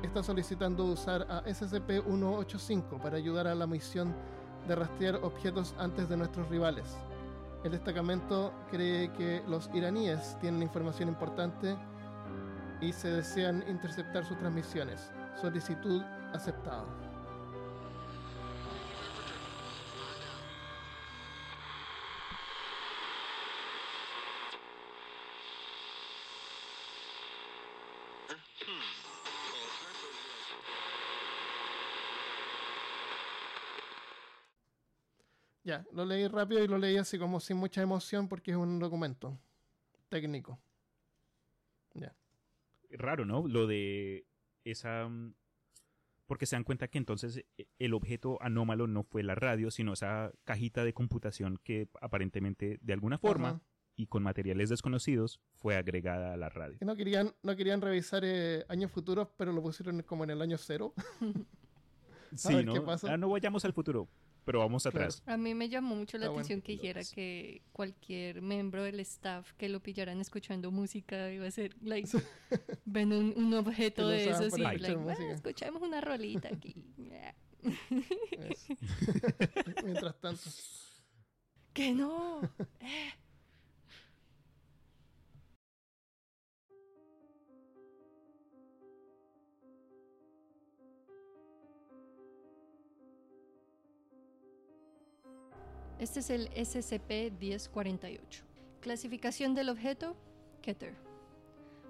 está 0.04 0.22
solicitando 0.22 0.86
usar 0.86 1.26
a 1.30 1.44
SCP-185 1.44 3.02
para 3.02 3.18
ayudar 3.18 3.48
a 3.48 3.56
la 3.56 3.66
misión 3.66 4.14
de 4.68 4.76
rastrear 4.76 5.16
objetos 5.24 5.74
antes 5.80 6.08
de 6.08 6.18
nuestros 6.18 6.48
rivales. 6.50 6.96
El 7.64 7.72
destacamento 7.72 8.54
cree 8.70 9.12
que 9.14 9.44
los 9.48 9.70
iraníes 9.74 10.38
tienen 10.40 10.62
información 10.62 11.10
importante 11.10 11.76
y 12.80 12.94
se 12.94 13.10
desean 13.10 13.64
interceptar 13.68 14.24
sus 14.26 14.38
transmisiones. 14.38 15.12
Solicitud 15.42 16.04
aceptada. 16.34 17.07
Ya, 35.68 35.86
lo 35.92 36.06
leí 36.06 36.26
rápido 36.30 36.64
y 36.64 36.68
lo 36.70 36.78
leí 36.78 36.96
así 36.96 37.20
como 37.20 37.42
sin 37.42 37.58
mucha 37.58 37.82
emoción 37.82 38.30
porque 38.30 38.52
es 38.52 38.58
un 38.58 38.80
documento 38.80 39.38
técnico. 40.08 40.58
Ya. 41.94 42.16
Raro, 42.92 43.26
¿no? 43.26 43.46
Lo 43.50 43.68
de 43.68 44.26
esa... 44.64 45.10
mm, 45.10 45.34
Porque 46.26 46.46
se 46.46 46.56
dan 46.56 46.64
cuenta 46.64 46.88
que 46.88 46.98
entonces 46.98 47.44
eh, 47.58 47.68
el 47.80 47.94
objeto 47.94 48.38
anómalo 48.42 48.88
no 48.88 49.04
fue 49.04 49.24
la 49.24 49.36
radio, 49.36 49.70
sino 49.70 49.92
esa 49.92 50.32
cajita 50.46 50.86
de 50.86 50.94
computación 50.94 51.60
que 51.62 51.90
aparentemente 52.00 52.80
de 52.82 52.94
alguna 52.94 53.18
forma 53.18 53.50
Ajá. 53.50 53.62
y 53.98 54.08
con 54.08 54.24
materiales 54.24 54.70
desconocidos 54.70 55.42
fue 55.56 55.76
agregada 55.76 56.34
a 56.34 56.38
la 56.38 56.48
radio. 56.48 56.78
No 56.80 56.96
querían, 56.96 57.36
no 57.44 57.58
querían 57.58 57.82
revisar 57.82 58.24
eh, 58.24 58.64
años 58.70 58.90
futuros, 58.90 59.28
pero 59.36 59.52
lo 59.52 59.62
pusieron 59.62 60.02
como 60.04 60.24
en 60.24 60.30
el 60.30 60.42
año 60.42 60.58
cero. 60.58 60.94
Sí, 62.36 62.54
ver 62.54 62.66
¿no? 62.66 62.74
qué 62.74 62.82
pasa. 62.82 63.14
Ah, 63.14 63.18
no 63.18 63.30
vayamos 63.30 63.64
al 63.64 63.72
futuro, 63.72 64.10
pero 64.48 64.60
vamos 64.60 64.84
Claro. 64.84 64.98
atrás. 65.00 65.22
A 65.26 65.36
mí 65.36 65.54
me 65.54 65.68
llamó 65.68 65.94
mucho 65.96 66.18
la 66.18 66.24
Está 66.26 66.32
bueno. 66.32 66.40
atención 66.46 66.62
que 66.62 66.72
dijera 66.72 67.02
que 67.14 67.62
cualquier 67.74 68.42
miembro 68.42 68.82
del 68.84 69.00
staff 69.02 69.52
que 69.58 69.68
lo 69.68 69.82
pillaran 69.84 70.20
escuchando 70.22 70.72
música 70.72 71.32
iba 71.34 71.46
a 71.46 71.52
ser, 71.52 71.76
like, 71.82 72.10
ven 72.86 73.12
un, 73.12 73.34
un 73.36 73.54
objeto 73.56 74.08
de 74.08 74.30
esos 74.30 74.58
y, 74.58 74.62
like, 74.62 74.78
escuchar 74.88 74.98
"Ah, 74.98 75.12
música". 75.12 75.34
escuchemos 75.34 75.82
una 75.82 76.00
rolita 76.02 76.48
aquí. 76.48 76.74
Eso. 78.32 78.74
Mientras 79.84 80.20
tanto. 80.22 80.42
¡Que 81.74 81.92
no! 81.94 82.42
Eh. 82.80 83.12
Este 96.00 96.20
es 96.20 96.30
el 96.30 96.52
SCP-1048. 96.52 98.20
Clasificación 98.82 99.56
del 99.56 99.70
objeto, 99.70 100.16
Keter. 100.62 100.94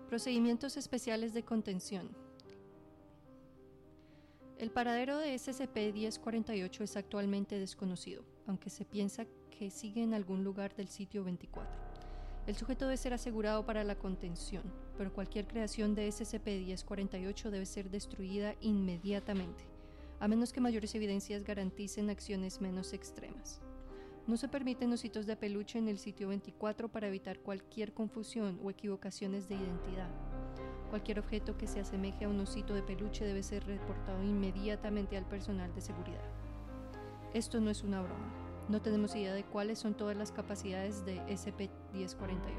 Procedimientos 0.08 0.78
especiales 0.78 1.34
de 1.34 1.44
contención. 1.44 2.10
El 4.58 4.72
paradero 4.72 5.18
de 5.18 5.36
SCP-1048 5.36 6.82
es 6.82 6.96
actualmente 6.96 7.60
desconocido, 7.60 8.24
aunque 8.48 8.70
se 8.70 8.86
piensa 8.86 9.26
que 9.60 9.70
sigue 9.70 10.04
en 10.04 10.14
algún 10.14 10.46
lugar 10.46 10.74
del 10.74 10.88
sitio 10.88 11.26
24. 11.26 11.70
El 12.48 12.56
sujeto 12.56 12.86
debe 12.86 12.96
ser 12.96 13.12
asegurado 13.12 13.66
para 13.66 13.84
la 13.84 13.96
contención, 13.96 14.64
pero 14.98 15.12
cualquier 15.12 15.48
creación 15.48 15.96
de 15.96 16.08
SCP-1048 16.08 17.50
debe 17.50 17.66
ser 17.66 17.90
destruida 17.90 18.56
inmediatamente, 18.62 19.66
a 20.22 20.30
menos 20.30 20.54
que 20.54 20.62
mayores 20.62 20.96
evidencias 20.96 21.44
garanticen 21.44 22.10
acciones 22.10 22.62
menos 22.62 22.94
extremas. 22.94 23.60
No 24.28 24.36
se 24.36 24.50
permiten 24.50 24.92
ositos 24.92 25.26
de 25.26 25.38
peluche 25.38 25.80
en 25.80 25.88
el 25.88 26.00
sitio 26.00 26.28
24 26.28 26.90
para 26.90 27.08
evitar 27.08 27.40
cualquier 27.40 27.94
confusión 27.94 28.60
o 28.62 28.70
equivocaciones 28.70 29.48
de 29.48 29.56
identidad. 29.56 30.10
Cualquier 30.90 31.20
objeto 31.20 31.58
que 31.58 31.66
se 31.66 31.80
asemeje 31.80 32.26
a 32.26 32.30
un 32.30 32.42
osito 32.42 32.74
de 32.74 32.84
peluche 32.84 33.24
debe 33.24 33.42
ser 33.42 33.66
reportado 33.66 34.22
inmediatamente 34.22 35.16
al 35.16 35.26
personal 35.26 35.74
de 35.74 35.80
seguridad. 35.80 36.26
Esto 37.34 37.62
no 37.62 37.70
es 37.70 37.84
una 37.84 38.02
broma. 38.02 38.34
No 38.68 38.82
tenemos 38.82 39.16
idea 39.16 39.34
de 39.34 39.46
cuáles 39.46 39.80
son 39.80 39.94
todas 39.94 40.18
las 40.18 40.34
capacidades 40.34 41.06
de 41.06 41.22
SCP-1048. 41.28 42.50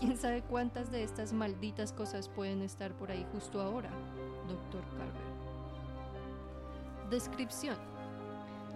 ¿Quién 0.00 0.16
sabe 0.16 0.40
cuántas 0.40 0.90
de 0.90 1.02
estas 1.02 1.34
malditas 1.34 1.92
cosas 1.92 2.30
pueden 2.30 2.62
estar 2.62 2.96
por 2.96 3.10
ahí 3.10 3.26
justo 3.30 3.60
ahora? 3.60 3.90
Dr. 4.48 4.82
Carver. 4.96 5.34
Descripción. 7.10 7.76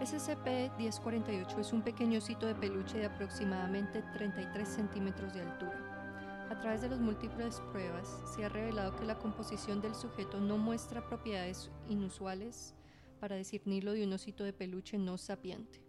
SCP-1048 0.00 1.58
es 1.58 1.72
un 1.72 1.82
pequeño 1.82 2.18
osito 2.18 2.46
de 2.46 2.54
peluche 2.54 2.98
de 2.98 3.06
aproximadamente 3.06 4.02
33 4.12 4.68
centímetros 4.68 5.34
de 5.34 5.40
altura. 5.40 6.46
A 6.50 6.60
través 6.60 6.82
de 6.82 6.88
las 6.88 7.00
múltiples 7.00 7.60
pruebas 7.72 8.22
se 8.32 8.44
ha 8.44 8.48
revelado 8.48 8.94
que 8.94 9.04
la 9.04 9.18
composición 9.18 9.80
del 9.80 9.96
sujeto 9.96 10.40
no 10.40 10.56
muestra 10.56 11.04
propiedades 11.04 11.70
inusuales 11.88 12.74
para 13.18 13.36
discernirlo 13.36 13.92
de 13.92 14.04
un 14.04 14.12
osito 14.12 14.44
de 14.44 14.52
peluche 14.52 14.98
no 14.98 15.18
sapiente. 15.18 15.82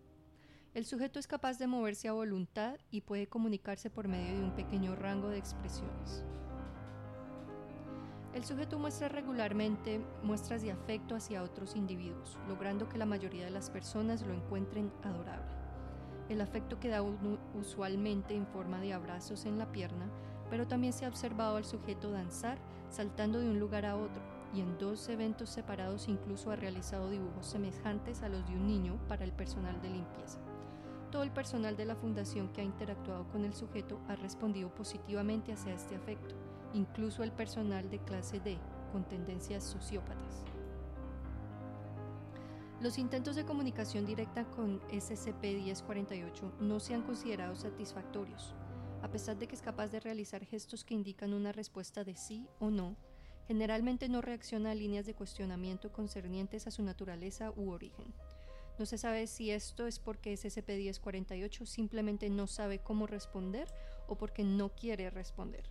El 0.74 0.86
sujeto 0.86 1.20
es 1.20 1.28
capaz 1.28 1.60
de 1.60 1.68
moverse 1.68 2.08
a 2.08 2.14
voluntad 2.14 2.78
y 2.90 3.02
puede 3.02 3.28
comunicarse 3.28 3.92
por 3.92 4.08
medio 4.08 4.38
de 4.38 4.44
un 4.44 4.56
pequeño 4.56 4.96
rango 4.96 5.30
de 5.30 5.38
expresiones. 5.38 6.26
El 8.34 8.46
sujeto 8.46 8.78
muestra 8.78 9.10
regularmente 9.10 10.00
muestras 10.22 10.62
de 10.62 10.72
afecto 10.72 11.16
hacia 11.16 11.42
otros 11.42 11.76
individuos, 11.76 12.38
logrando 12.48 12.88
que 12.88 13.00
la 13.00 13.08
mayoría 13.08 13.46
de 13.46 13.52
las 13.52 13.72
personas 13.72 14.22
lo 14.22 14.34
encuentren 14.34 14.92
adorable. 15.04 15.52
El 16.30 16.42
afecto 16.42 16.80
que 16.80 16.90
da 16.90 17.02
uno 17.02 17.40
usualmente 17.56 18.36
en 18.36 18.46
forma 18.46 18.80
de 18.82 18.94
abrazos 18.94 19.46
en 19.46 19.58
la 19.58 19.72
pierna, 19.72 20.08
pero 20.52 20.68
también 20.68 20.94
se 20.94 21.06
ha 21.06 21.10
observado 21.10 21.58
al 21.58 21.66
sujeto 21.66 22.12
danzar 22.12 22.60
saltando 22.90 23.40
de 23.40 23.50
un 23.50 23.60
lugar 23.60 23.86
a 23.86 23.96
otro 23.96 24.22
y 24.54 24.62
en 24.62 24.78
dos 24.78 25.10
eventos 25.10 25.50
separados 25.50 26.08
incluso 26.08 26.52
ha 26.52 26.56
realizado 26.56 27.10
dibujos 27.10 27.48
semejantes 27.48 28.22
a 28.24 28.30
los 28.30 28.48
de 28.48 28.56
un 28.56 28.68
niño 28.68 29.00
para 29.08 29.24
el 29.24 29.32
personal 29.32 29.82
de 29.82 29.90
limpieza. 29.90 30.40
Todo 31.12 31.24
el 31.24 31.32
personal 31.32 31.76
de 31.76 31.86
la 31.86 31.96
fundación 31.96 32.50
que 32.50 32.62
ha 32.62 32.64
interactuado 32.64 33.28
con 33.30 33.44
el 33.44 33.54
sujeto 33.54 34.00
ha 34.08 34.16
respondido 34.16 34.74
positivamente 34.74 35.52
hacia 35.52 35.74
este 35.74 35.96
afecto, 35.96 36.36
incluso 36.74 37.24
el 37.24 37.32
personal 37.32 37.90
de 37.90 38.00
clase 38.00 38.40
D, 38.40 38.58
con 38.92 39.04
tendencias 39.08 39.64
sociópatas. 39.64 40.44
Los 42.82 42.98
intentos 42.98 43.36
de 43.36 43.44
comunicación 43.44 44.06
directa 44.06 44.46
con 44.46 44.80
SCP-1048 44.90 46.60
no 46.60 46.80
se 46.80 46.94
han 46.94 47.02
considerado 47.02 47.56
satisfactorios. 47.56 48.54
A 49.02 49.10
pesar 49.10 49.38
de 49.38 49.48
que 49.48 49.56
es 49.56 49.62
capaz 49.62 49.90
de 49.90 50.00
realizar 50.00 50.46
gestos 50.46 50.86
que 50.86 50.94
indican 50.94 51.34
una 51.34 51.52
respuesta 51.52 52.06
de 52.06 52.16
sí 52.16 52.48
o 52.60 52.70
no, 52.70 52.96
generalmente 53.48 54.08
no 54.08 54.22
reacciona 54.22 54.72
a 54.72 54.76
líneas 54.76 55.06
de 55.06 55.14
cuestionamiento 55.14 55.92
concernientes 55.92 56.68
a 56.68 56.72
su 56.72 56.84
naturaleza 56.84 57.52
u 57.56 57.72
origen. 57.72 58.14
No 58.78 58.86
se 58.86 58.98
sabe 58.98 59.28
si 59.28 59.52
esto 59.52 59.86
es 59.86 60.00
porque 60.00 60.34
SCP-1048 60.36 61.66
simplemente 61.66 62.30
no 62.30 62.48
sabe 62.48 62.80
cómo 62.80 63.08
responder 63.08 63.68
o 64.08 64.16
porque 64.16 64.46
no 64.46 64.70
quiere 64.70 65.10
responder. 65.10 65.70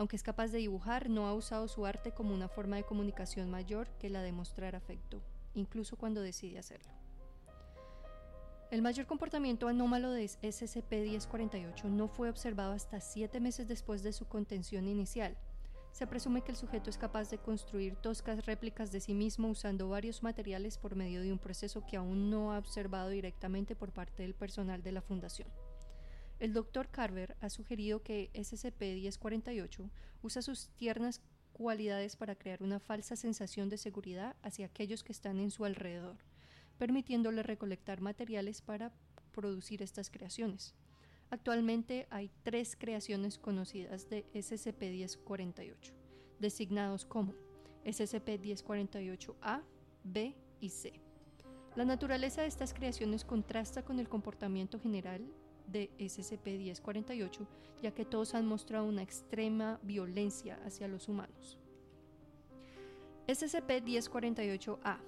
Aunque 0.00 0.16
es 0.16 0.22
capaz 0.22 0.48
de 0.48 0.56
dibujar, 0.56 1.10
no 1.10 1.26
ha 1.26 1.34
usado 1.34 1.68
su 1.68 1.84
arte 1.84 2.12
como 2.12 2.32
una 2.32 2.48
forma 2.48 2.76
de 2.76 2.84
comunicación 2.84 3.50
mayor 3.50 3.86
que 3.98 4.08
la 4.08 4.22
de 4.22 4.32
mostrar 4.32 4.74
afecto, 4.74 5.20
incluso 5.52 5.96
cuando 5.96 6.22
decide 6.22 6.58
hacerlo. 6.58 6.90
El 8.70 8.80
mayor 8.80 9.04
comportamiento 9.04 9.68
anómalo 9.68 10.10
de 10.10 10.24
SCP-1048 10.24 11.84
no 11.84 12.08
fue 12.08 12.30
observado 12.30 12.72
hasta 12.72 12.98
siete 12.98 13.40
meses 13.40 13.68
después 13.68 14.02
de 14.02 14.14
su 14.14 14.26
contención 14.26 14.88
inicial. 14.88 15.36
Se 15.92 16.06
presume 16.06 16.40
que 16.40 16.52
el 16.52 16.56
sujeto 16.56 16.88
es 16.88 16.96
capaz 16.96 17.28
de 17.28 17.36
construir 17.36 17.94
toscas 17.96 18.46
réplicas 18.46 18.92
de 18.92 19.00
sí 19.00 19.12
mismo 19.12 19.48
usando 19.48 19.90
varios 19.90 20.22
materiales 20.22 20.78
por 20.78 20.96
medio 20.96 21.20
de 21.20 21.30
un 21.30 21.38
proceso 21.38 21.84
que 21.84 21.98
aún 21.98 22.30
no 22.30 22.54
ha 22.54 22.58
observado 22.58 23.10
directamente 23.10 23.76
por 23.76 23.92
parte 23.92 24.22
del 24.22 24.32
personal 24.32 24.82
de 24.82 24.92
la 24.92 25.02
Fundación. 25.02 25.50
El 26.40 26.54
Dr. 26.54 26.88
Carver 26.88 27.36
ha 27.40 27.50
sugerido 27.50 28.02
que 28.02 28.30
SCP-1048 28.32 29.90
usa 30.22 30.40
sus 30.40 30.70
tiernas 30.70 31.20
cualidades 31.52 32.16
para 32.16 32.34
crear 32.34 32.62
una 32.62 32.80
falsa 32.80 33.14
sensación 33.14 33.68
de 33.68 33.76
seguridad 33.76 34.34
hacia 34.42 34.64
aquellos 34.64 35.04
que 35.04 35.12
están 35.12 35.38
en 35.38 35.50
su 35.50 35.66
alrededor, 35.66 36.16
permitiéndole 36.78 37.42
recolectar 37.42 38.00
materiales 38.00 38.62
para 38.62 38.90
producir 39.32 39.82
estas 39.82 40.08
creaciones. 40.08 40.74
Actualmente 41.28 42.06
hay 42.08 42.30
tres 42.42 42.74
creaciones 42.74 43.36
conocidas 43.36 44.08
de 44.08 44.24
SCP-1048, 44.32 45.92
designados 46.38 47.04
como 47.04 47.34
SCP-1048-A, 47.84 49.62
B 50.04 50.34
y 50.58 50.70
C. 50.70 50.94
La 51.76 51.84
naturaleza 51.84 52.40
de 52.40 52.48
estas 52.48 52.72
creaciones 52.72 53.26
contrasta 53.26 53.84
con 53.84 54.00
el 54.00 54.08
comportamiento 54.08 54.80
general 54.80 55.30
de 55.70 55.90
SCP-1048, 55.98 57.46
ya 57.82 57.92
que 57.92 58.04
todos 58.04 58.34
han 58.34 58.46
mostrado 58.46 58.86
una 58.86 59.02
extrema 59.02 59.78
violencia 59.82 60.58
hacia 60.64 60.88
los 60.88 61.08
humanos. 61.08 61.58
SCP-1048-A 63.26 65.00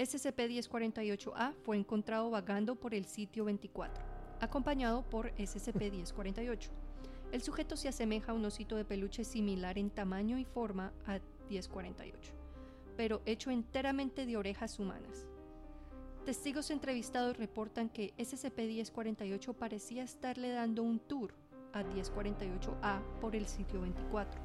SCP-1048-A 0.00 1.52
fue 1.62 1.76
encontrado 1.76 2.30
vagando 2.30 2.74
por 2.74 2.94
el 2.94 3.04
sitio 3.04 3.44
24, 3.44 4.02
acompañado 4.40 5.02
por 5.02 5.30
SCP-1048. 5.34 6.70
El 7.32 7.42
sujeto 7.42 7.76
se 7.76 7.88
asemeja 7.88 8.32
a 8.32 8.34
un 8.34 8.46
osito 8.46 8.76
de 8.76 8.86
peluche 8.86 9.24
similar 9.24 9.76
en 9.76 9.90
tamaño 9.90 10.38
y 10.38 10.46
forma 10.46 10.94
a 11.04 11.20
1048, 11.50 12.32
pero 12.96 13.20
hecho 13.26 13.50
enteramente 13.50 14.24
de 14.24 14.38
orejas 14.38 14.78
humanas. 14.78 15.26
Testigos 16.24 16.70
entrevistados 16.70 17.38
reportan 17.38 17.88
que 17.88 18.12
SCP-1048 18.18 19.54
parecía 19.54 20.04
estarle 20.04 20.50
dando 20.50 20.82
un 20.82 20.98
tour 20.98 21.32
a 21.72 21.82
1048-A 21.82 23.00
por 23.22 23.34
el 23.34 23.46
sitio 23.46 23.80
24. 23.80 24.38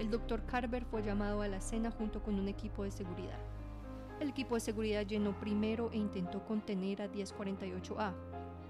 El 0.00 0.10
Dr. 0.10 0.44
Carver 0.46 0.84
fue 0.84 1.02
llamado 1.02 1.42
a 1.42 1.48
la 1.48 1.58
escena 1.58 1.92
junto 1.92 2.22
con 2.22 2.38
un 2.40 2.48
equipo 2.48 2.82
de 2.82 2.90
seguridad. 2.90 3.38
El 4.18 4.30
equipo 4.30 4.56
de 4.56 4.60
seguridad 4.60 5.06
llenó 5.06 5.38
primero 5.38 5.90
e 5.92 5.96
intentó 5.96 6.44
contener 6.44 7.00
a 7.00 7.08
1048A. 7.08 8.12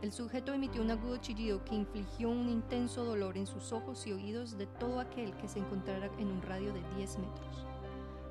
El 0.03 0.13
sujeto 0.13 0.53
emitió 0.53 0.83
un 0.83 0.91
agudo 0.91 1.17
chillido 1.17 1.65
que 1.65 1.75
infligió 1.75 2.29
un 2.29 2.51
intenso 2.51 3.05
dolor 3.05 3.39
en 3.39 3.47
sus 3.47 3.73
ojos 3.73 4.07
y 4.07 4.13
oídos 4.13 4.59
de 4.59 4.67
todo 4.67 5.01
aquel 5.01 5.35
que 5.39 5.49
se 5.49 5.59
encontrara 5.59 6.11
en 6.19 6.29
un 6.29 6.43
radio 6.43 6.73
de 6.75 6.83
10 6.97 7.19
metros. 7.19 7.66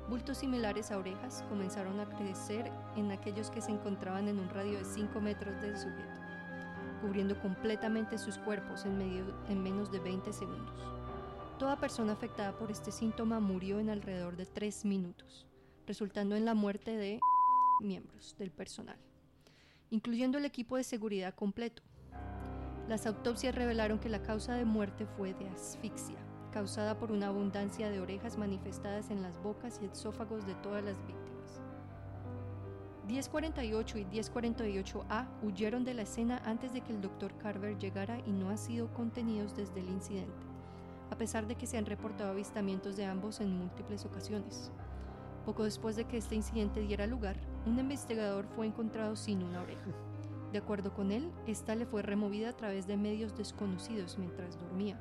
Bultos 0.08 0.38
similares 0.38 0.92
a 0.92 0.98
orejas 0.98 1.44
comenzaron 1.48 1.98
a 1.98 2.08
crecer 2.08 2.70
en 2.94 3.10
aquellos 3.10 3.50
que 3.50 3.60
se 3.60 3.72
encontraban 3.72 4.28
en 4.28 4.38
un 4.38 4.48
radio 4.48 4.78
de 4.78 4.84
5 4.84 5.20
metros 5.20 5.60
del 5.60 5.76
sujeto, 5.76 6.20
cubriendo 7.02 7.36
completamente 7.40 8.16
sus 8.16 8.38
cuerpos 8.38 8.84
en, 8.84 9.62
menos 9.62 9.90
de 9.90 9.98
20 9.98 10.32
segundos. 10.32 10.80
Toda 11.58 11.80
persona 11.80 12.12
afectada 12.12 12.56
por 12.56 12.70
este 12.70 12.92
síntoma 12.92 13.40
murió 13.40 13.80
en 13.80 13.90
alrededor 13.90 14.36
de 14.36 14.46
3 14.46 14.84
minutos, 14.84 15.44
resultando 15.88 16.36
en 16.36 16.44
la 16.44 16.54
muerte 16.54 16.96
de 16.96 17.18
miembros 17.80 18.36
del 18.38 18.52
personal, 18.52 18.98
incluyendo 19.90 20.38
el 20.38 20.44
equipo 20.44 20.76
de 20.76 20.84
seguridad 20.84 21.34
completo. 21.34 21.82
Las 22.88 23.06
autopsias 23.06 23.56
revelaron 23.56 23.98
que 23.98 24.08
la 24.08 24.22
causa 24.22 24.54
de 24.54 24.64
muerte 24.64 25.04
fue 25.16 25.34
de 25.34 25.48
asfixia, 25.48 26.16
causada 26.50 26.98
por 26.98 27.12
una 27.12 27.28
abundancia 27.28 27.90
de 27.90 28.00
orejas 28.00 28.38
manifestadas 28.38 29.10
en 29.10 29.22
las 29.22 29.42
bocas 29.42 29.80
y 29.82 29.86
esófagos 29.86 30.46
de 30.46 30.54
todas 30.56 30.82
las 30.82 30.96
víctimas. 31.06 31.60
1048 33.06 33.98
y 33.98 34.04
1048A 34.06 35.28
huyeron 35.42 35.84
de 35.84 35.94
la 35.94 36.02
escena 36.02 36.42
antes 36.44 36.72
de 36.72 36.80
que 36.80 36.92
el 36.92 37.00
Dr. 37.00 37.36
Carver 37.38 37.78
llegara 37.78 38.18
y 38.26 38.32
no 38.32 38.50
han 38.50 38.58
sido 38.58 38.92
contenidos 38.92 39.56
desde 39.56 39.80
el 39.80 39.88
incidente, 39.88 40.46
a 41.10 41.16
pesar 41.16 41.46
de 41.46 41.54
que 41.54 41.66
se 41.66 41.78
han 41.78 41.86
reportado 41.86 42.30
avistamientos 42.30 42.96
de 42.96 43.04
ambos 43.04 43.40
en 43.40 43.56
múltiples 43.56 44.04
ocasiones. 44.04 44.72
Poco 45.44 45.62
después 45.62 45.94
de 45.94 46.04
que 46.04 46.16
este 46.16 46.34
incidente 46.34 46.80
diera 46.80 47.06
lugar, 47.06 47.36
un 47.64 47.78
investigador 47.78 48.46
fue 48.56 48.66
encontrado 48.66 49.14
sin 49.14 49.44
una 49.44 49.62
oreja. 49.62 49.86
De 50.52 50.58
acuerdo 50.58 50.92
con 50.92 51.12
él, 51.12 51.30
esta 51.46 51.76
le 51.76 51.86
fue 51.86 52.02
removida 52.02 52.50
a 52.50 52.56
través 52.56 52.88
de 52.88 52.96
medios 52.96 53.36
desconocidos 53.36 54.18
mientras 54.18 54.58
dormía. 54.58 54.98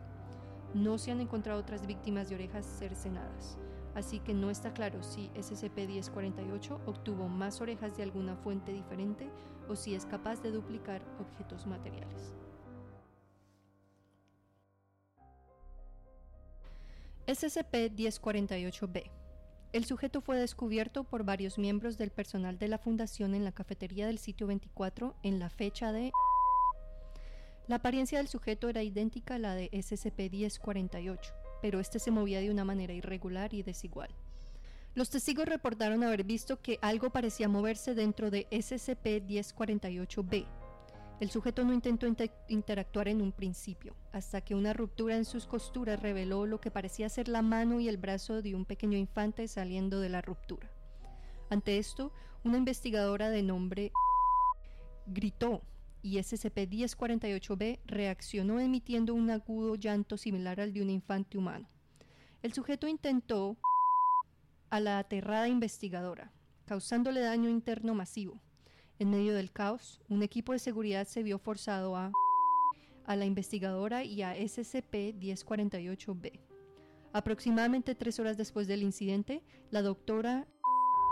No 0.76 0.97
se 0.97 1.09
han 1.09 1.21
encontrado 1.21 1.61
otras 1.61 1.88
víctimas 1.88 2.28
de 2.28 2.36
orejas 2.36 2.65
cercenadas, 2.65 3.57
así 3.93 4.19
que 4.19 4.34
no 4.34 4.49
está 4.49 4.73
claro 4.73 5.01
si 5.03 5.30
SCP-1048 5.30 6.82
obtuvo 6.86 7.30
más 7.30 7.61
orejas 7.61 7.95
de 7.95 8.03
alguna 8.03 8.36
fuente 8.36 8.73
diferente 8.73 9.30
o 9.69 9.78
si 9.78 9.95
es 9.95 10.05
capaz 10.05 10.41
de 10.41 10.51
duplicar 10.51 11.01
objetos 11.17 11.65
materiales. 11.65 12.34
SCP-1048-B 17.26 19.11
el 19.76 19.84
sujeto 19.84 20.21
fue 20.21 20.38
descubierto 20.38 21.03
por 21.03 21.26
varios 21.26 21.57
miembros 21.57 21.97
del 21.97 22.09
personal 22.09 22.57
de 22.57 22.69
la 22.69 22.78
Fundación 22.78 23.36
en 23.36 23.43
la 23.43 23.51
cafetería 23.51 24.07
del 24.07 24.19
sitio 24.19 24.47
24 24.47 25.17
en 25.21 25.38
la 25.38 25.49
fecha 25.49 25.91
de 25.91 26.13
la 27.68 27.78
apariencia 27.78 28.20
del 28.20 28.28
sujeto 28.28 28.70
era 28.70 28.84
idéntica 28.84 29.36
a 29.36 29.39
la 29.39 29.55
de 29.55 29.72
SCP-1048, 29.72 31.20
pero 31.61 31.80
este 31.80 31.99
se 31.99 32.11
movía 32.11 32.39
de 32.39 32.51
una 32.51 32.63
manera 32.63 32.93
irregular 32.93 33.53
y 33.53 33.63
desigual. 33.63 34.09
Los 34.93 35.09
testigos 35.09 35.47
reportaron 35.47 36.03
haber 36.03 36.24
visto 36.24 36.61
que 36.61 36.80
algo 36.82 37.09
parecía 37.09 37.49
moverse 37.49 37.95
dentro 37.95 38.30
de 38.32 38.47
SCP-1048-B. 38.49 40.45
El 41.20 41.32
sujeto 41.32 41.63
no 41.63 41.74
intentó 41.74 42.07
interactuar 42.49 43.07
en 43.07 43.22
un 43.22 43.32
principio, 43.32 43.95
hasta 44.11 44.41
que 44.41 44.53
una 44.53 44.74
ruptura 44.74 45.16
en 45.18 45.26
sus 45.26 45.47
costuras 45.47 46.01
reveló 46.01 46.45
lo 46.45 46.61
que 46.61 46.72
parecía 46.72 47.09
ser 47.09 47.30
la 47.30 47.41
mano 47.41 47.80
y 47.80 47.88
el 47.88 47.97
brazo 47.97 48.41
de 48.41 48.53
un 48.53 48.66
pequeño 48.66 48.97
infante 48.97 49.47
saliendo 49.47 49.99
de 50.01 50.09
la 50.09 50.22
ruptura. 50.22 50.70
Ante 51.49 51.78
esto, 51.78 52.11
una 52.43 52.57
investigadora 52.57 53.30
de 53.30 53.43
nombre 53.43 53.91
gritó 55.07 55.61
y 56.06 56.20
SCP-1048-B 56.20 57.80
reaccionó 57.88 58.60
emitiendo 58.60 59.16
un 59.16 59.32
agudo 59.32 59.74
llanto 59.74 60.18
similar 60.18 60.62
al 60.62 60.72
de 60.72 60.84
un 60.84 60.91
infante 60.91 61.36
humano. 61.36 61.68
El 62.43 62.53
sujeto 62.53 62.88
intentó 62.88 63.58
a 64.70 64.80
la 64.80 64.99
aterrada 64.99 65.47
investigadora, 65.47 66.32
causándole 66.66 67.22
daño 67.22 67.49
interno 67.49 67.95
masivo. 67.95 68.39
En 68.99 69.10
medio 69.10 69.34
del 69.34 69.51
caos, 69.51 69.99
un 70.08 70.22
equipo 70.22 70.53
de 70.53 70.60
seguridad 70.60 71.08
se 71.08 71.24
vio 71.24 71.39
forzado 71.39 71.95
a 71.95 72.12
a 73.06 73.16
la 73.16 73.26
investigadora 73.26 74.03
y 74.03 74.22
a 74.22 74.38
SCP-1048-B. 74.38 76.39
Aproximadamente 77.14 77.95
tres 77.95 78.20
horas 78.20 78.38
después 78.38 78.68
del 78.68 78.84
incidente, 78.84 79.43
la 79.72 79.82
doctora 79.82 80.47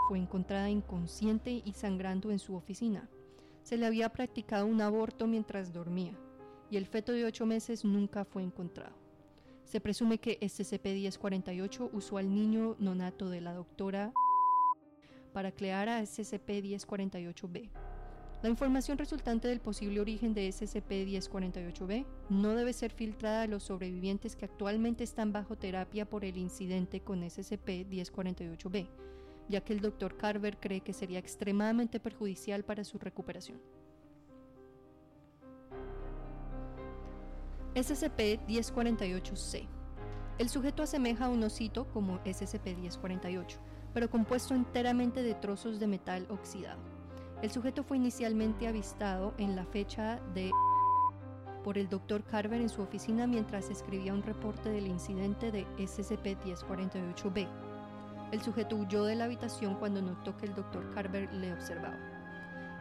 fue 0.08 0.20
encontrada 0.20 0.70
inconsciente 0.70 1.64
y 1.66 1.74
sangrando 1.74 2.32
en 2.32 2.38
su 2.38 2.54
oficina 2.56 3.10
se 3.64 3.78
le 3.78 3.86
había 3.86 4.10
practicado 4.10 4.66
un 4.66 4.82
aborto 4.82 5.26
mientras 5.26 5.74
dormía 5.74 6.14
y 6.70 6.78
el 6.78 6.86
feto 6.86 7.12
de 7.12 7.26
ocho 7.26 7.46
meses 7.46 7.86
nunca 7.86 8.26
fue 8.26 8.44
encontrado. 8.44 8.96
Se 9.64 9.80
presume 9.80 10.18
que 10.18 10.40
SCP-1048 10.40 11.90
usó 11.94 12.18
al 12.18 12.34
niño 12.34 12.76
nonato 12.80 13.30
de 13.30 13.42
la 13.42 13.54
doctora 13.54 14.12
para 15.32 15.52
crear 15.52 15.90
a 15.90 16.02
SCP-1048-B. 16.02 17.70
La 18.44 18.50
información 18.50 18.98
resultante 18.98 19.48
del 19.48 19.62
posible 19.62 20.02
origen 20.02 20.34
de 20.34 20.50
SCP-1048-B 20.50 22.06
no 22.30 22.56
debe 22.56 22.74
ser 22.74 22.92
filtrada 22.92 23.44
a 23.44 23.48
los 23.48 23.64
sobrevivientes 23.64 24.36
que 24.36 24.46
actualmente 24.46 25.04
están 25.04 25.32
bajo 25.32 25.56
terapia 25.56 26.10
por 26.10 26.26
el 26.26 26.38
incidente 26.38 27.00
con 27.00 27.22
SCP-1048-B 27.22 28.90
ya 29.50 29.62
que 29.62 29.74
el 29.74 29.82
Dr. 29.82 30.18
Carver 30.18 30.58
cree 30.60 30.82
que 30.82 30.94
sería 30.94 31.20
extremadamente 31.20 32.00
perjudicial 32.00 32.64
para 32.64 32.84
su 32.84 32.98
recuperación. 32.98 33.60
SCP-1048-C. 37.76 39.68
El 40.38 40.50
sujeto 40.50 40.84
asemeja 40.84 41.26
a 41.26 41.30
un 41.30 41.44
osito 41.44 41.88
como 41.92 42.20
SCP-1048, 42.24 43.58
pero 43.94 44.10
compuesto 44.10 44.56
enteramente 44.56 45.24
de 45.24 45.34
trozos 45.36 45.80
de 45.80 45.88
metal 45.88 46.28
oxidado. 46.30 46.82
El 47.42 47.52
sujeto 47.52 47.84
fue 47.84 47.98
inicialmente 47.98 48.68
avistado 48.68 49.34
en 49.38 49.56
la 49.56 49.66
fecha 49.66 50.20
de 50.34 50.52
por 51.64 51.78
el 51.78 51.90
Dr. 51.90 52.24
Carver 52.24 52.62
en 52.62 52.70
su 52.70 52.82
oficina 52.82 53.26
mientras 53.26 53.70
escribía 53.70 54.14
un 54.14 54.24
reporte 54.24 54.70
del 54.70 54.88
incidente 54.88 55.52
de 55.52 55.66
SCP-1048-B, 55.78 57.48
el 58.34 58.42
sujeto 58.42 58.76
huyó 58.76 59.06
de 59.06 59.16
la 59.16 59.26
habitación 59.26 59.76
cuando 59.76 60.02
notó 60.02 60.36
que 60.36 60.48
el 60.48 60.56
Dr. 60.56 60.92
Carver 60.96 61.32
le 61.36 61.54
observaba. 61.54 62.00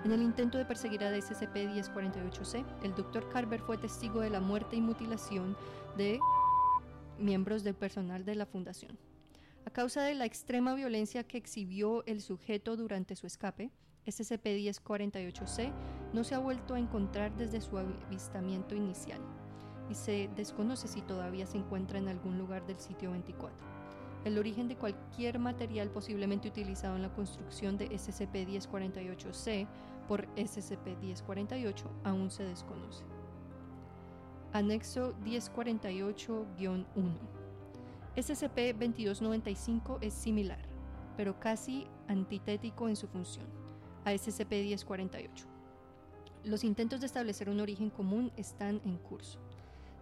En 0.03 0.11
el 0.11 0.23
intento 0.23 0.57
de 0.57 0.65
perseguir 0.65 1.05
a 1.05 1.15
SCP-1048-C, 1.15 2.65
el 2.83 2.95
Dr. 2.95 3.29
Carver 3.29 3.61
fue 3.61 3.77
testigo 3.77 4.23
de 4.23 4.31
la 4.31 4.41
muerte 4.41 4.77
y 4.77 4.81
mutilación 4.81 5.55
de 5.99 6.19
miembros 7.19 7.65
del 7.65 7.75
personal 7.75 8.25
de 8.25 8.35
la 8.35 8.47
fundación. 8.47 8.99
A 9.67 9.71
causa 9.71 10.03
de 10.03 10.15
la 10.15 10.25
extrema 10.25 10.75
violencia 10.75 11.23
que 11.23 11.37
exhibió 11.37 12.03
el 12.07 12.23
sujeto 12.23 12.75
durante 12.79 13.15
su 13.15 13.27
escape, 13.27 13.71
SCP-1048-C 14.07 15.71
no 16.15 16.25
se 16.25 16.35
ha 16.35 16.39
vuelto 16.39 16.73
a 16.73 16.79
encontrar 16.79 17.37
desde 17.37 17.61
su 17.61 17.77
avistamiento 17.77 18.75
inicial 18.75 19.21
y 19.91 19.95
se 19.95 20.31
desconoce 20.35 20.89
si 20.89 21.03
todavía 21.03 21.45
se 21.45 21.59
encuentra 21.59 21.99
en 21.99 22.09
algún 22.09 22.39
lugar 22.39 22.67
del 22.67 22.79
sitio 22.79 23.11
24. 23.11 23.72
El 24.25 24.39
origen 24.39 24.69
de 24.69 24.77
cualquier 24.77 25.39
material 25.39 25.91
posiblemente 25.91 26.49
utilizado 26.49 26.97
en 26.97 27.03
la 27.03 27.13
construcción 27.13 27.77
de 27.77 27.89
SCP-1048-C 27.91 29.67
por 30.07 30.27
SCP-1048 30.37 31.85
aún 32.05 32.31
se 32.31 32.45
desconoce. 32.45 33.05
Anexo 34.53 35.15
1048-1 35.25 36.87
SCP-2295 38.17 39.99
es 40.03 40.13
similar, 40.13 40.61
pero 41.17 41.41
casi 41.41 41.87
antitético 42.09 42.89
en 42.89 42.97
su 42.97 43.09
función, 43.09 43.47
a 44.05 44.13
SCP-1048. 44.13 45.47
Los 46.45 46.65
intentos 46.65 47.01
de 47.01 47.07
establecer 47.07 47.49
un 47.49 47.61
origen 47.61 47.89
común 47.89 48.31
están 48.37 48.83
en 48.85 48.99
curso. 48.99 49.39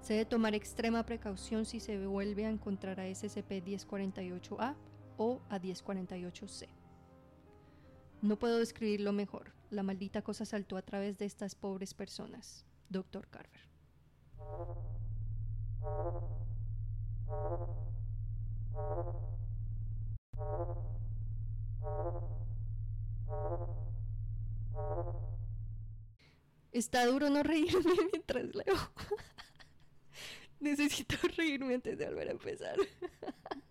Se 0.00 0.14
debe 0.14 0.24
tomar 0.24 0.54
extrema 0.54 1.04
precaución 1.04 1.66
si 1.66 1.78
se 1.78 2.06
vuelve 2.06 2.46
a 2.46 2.50
encontrar 2.50 3.00
a 3.00 3.08
SCP-1048-A 3.08 4.74
o 5.18 5.42
a 5.50 5.58
1048-C. 5.60 6.68
No 8.22 8.38
puedo 8.38 8.58
describirlo 8.58 9.12
mejor. 9.12 9.52
La 9.70 9.82
maldita 9.82 10.22
cosa 10.22 10.44
saltó 10.44 10.76
a 10.76 10.82
través 10.82 11.18
de 11.18 11.26
estas 11.26 11.54
pobres 11.54 11.94
personas. 11.94 12.64
Dr. 12.88 13.28
Carver. 13.28 13.70
Está 26.72 27.04
duro 27.06 27.30
no 27.30 27.42
reírme 27.42 27.94
mientras 28.12 28.54
leo. 28.54 28.76
Necesito 30.60 31.16
reírme 31.36 31.74
antes 31.74 31.98
de 31.98 32.06
volver 32.06 32.28
a 32.28 32.32
empezar. 32.32 32.76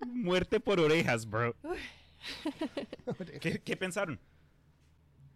Muerte 0.08 0.60
por 0.60 0.80
orejas, 0.80 1.30
bro. 1.30 1.56
¿Qué, 3.42 3.78
pensaron? 3.78 4.20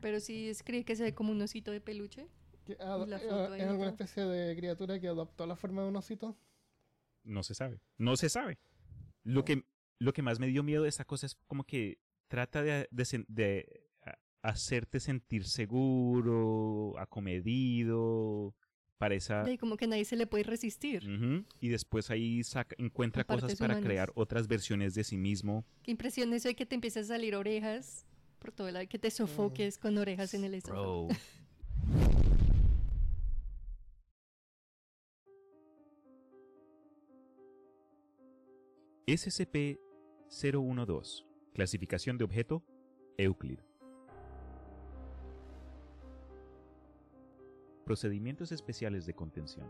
Pero 0.02 0.20
si 0.20 0.50
escribe 0.50 0.84
que 0.84 0.96
se 0.96 1.04
ve 1.04 1.14
como 1.14 1.32
un 1.32 1.42
osito 1.42 1.72
de 1.72 1.80
peluche. 1.80 2.28
Foto 2.66 3.54
ahí 3.54 3.62
¿Es 3.62 3.68
alguna 3.68 3.90
especie 3.90 4.26
de 4.26 4.56
criatura 4.56 5.00
que 5.00 5.08
adoptó 5.08 5.46
la 5.46 5.56
forma 5.56 5.84
de 5.84 5.90
un 5.90 5.96
osito? 5.96 6.38
No 7.24 7.44
se 7.44 7.56
sabe. 7.56 7.80
No 7.98 8.18
se 8.18 8.30
sabe. 8.30 8.58
Lo 9.24 9.46
que, 9.46 9.66
lo 10.00 10.14
que 10.14 10.22
más 10.22 10.40
me 10.40 10.48
dio 10.48 10.64
miedo 10.64 10.84
de 10.84 10.90
esta 10.90 11.06
cosa 11.06 11.26
es 11.26 11.36
como 11.48 11.64
que 11.66 12.00
trata 12.28 12.64
de, 12.64 12.88
hacerte 14.42 15.00
sentir 15.00 15.46
seguro, 15.46 16.98
acomedido, 17.00 18.56
para 19.04 19.16
esa... 19.16 19.44
De 19.44 19.58
como 19.58 19.76
que 19.76 19.86
nadie 19.86 20.06
se 20.06 20.16
le 20.16 20.28
puede 20.28 20.46
resistir. 20.46 21.04
Y 21.60 21.68
después 21.68 22.10
ahí 22.10 22.42
saca, 22.42 22.74
encuentra 22.80 23.26
cosas 23.26 23.58
para 23.58 23.74
humanas. 23.74 23.86
crear 23.86 24.14
otras 24.16 24.48
versiones 24.48 24.94
de 24.94 25.04
sí 25.04 25.18
mismo. 25.18 25.66
Qué 25.84 25.92
impresión 25.92 26.34
eso 26.34 26.48
de 26.48 26.56
que 26.56 26.66
te 26.66 26.76
empiezan 26.76 27.04
a 27.04 27.08
salir 27.08 27.36
orejas 27.36 28.08
por 28.40 28.54
todo 28.54 28.72
lado, 28.72 28.88
que 28.88 28.98
te 28.98 29.12
sofoques 29.12 29.78
con 29.78 29.98
orejas 29.98 30.34
en 30.34 30.46
el 30.46 30.54
estómago. 30.54 31.08
Bro. 31.08 31.18
SCP-012. 39.06 41.26
Clasificación 41.54 42.18
de 42.18 42.24
objeto 42.24 42.64
Euclid. 43.18 43.60
Procedimientos 47.86 48.54
especiales 48.54 49.06
de 49.06 49.14
contención. 49.14 49.68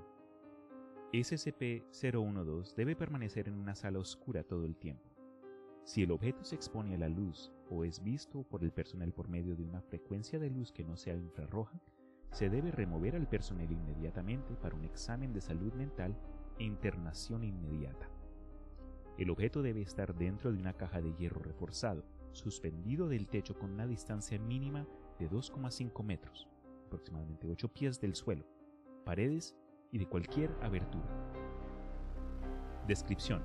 SCP-012 1.14 2.76
debe 2.76 2.95
permanecer 2.95 3.47
en 3.47 3.55
una 3.55 3.74
sala 3.74 3.97
oscura 3.97 4.43
todo 4.43 4.66
el 4.66 4.76
tiempo. 4.76 5.09
Si 5.84 6.03
el 6.03 6.11
objeto 6.11 6.43
se 6.43 6.53
expone 6.53 6.93
a 6.93 6.99
la 6.99 7.09
luz 7.09 7.51
o 7.72 7.84
es 7.84 8.03
visto 8.03 8.43
por 8.43 8.64
el 8.64 8.72
personal 8.72 9.11
por 9.14 9.30
medio 9.30 9.55
de 9.55 9.64
una 9.64 9.82
frecuencia 9.82 10.38
de 10.38 10.51
luz 10.51 10.72
que 10.72 10.84
no 10.84 10.95
sea 10.95 11.16
infrarroja, 11.16 11.82
se 12.30 12.51
debe 12.51 12.70
remover 12.70 13.16
al 13.16 13.28
personal 13.28 13.72
inmediatamente 13.72 14.53
para 14.57 14.76
un 14.76 14.86
examen 14.86 15.34
de 15.34 15.41
salud 15.41 15.74
mental 15.74 16.16
e 16.59 16.66
internación 16.66 17.43
inmediata. 17.43 18.11
El 19.18 19.32
objeto 19.32 19.64
debe 19.64 19.82
estar 19.82 20.14
dentro 20.14 20.51
de 20.51 20.59
una 20.59 20.74
caja 20.74 21.01
de 21.01 21.16
hierro 21.16 21.41
reforzado, 21.41 22.05
suspendido 22.32 23.07
del 23.07 23.28
techo 23.28 23.57
con 23.57 23.72
una 23.72 23.88
distancia 23.88 24.38
mínima 24.38 24.88
de 25.18 25.32
2,5 25.32 26.03
metros, 26.03 26.47
aproximadamente 26.94 27.50
8 27.50 27.68
pies 27.70 28.00
del 28.00 28.14
suelo, 28.14 28.46
paredes 29.04 29.56
y 29.91 29.98
de 29.98 30.08
cualquier 30.08 30.52
abertura. 30.62 31.08
Descripción. 32.88 33.41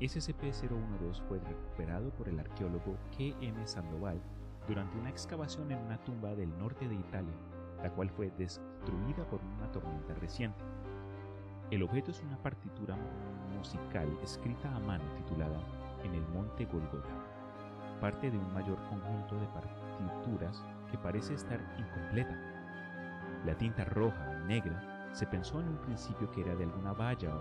SCP-012 0.00 1.22
fue 1.26 1.40
recuperado 1.40 2.10
por 2.14 2.28
el 2.28 2.38
arqueólogo 2.38 2.96
K.M. 3.16 3.66
Sandoval 3.66 4.22
durante 4.68 4.96
una 4.96 5.10
excavación 5.10 5.72
en 5.72 5.78
una 5.78 5.98
tumba 6.04 6.36
del 6.36 6.56
norte 6.56 6.86
de 6.88 6.94
Italia, 6.94 7.34
la 7.82 7.90
cual 7.90 8.10
fue 8.10 8.30
destruida 8.38 9.28
por 9.28 9.40
una 9.40 9.72
tormenta 9.72 10.14
reciente. 10.14 10.62
El 11.72 11.82
objeto 11.82 12.12
es 12.12 12.22
una 12.22 12.40
partitura 12.40 12.96
musical 13.56 14.08
escrita 14.22 14.72
a 14.72 14.78
mano 14.78 15.04
titulada 15.16 15.60
En 16.04 16.14
el 16.14 16.26
Monte 16.28 16.64
Golgota, 16.66 17.10
parte 18.00 18.30
de 18.30 18.38
un 18.38 18.54
mayor 18.54 18.78
conjunto 18.88 19.34
de 19.34 19.46
partituras 19.48 20.64
que 20.92 20.98
parece 20.98 21.34
estar 21.34 21.60
incompleta. 21.76 22.57
La 23.48 23.56
tinta 23.56 23.82
roja 23.82 24.40
negra 24.40 25.08
se 25.14 25.26
pensó 25.26 25.58
en 25.58 25.68
un 25.68 25.78
principio 25.78 26.30
que 26.30 26.42
era 26.42 26.54
de 26.54 26.64
alguna 26.64 26.92
valla 26.92 27.34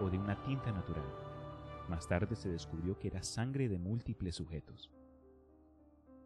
o 0.00 0.10
de 0.10 0.18
una 0.18 0.34
tinta 0.42 0.72
natural. 0.72 1.06
Más 1.88 2.08
tarde 2.08 2.34
se 2.34 2.48
descubrió 2.48 2.98
que 2.98 3.06
era 3.06 3.22
sangre 3.22 3.68
de 3.68 3.78
múltiples 3.78 4.34
sujetos. 4.34 4.90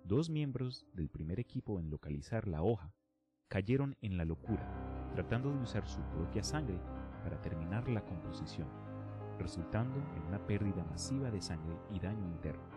Dos 0.04 0.30
miembros 0.30 0.86
del 0.94 1.10
primer 1.10 1.38
equipo 1.38 1.78
en 1.78 1.90
localizar 1.90 2.48
la 2.48 2.62
hoja 2.62 2.94
cayeron 3.48 3.94
en 4.00 4.16
la 4.16 4.24
locura, 4.24 4.66
tratando 5.14 5.52
de 5.52 5.58
usar 5.58 5.86
su 5.86 6.00
propia 6.14 6.42
sangre 6.42 6.80
para 7.22 7.38
terminar 7.42 7.90
la 7.90 8.06
composición, 8.06 8.68
resultando 9.38 9.98
en 10.16 10.22
una 10.22 10.46
pérdida 10.46 10.82
masiva 10.84 11.30
de 11.30 11.42
sangre 11.42 11.76
y 11.90 12.00
daño 12.00 12.26
interno. 12.26 12.75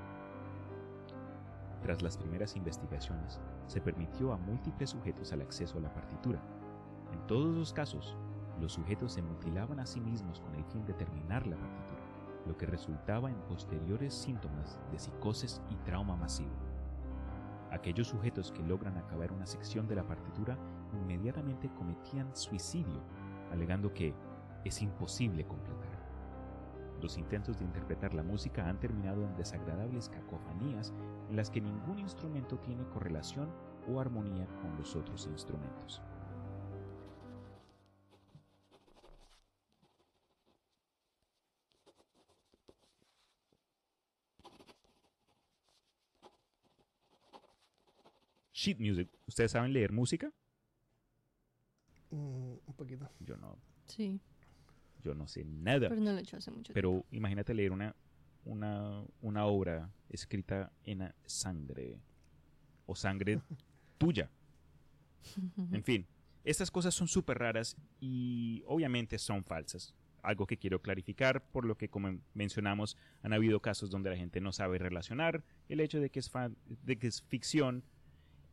Tras 1.82 2.02
las 2.02 2.18
primeras 2.18 2.56
investigaciones, 2.56 3.40
se 3.68 3.80
permitió 3.80 4.34
a 4.34 4.38
múltiples 4.38 4.90
sujetos 4.90 5.32
el 5.32 5.42
acceso 5.42 5.78
a 5.78 5.82
la 5.82 5.94
partitura. 5.94 6.42
En 7.14 7.26
todos 7.26 7.56
los 7.56 7.72
casos, 7.72 8.18
los 8.60 8.74
sujetos 8.74 9.14
se 9.14 9.22
mutilaban 9.22 9.80
a 9.80 9.86
sí 9.86 10.02
mismos 10.02 10.42
con 10.42 10.54
el 10.56 10.66
fin 10.66 10.86
de 10.86 10.94
terminar 10.94 11.48
la 11.48 11.56
partitura, 11.56 12.02
lo 12.46 12.58
que 12.58 12.66
resultaba 12.66 13.30
en 13.30 13.40
posteriores 13.48 14.14
síntomas 14.14 14.78
de 14.92 15.00
psicosis 15.00 15.62
y 15.70 15.76
trauma 15.78 16.16
masivo. 16.16 16.52
Aquellos 17.72 18.08
sujetos 18.08 18.52
que 18.52 18.64
logran 18.64 18.98
acabar 18.98 19.32
una 19.32 19.46
sección 19.46 19.88
de 19.88 19.96
la 19.96 20.04
partitura 20.04 20.58
inmediatamente 20.92 21.70
cometían 21.78 22.36
suicidio, 22.36 23.02
alegando 23.52 23.94
que 23.94 24.14
es 24.66 24.82
imposible 24.82 25.46
completar. 25.46 26.00
Los 27.02 27.18
intentos 27.18 27.58
de 27.58 27.66
interpretar 27.66 28.14
la 28.14 28.24
música 28.24 28.68
han 28.68 28.80
terminado 28.80 29.24
en 29.24 29.36
desagradables 29.38 30.10
cacofonías 30.10 30.94
en 31.30 31.36
las 31.36 31.50
que 31.50 31.62
ningún 31.62 32.00
instrumento 32.00 32.58
tiene 32.60 32.84
correlación 32.90 33.50
o 33.88 34.00
armonía 34.00 34.48
con 34.62 34.76
los 34.78 34.96
otros 34.96 35.28
instrumentos. 35.28 36.02
Sheet 48.54 48.80
music. 48.80 49.10
¿Ustedes 49.28 49.52
saben 49.52 49.72
leer 49.74 49.92
música? 49.92 50.32
Mm, 52.12 52.58
un 52.66 52.74
poquito. 52.76 53.10
Yo 53.20 53.38
no, 53.38 53.58
Sí, 53.86 54.20
yo 55.02 55.14
no 55.14 55.28
sé 55.28 55.46
nada. 55.46 55.90
pero 55.90 56.02
no 56.02 56.12
lo 56.12 56.18
he 56.18 56.22
hecho 56.22 56.38
hace 56.38 56.52
mucho 56.52 56.74
Pero 56.74 57.06
imagínate 57.12 57.54
leer 57.54 57.72
una, 57.72 57.96
una, 58.46 59.04
una 59.22 59.46
obra 59.46 59.90
escrita 60.10 60.72
en 60.84 61.12
sangre 61.26 62.00
o 62.86 62.96
sangre 62.96 63.42
tuya. 63.98 64.30
En 65.72 65.84
fin, 65.84 66.08
estas 66.44 66.72
cosas 66.72 66.94
son 66.96 67.08
súper 67.08 67.38
raras 67.38 67.76
y 68.00 68.64
obviamente 68.66 69.18
son 69.18 69.44
falsas. 69.44 69.94
Algo 70.22 70.48
que 70.48 70.58
quiero 70.58 70.82
clarificar, 70.82 71.44
por 71.52 71.66
lo 71.66 71.78
que 71.78 71.90
como 71.90 72.20
mencionamos, 72.34 72.98
han 73.22 73.34
habido 73.34 73.62
casos 73.62 73.90
donde 73.90 74.10
la 74.10 74.18
gente 74.18 74.42
no 74.42 74.52
sabe 74.52 74.78
relacionar 74.78 75.44
el 75.70 75.80
hecho 75.80 76.00
de 76.00 76.10
que 76.10 76.20
es, 76.20 76.30
fan- 76.30 76.58
de 76.66 76.98
que 76.98 77.08
es 77.08 77.22
ficción 77.24 77.84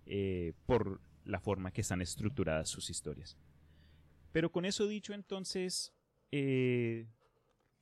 eh, 0.07 0.53
por 0.67 1.01
la 1.25 1.41
forma 1.41 1.73
que 1.73 1.81
están 1.81 2.01
estructuradas 2.03 2.69
sus 2.69 2.89
historias. 2.91 3.37
Pero 4.33 4.53
con 4.53 4.65
eso 4.65 4.87
dicho, 4.87 5.13
entonces, 5.15 5.93
eh, 6.31 7.07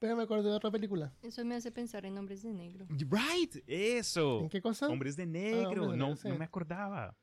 Pero 0.04 0.16
me 0.16 0.24
acordé 0.24 0.50
de 0.50 0.54
otra 0.54 0.70
película. 0.70 1.10
Eso 1.22 1.42
me 1.46 1.54
hace 1.54 1.72
pensar 1.72 2.04
en 2.04 2.18
hombres 2.18 2.42
de 2.42 2.52
negro. 2.52 2.86
Right, 2.90 3.56
eso. 3.66 4.40
¿En 4.40 4.50
qué 4.50 4.60
cosa? 4.60 4.86
Hombres 4.90 5.16
de 5.16 5.24
negro. 5.24 5.62
Hombres 5.62 5.80
de 5.92 5.96
no, 5.96 6.06
Negro, 6.08 6.16
sí. 6.16 6.28
no 6.28 6.36
me 6.36 6.44
acordaba. 6.44 7.16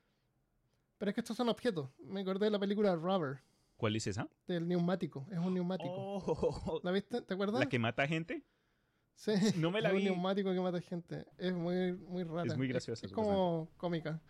Pero 0.98 1.08
es 1.10 1.14
que 1.14 1.20
estos 1.20 1.36
son 1.36 1.48
objetos. 1.48 1.90
Me 2.00 2.22
acordé 2.22 2.46
de 2.46 2.50
la 2.50 2.58
película 2.58 2.96
Rubber, 2.96 3.40
¿Cuál 3.76 3.94
es 3.94 4.08
esa? 4.08 4.28
del 4.48 4.66
neumático. 4.66 5.28
Es 5.30 5.38
un 5.38 5.54
neumático. 5.54 5.92
Oh, 5.94 6.80
¿La 6.82 6.90
viste? 6.90 7.22
¿Te 7.22 7.34
acuerdas? 7.34 7.60
la 7.60 7.68
que 7.68 7.78
mata 7.78 8.04
gente. 8.08 8.42
Sí, 9.14 9.30
No 9.58 9.70
me 9.70 9.80
la 9.80 9.90
es 9.90 9.94
vi. 9.94 10.00
un 10.00 10.14
neumático 10.14 10.52
que 10.52 10.60
mata 10.60 10.80
gente. 10.80 11.24
Es 11.38 11.52
muy, 11.54 11.92
muy 11.92 12.24
rara. 12.24 12.48
Es 12.50 12.56
muy 12.56 12.66
graciosa, 12.66 13.06
Es, 13.06 13.12
como 13.12 13.68
cómica. 13.76 14.20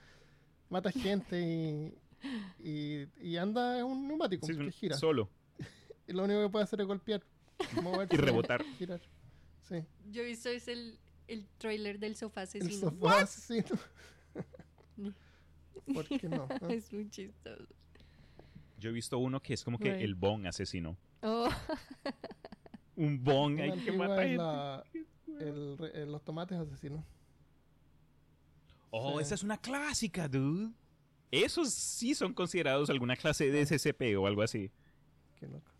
Mata 0.68 0.92
gente 0.92 1.40
y, 1.40 2.68
y, 2.68 3.09
y 3.18 3.38
anda 3.38 3.78
es 3.78 3.82
un 3.82 4.07
neumático 4.09 4.44
Sí, 4.44 4.53
es 4.53 4.59
que 4.59 4.72
gira. 4.72 4.98
Solo. 4.98 5.30
Y 6.07 6.12
lo 6.12 6.24
único 6.24 6.42
que 6.42 6.50
puede 6.50 6.64
hacer 6.64 6.82
es 6.82 6.86
golpear, 6.86 7.22
moverse, 7.82 8.14
Y 8.14 8.18
rebotar. 8.18 8.64
girar. 8.78 9.00
Sí. 9.62 9.84
Yo 10.10 10.22
he 10.22 10.26
visto 10.26 10.48
es 10.48 10.68
el, 10.68 10.98
el 11.28 11.46
trailer 11.58 11.98
del 11.98 12.16
sofá 12.16 12.42
El 12.42 12.48
asesino. 12.48 12.90
sofá 12.90 13.20
asesino. 13.20 13.78
¿Por 15.94 16.06
qué 16.06 16.28
no? 16.28 16.48
es 16.68 16.92
muy 16.92 17.08
chistoso. 17.10 17.64
Yo 18.78 18.90
he 18.90 18.92
visto 18.92 19.18
uno 19.18 19.40
que 19.40 19.54
es 19.54 19.62
como 19.64 19.78
que 19.78 19.92
Right. 19.92 20.02
el 20.02 20.14
bong 20.14 20.46
asesino. 20.46 20.96
Oh, 21.22 21.48
Un 22.96 23.22
bong 23.22 23.54
Una 23.54 23.62
ahí 23.64 23.70
que 23.72 23.78
antigua 23.78 24.08
mata 24.08 24.22
es 24.22 24.28
gente. 24.28 24.36
la- 24.42 24.84
el 25.40 25.76
eh, 25.94 26.06
los 26.06 26.22
tomates 26.24 26.58
asesinos. 26.58 27.04
Oh, 28.90 29.16
Sí. 29.18 29.22
esa 29.24 29.34
es 29.36 29.42
una 29.42 29.56
clásica, 29.58 30.28
dude. 30.28 30.72
Esos 31.30 31.72
sí 31.72 32.14
son 32.14 32.34
considerados 32.34 32.90
alguna 32.90 33.16
clase 33.16 33.50
de 33.50 33.62
SCP 33.64 34.16
o 34.18 34.26
algo 34.26 34.42
así. 34.42 34.70
Qué 35.40 35.46
loco. 35.48 35.71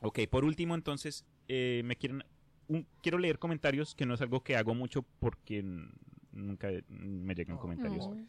Ok, 0.00 0.20
por 0.30 0.44
último, 0.44 0.74
entonces, 0.74 1.24
eh, 1.48 1.82
me 1.84 1.96
quieren. 1.96 2.22
un- 2.68 2.86
quiero 3.00 3.18
leer 3.18 3.38
comentarios, 3.38 3.94
que 3.94 4.06
no 4.06 4.14
es 4.14 4.20
algo 4.20 4.42
que 4.42 4.56
hago 4.56 4.74
mucho 4.74 5.02
porque 5.20 5.62
nunca 6.32 6.68
me 6.88 7.34
llegan 7.34 7.56
Oh. 7.56 7.60
comentarios. 7.60 8.08
no. 8.08 8.26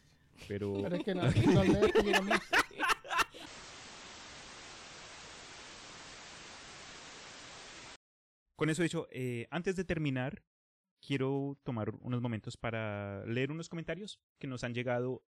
Pero. 0.48 0.74
Pero 0.84 0.96
es 0.96 1.04
que 1.04 1.16
no, 1.16 1.24
no 1.54 1.64
lees. 1.64 1.94
Con 8.56 8.70
eso 8.70 8.82
dicho, 8.82 9.08
eh, 9.12 9.48
antes 9.52 9.76
de 9.76 9.84
terminar, 9.84 10.44
quiero 11.06 11.58
tomar 11.64 11.94
unos 12.02 12.22
momentos 12.22 12.58
para 12.58 13.24
leer 13.26 13.52
unos 13.52 13.70
comentarios 13.70 14.20
que 14.40 14.48
nos 14.48 14.64
han 14.64 14.74
llegado 14.74 15.24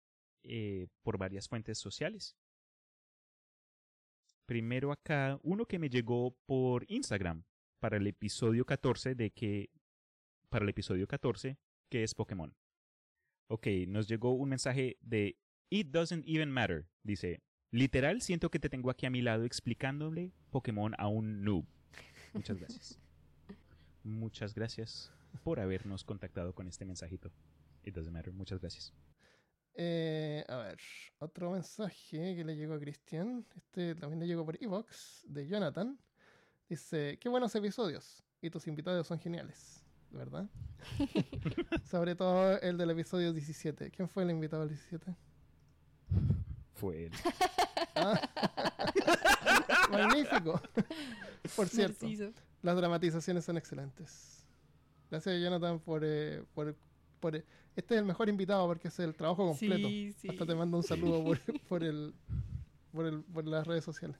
eh, 0.43 0.89
por 1.03 1.17
varias 1.17 1.49
fuentes 1.49 1.79
sociales. 1.79 2.37
Primero 4.47 4.93
acá 4.93 5.39
uno 5.43 5.67
que 5.67 5.79
me 5.79 5.89
llegó 5.89 6.37
por 6.47 6.85
Instagram 6.89 7.45
para 7.81 7.97
el 7.97 8.07
episodio 8.07 8.65
14 8.65 9.15
de 9.15 9.31
que 9.31 9.71
para 10.49 10.65
el 10.65 10.69
episodio 10.69 11.07
14 11.07 11.59
que 11.91 12.03
es 12.03 12.15
Pokémon. 12.15 12.55
Ok, 13.49 13.67
nos 13.89 14.09
llegó 14.09 14.33
un 14.33 14.49
mensaje 14.49 14.97
de 15.01 15.37
It 15.71 15.89
doesn't 15.89 16.25
even 16.27 16.51
matter. 16.51 16.87
Dice, 17.03 17.43
literal 17.71 18.23
siento 18.23 18.51
que 18.51 18.59
te 18.59 18.69
tengo 18.69 18.91
aquí 18.91 19.07
a 19.07 19.11
mi 19.11 19.23
lado 19.23 19.45
explicándole 19.45 20.33
Pokémon 20.51 20.95
a 20.99 21.09
un 21.09 21.45
noob. 21.45 21.67
Muchas 22.33 22.59
gracias. 22.59 22.99
Muchas 24.05 24.55
gracias 24.55 25.13
por 25.43 25.61
habernos 25.61 26.05
contactado 26.05 26.55
con 26.55 26.69
este 26.69 26.85
mensajito. 26.85 27.33
It 27.83 27.95
doesn't 27.95 28.13
matter. 28.13 28.33
Muchas 28.33 28.61
gracias. 28.61 28.93
Eh, 29.77 30.45
a 30.49 30.57
ver, 30.57 30.79
otro 31.19 31.51
mensaje 31.51 32.37
que 32.37 32.45
le 32.45 32.57
llegó 32.57 32.75
a 32.75 32.79
Cristian. 32.79 33.45
Este 33.57 33.95
también 33.95 34.21
le 34.21 34.27
llegó 34.27 34.45
por 34.45 34.63
Evox, 34.63 35.25
de 35.29 35.47
Jonathan. 35.47 35.99
Dice, 36.69 37.19
qué 37.21 37.29
buenos 37.29 37.55
episodios. 37.55 38.23
Y 38.41 38.51
tus 38.51 38.67
invitados 38.67 39.07
son 39.07 39.19
geniales, 39.19 39.83
¿verdad? 40.11 40.47
Sobre 41.91 42.15
todo 42.15 42.59
el 42.61 42.77
del 42.79 42.91
episodio 42.91 43.33
17. 43.33 43.91
¿Quién 43.91 44.09
fue 44.09 44.23
el 44.23 44.31
invitado 44.31 44.63
del 44.67 44.71
17? 44.71 45.15
Fue 46.75 47.07
él. 47.07 47.13
Ah. 47.97 48.21
Magnífico. 49.91 50.61
Por 51.55 51.69
cierto, 51.69 52.07
Narciso. 52.07 52.33
las 52.63 52.77
dramatizaciones 52.77 53.45
son 53.45 53.57
excelentes. 53.57 54.45
Gracias, 55.11 55.41
Jonathan, 55.41 55.79
por, 55.79 56.03
eh, 56.05 56.43
por, 56.55 56.75
por- 57.21 57.45
Este 57.77 57.95
es 57.95 58.01
el 58.01 58.07
mejor 58.07 58.29
invitado 58.29 58.67
porque 58.67 58.89
es 58.89 58.99
el 59.01 59.15
trabajo 59.15 59.47
completo. 59.49 59.89
Sí, 59.89 60.13
sí. 60.13 60.29
Hasta 60.29 60.47
te 60.47 60.55
mando 60.55 60.77
un 60.77 60.83
saludo 60.83 61.25
por, 61.25 61.39
por 61.69 61.83
el, 61.85 62.15
por 62.93 63.07
el 63.07 63.23
por 63.23 63.47
las 63.47 63.67
redes 63.67 63.85
sociales. 63.85 64.17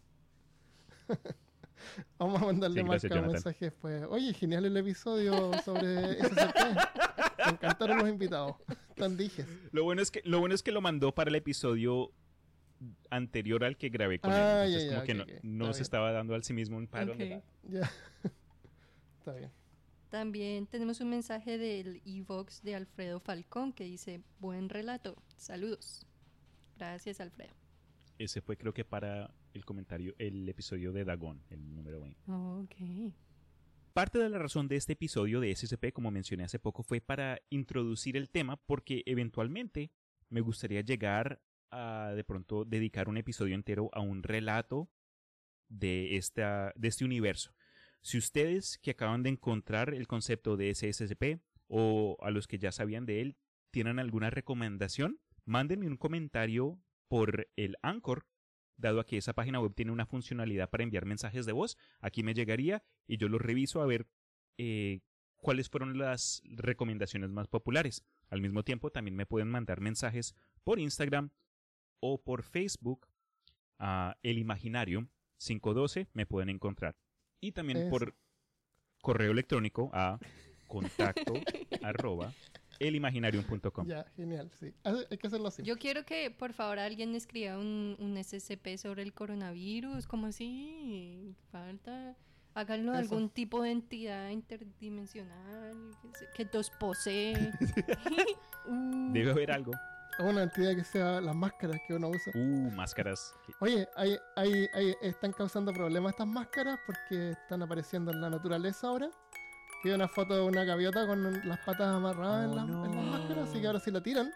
Vamos 2.19 2.41
a 2.41 2.47
mandarle 2.47 2.81
Sí, 2.81 2.85
más 2.87 3.03
gracias, 3.03 3.25
un 3.25 3.33
mensaje 3.33 3.65
después. 3.67 4.05
Oye, 4.09 4.33
genial 4.33 4.65
el 4.65 4.77
episodio 4.77 5.53
sobre 5.65 6.15
SCP. 6.23 6.57
Me 7.47 7.53
encantaron 7.53 7.99
los 7.99 8.09
invitados. 8.09 8.57
Tan 8.97 9.17
dijes. 9.17 9.47
Lo 9.73 9.85
bueno 9.85 10.01
es 10.01 10.11
que 10.11 10.23
lo 10.25 10.41
bueno 10.41 10.55
es 10.55 10.63
que 10.63 10.73
lo 10.73 10.81
mandó 10.81 11.15
para 11.15 11.29
el 11.29 11.35
episodio 11.37 12.11
anterior 13.11 13.65
al 13.65 13.77
que 13.77 13.89
grabé 13.91 14.19
con 14.19 14.33
Ah, 14.33 14.65
él. 14.65 14.73
ya, 14.73 14.79
Entonces, 14.79 14.91
ya, 15.07 15.15
como 15.15 15.27
que 15.27 15.41
no, 15.43 15.65
se 15.67 15.71
bien. 15.79 15.83
estaba 15.83 16.13
dando 16.13 16.35
al 16.35 16.43
sí 16.43 16.55
mismo 16.55 16.77
un 16.79 16.87
palo. 16.87 17.13
Ok. 17.13 17.21
Ya. 17.69 17.91
Está 19.19 19.33
bien. 19.35 19.51
También 20.15 20.69
tenemos 20.69 21.01
un 21.01 21.11
mensaje 21.11 21.59
del 21.59 22.01
Evox 22.07 22.63
de 22.63 22.77
Alfredo 22.77 23.19
Falcón 23.19 23.73
que 23.73 23.83
dice, 23.83 24.23
buen 24.39 24.69
relato, 24.69 25.21
saludos. 25.37 26.07
Gracias, 26.77 27.19
Alfredo. 27.19 27.53
Ese 28.17 28.41
fue 28.41 28.57
creo 28.57 28.73
que 28.73 28.85
para 28.85 29.35
el 29.55 29.65
comentario, 29.65 30.15
el 30.19 30.49
episodio 30.49 30.93
de 30.93 31.05
Dagon, 31.05 31.43
el 31.51 31.75
número 31.75 32.01
20. 32.01 32.31
Ok. 32.31 33.13
Parte 33.93 34.21
de 34.21 34.29
la 34.29 34.39
razón 34.39 34.69
de 34.69 34.77
este 34.77 34.93
episodio 34.93 35.41
de 35.41 35.53
SCP, 35.53 35.93
como 35.93 36.13
mencioné 36.13 36.45
hace 36.45 36.61
poco, 36.61 36.85
fue 36.85 37.01
para 37.01 37.41
introducir 37.51 38.17
el 38.17 38.31
tema 38.31 38.55
porque 38.55 39.03
eventualmente 39.07 39.91
me 40.29 40.43
gustaría 40.43 40.83
llegar 40.83 41.43
a 41.73 42.13
de 42.15 42.23
pronto 42.23 42.65
dedicar 42.65 43.09
un 43.09 43.17
episodio 43.17 43.57
entero 43.57 43.91
a 43.93 43.99
un 43.99 44.23
relato 44.23 44.89
de, 45.69 46.17
esta, 46.17 46.73
de 46.77 46.87
este 46.87 47.05
universo. 47.05 47.53
Si 48.05 48.19
ustedes 48.19 48.77
que 48.83 48.91
acaban 48.91 49.23
de 49.23 49.31
encontrar 49.31 49.95
el 49.95 50.07
concepto 50.07 50.59
de 50.59 50.75
SSCP 50.75 51.41
o 51.69 52.19
a 52.21 52.31
los 52.31 52.47
que 52.47 52.59
ya 52.59 52.71
sabían 52.71 53.07
de 53.07 53.23
él 53.23 53.39
tienen 53.71 53.99
alguna 53.99 54.29
recomendación, 54.29 55.21
mándenme 55.47 55.87
un 55.87 55.97
comentario 55.97 56.79
por 57.09 57.49
el 57.57 57.77
Anchor, 57.81 58.27
dado 58.77 59.01
a 59.01 59.07
que 59.07 59.17
esa 59.17 59.33
página 59.33 59.59
web 59.59 59.73
tiene 59.75 59.91
una 59.91 60.05
funcionalidad 60.05 60.69
para 60.69 60.85
enviar 60.85 61.07
mensajes 61.07 61.47
de 61.47 61.53
voz. 61.53 61.79
Aquí 61.99 62.23
me 62.23 62.35
llegaría 62.35 62.85
y 63.07 63.17
yo 63.17 63.31
los 63.31 63.41
reviso 63.41 63.81
a 63.81 63.87
ver 63.87 64.07
eh, 64.59 65.01
cuáles 65.37 65.71
fueron 65.71 65.97
las 65.97 66.43
recomendaciones 66.45 67.31
más 67.31 67.49
populares. 67.49 68.05
Al 68.29 68.43
mismo 68.43 68.65
tiempo, 68.65 68.91
también 68.91 69.17
me 69.17 69.25
pueden 69.25 69.49
mandar 69.49 69.81
mensajes 69.81 70.35
por 70.63 70.79
Instagram 70.79 71.31
o 72.01 72.23
por 72.23 72.43
Facebook 72.43 73.09
a 73.79 74.19
El 74.23 74.37
Imaginario 74.37 75.09
512 75.39 76.09
me 76.13 76.27
pueden 76.27 76.51
encontrar. 76.51 76.97
Y 77.41 77.53
también 77.53 77.89
por 77.91 78.15
correo 79.03 79.33
electrónico 79.33 79.91
a 79.93 80.19
contacto 80.67 81.35
arroba 81.83 82.33
elimaginarium.com. 82.81 83.87
Ya, 83.87 84.05
genial. 84.17 84.51
Sí. 84.59 84.73
Hace- 84.83 85.07
Hay 85.11 85.19
que 85.19 85.27
hacerlo 85.27 85.49
así. 85.49 85.63
Yo 85.63 85.77
quiero 85.77 86.05
que 86.05 86.31
por 86.31 86.53
favor 86.53 86.79
alguien 86.79 87.15
escriba 87.15 87.59
un, 87.59 87.97
un 87.99 88.17
SCP 88.23 88.77
sobre 88.79 89.03
el 89.03 89.13
coronavirus, 89.13 90.07
como 90.07 90.27
así? 90.29 91.35
Falta. 91.53 92.17
Háganlo 92.55 92.93
de 92.93 92.99
algún 92.99 93.31
tipo 93.31 93.63
de 93.63 93.73
entidad 93.73 94.31
interdimensional 94.31 95.91
que, 96.03 96.19
se- 96.19 96.29
que 96.35 96.49
los 96.57 96.71
posee. 96.71 97.53
Uh, 98.67 99.13
Debe 99.13 99.31
haber 99.33 99.51
algo. 99.53 99.73
O 100.19 100.25
una 100.25 100.45
entidad 100.45 100.75
que 100.77 100.85
sea 100.85 101.21
las 101.21 101.35
máscaras 101.35 101.81
que 101.87 101.95
uno 101.95 102.09
usa. 102.09 102.33
Uh, 102.37 102.71
máscaras. 102.71 103.35
Oye, 103.61 103.89
hay, 103.97 104.17
hay, 104.37 104.69
hay- 104.73 104.95
están 105.03 105.33
causando 105.33 105.73
problemas 105.73 106.13
estas 106.13 106.27
máscaras 106.29 106.79
porque 106.87 107.31
están 107.33 107.63
apareciendo 107.63 108.13
en 108.13 108.21
la 108.21 108.31
naturaleza 108.31 108.87
ahora. 108.89 109.09
Vi 109.83 109.91
una 109.91 110.07
foto 110.09 110.35
de 110.37 110.43
una 110.43 110.65
gaviota 110.65 111.07
con 111.07 111.47
las 111.49 111.59
patas 111.61 111.89
amarradas 111.89 112.45
en, 112.45 112.51
Oh, 112.51 112.55
las- 112.55 112.65
en 112.65 112.81
las 112.83 112.91
no. 112.95 113.03
máscaras, 113.03 113.49
así 113.51 113.61
que 113.61 113.67
ahora 113.67 113.81
si 113.81 113.91
la 113.91 114.03
tiran, 114.03 114.33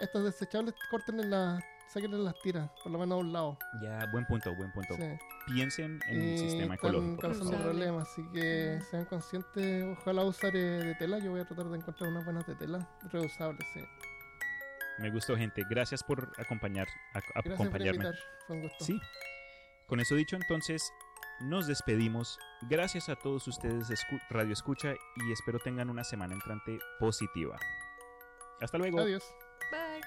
estos 0.00 0.24
desechables, 0.24 0.74
córtenle 0.90 1.24
las, 1.26 1.62
sáquenle 1.88 2.18
las 2.18 2.34
tiras, 2.42 2.68
por 2.82 2.92
lo 2.92 2.98
menos 2.98 3.16
a 3.16 3.20
un 3.20 3.32
lado. 3.32 3.58
Ya, 3.82 4.04
buen 4.12 4.26
punto, 4.26 4.54
buen 4.56 4.70
punto. 4.72 4.94
Sí. 4.96 5.04
Piensen 5.46 6.00
en 6.08 6.20
el 6.20 6.28
Y 6.34 6.38
sistema 6.38 6.74
están 6.74 6.90
ecológico. 6.90 7.20
causando 7.22 7.58
problemas, 7.58 8.08
así 8.08 8.22
que 8.32 8.80
sean 8.90 9.04
conscientes. 9.06 9.84
Ojalá 9.98 10.24
usar 10.24 10.54
eh, 10.54 10.60
de 10.84 10.94
tela. 10.96 11.18
Yo 11.18 11.30
voy 11.32 11.40
a 11.40 11.44
tratar 11.44 11.66
de 11.66 11.78
encontrar 11.78 12.10
unas 12.10 12.24
buenas 12.24 12.46
de 12.46 12.54
tela 12.54 12.88
reusables. 13.10 13.66
Sí. 13.74 13.80
Me 14.98 15.10
gustó, 15.10 15.36
gente. 15.36 15.62
Gracias 15.68 16.02
por 16.02 16.32
acompañar, 16.38 16.86
Gracias 17.12 17.54
acompañarme. 17.54 18.04
Fue 18.46 18.56
un 18.56 18.62
gusto. 18.62 18.84
Sí. 18.84 19.00
Con 19.86 20.00
eso 20.00 20.14
dicho, 20.14 20.36
entonces, 20.36 20.82
nos 21.40 21.66
despedimos. 21.66 22.38
Gracias 22.62 23.08
a 23.08 23.16
todos 23.16 23.46
ustedes, 23.48 23.90
escu- 23.90 24.20
Radio 24.30 24.52
Escucha, 24.52 24.94
y 25.16 25.32
espero 25.32 25.58
tengan 25.58 25.90
una 25.90 26.04
semana 26.04 26.34
entrante 26.34 26.78
positiva. 26.98 27.58
Hasta 28.60 28.78
luego. 28.78 29.00
Adiós. 29.00 29.24
Bye. 29.70 30.00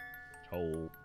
Chao. 0.50 1.05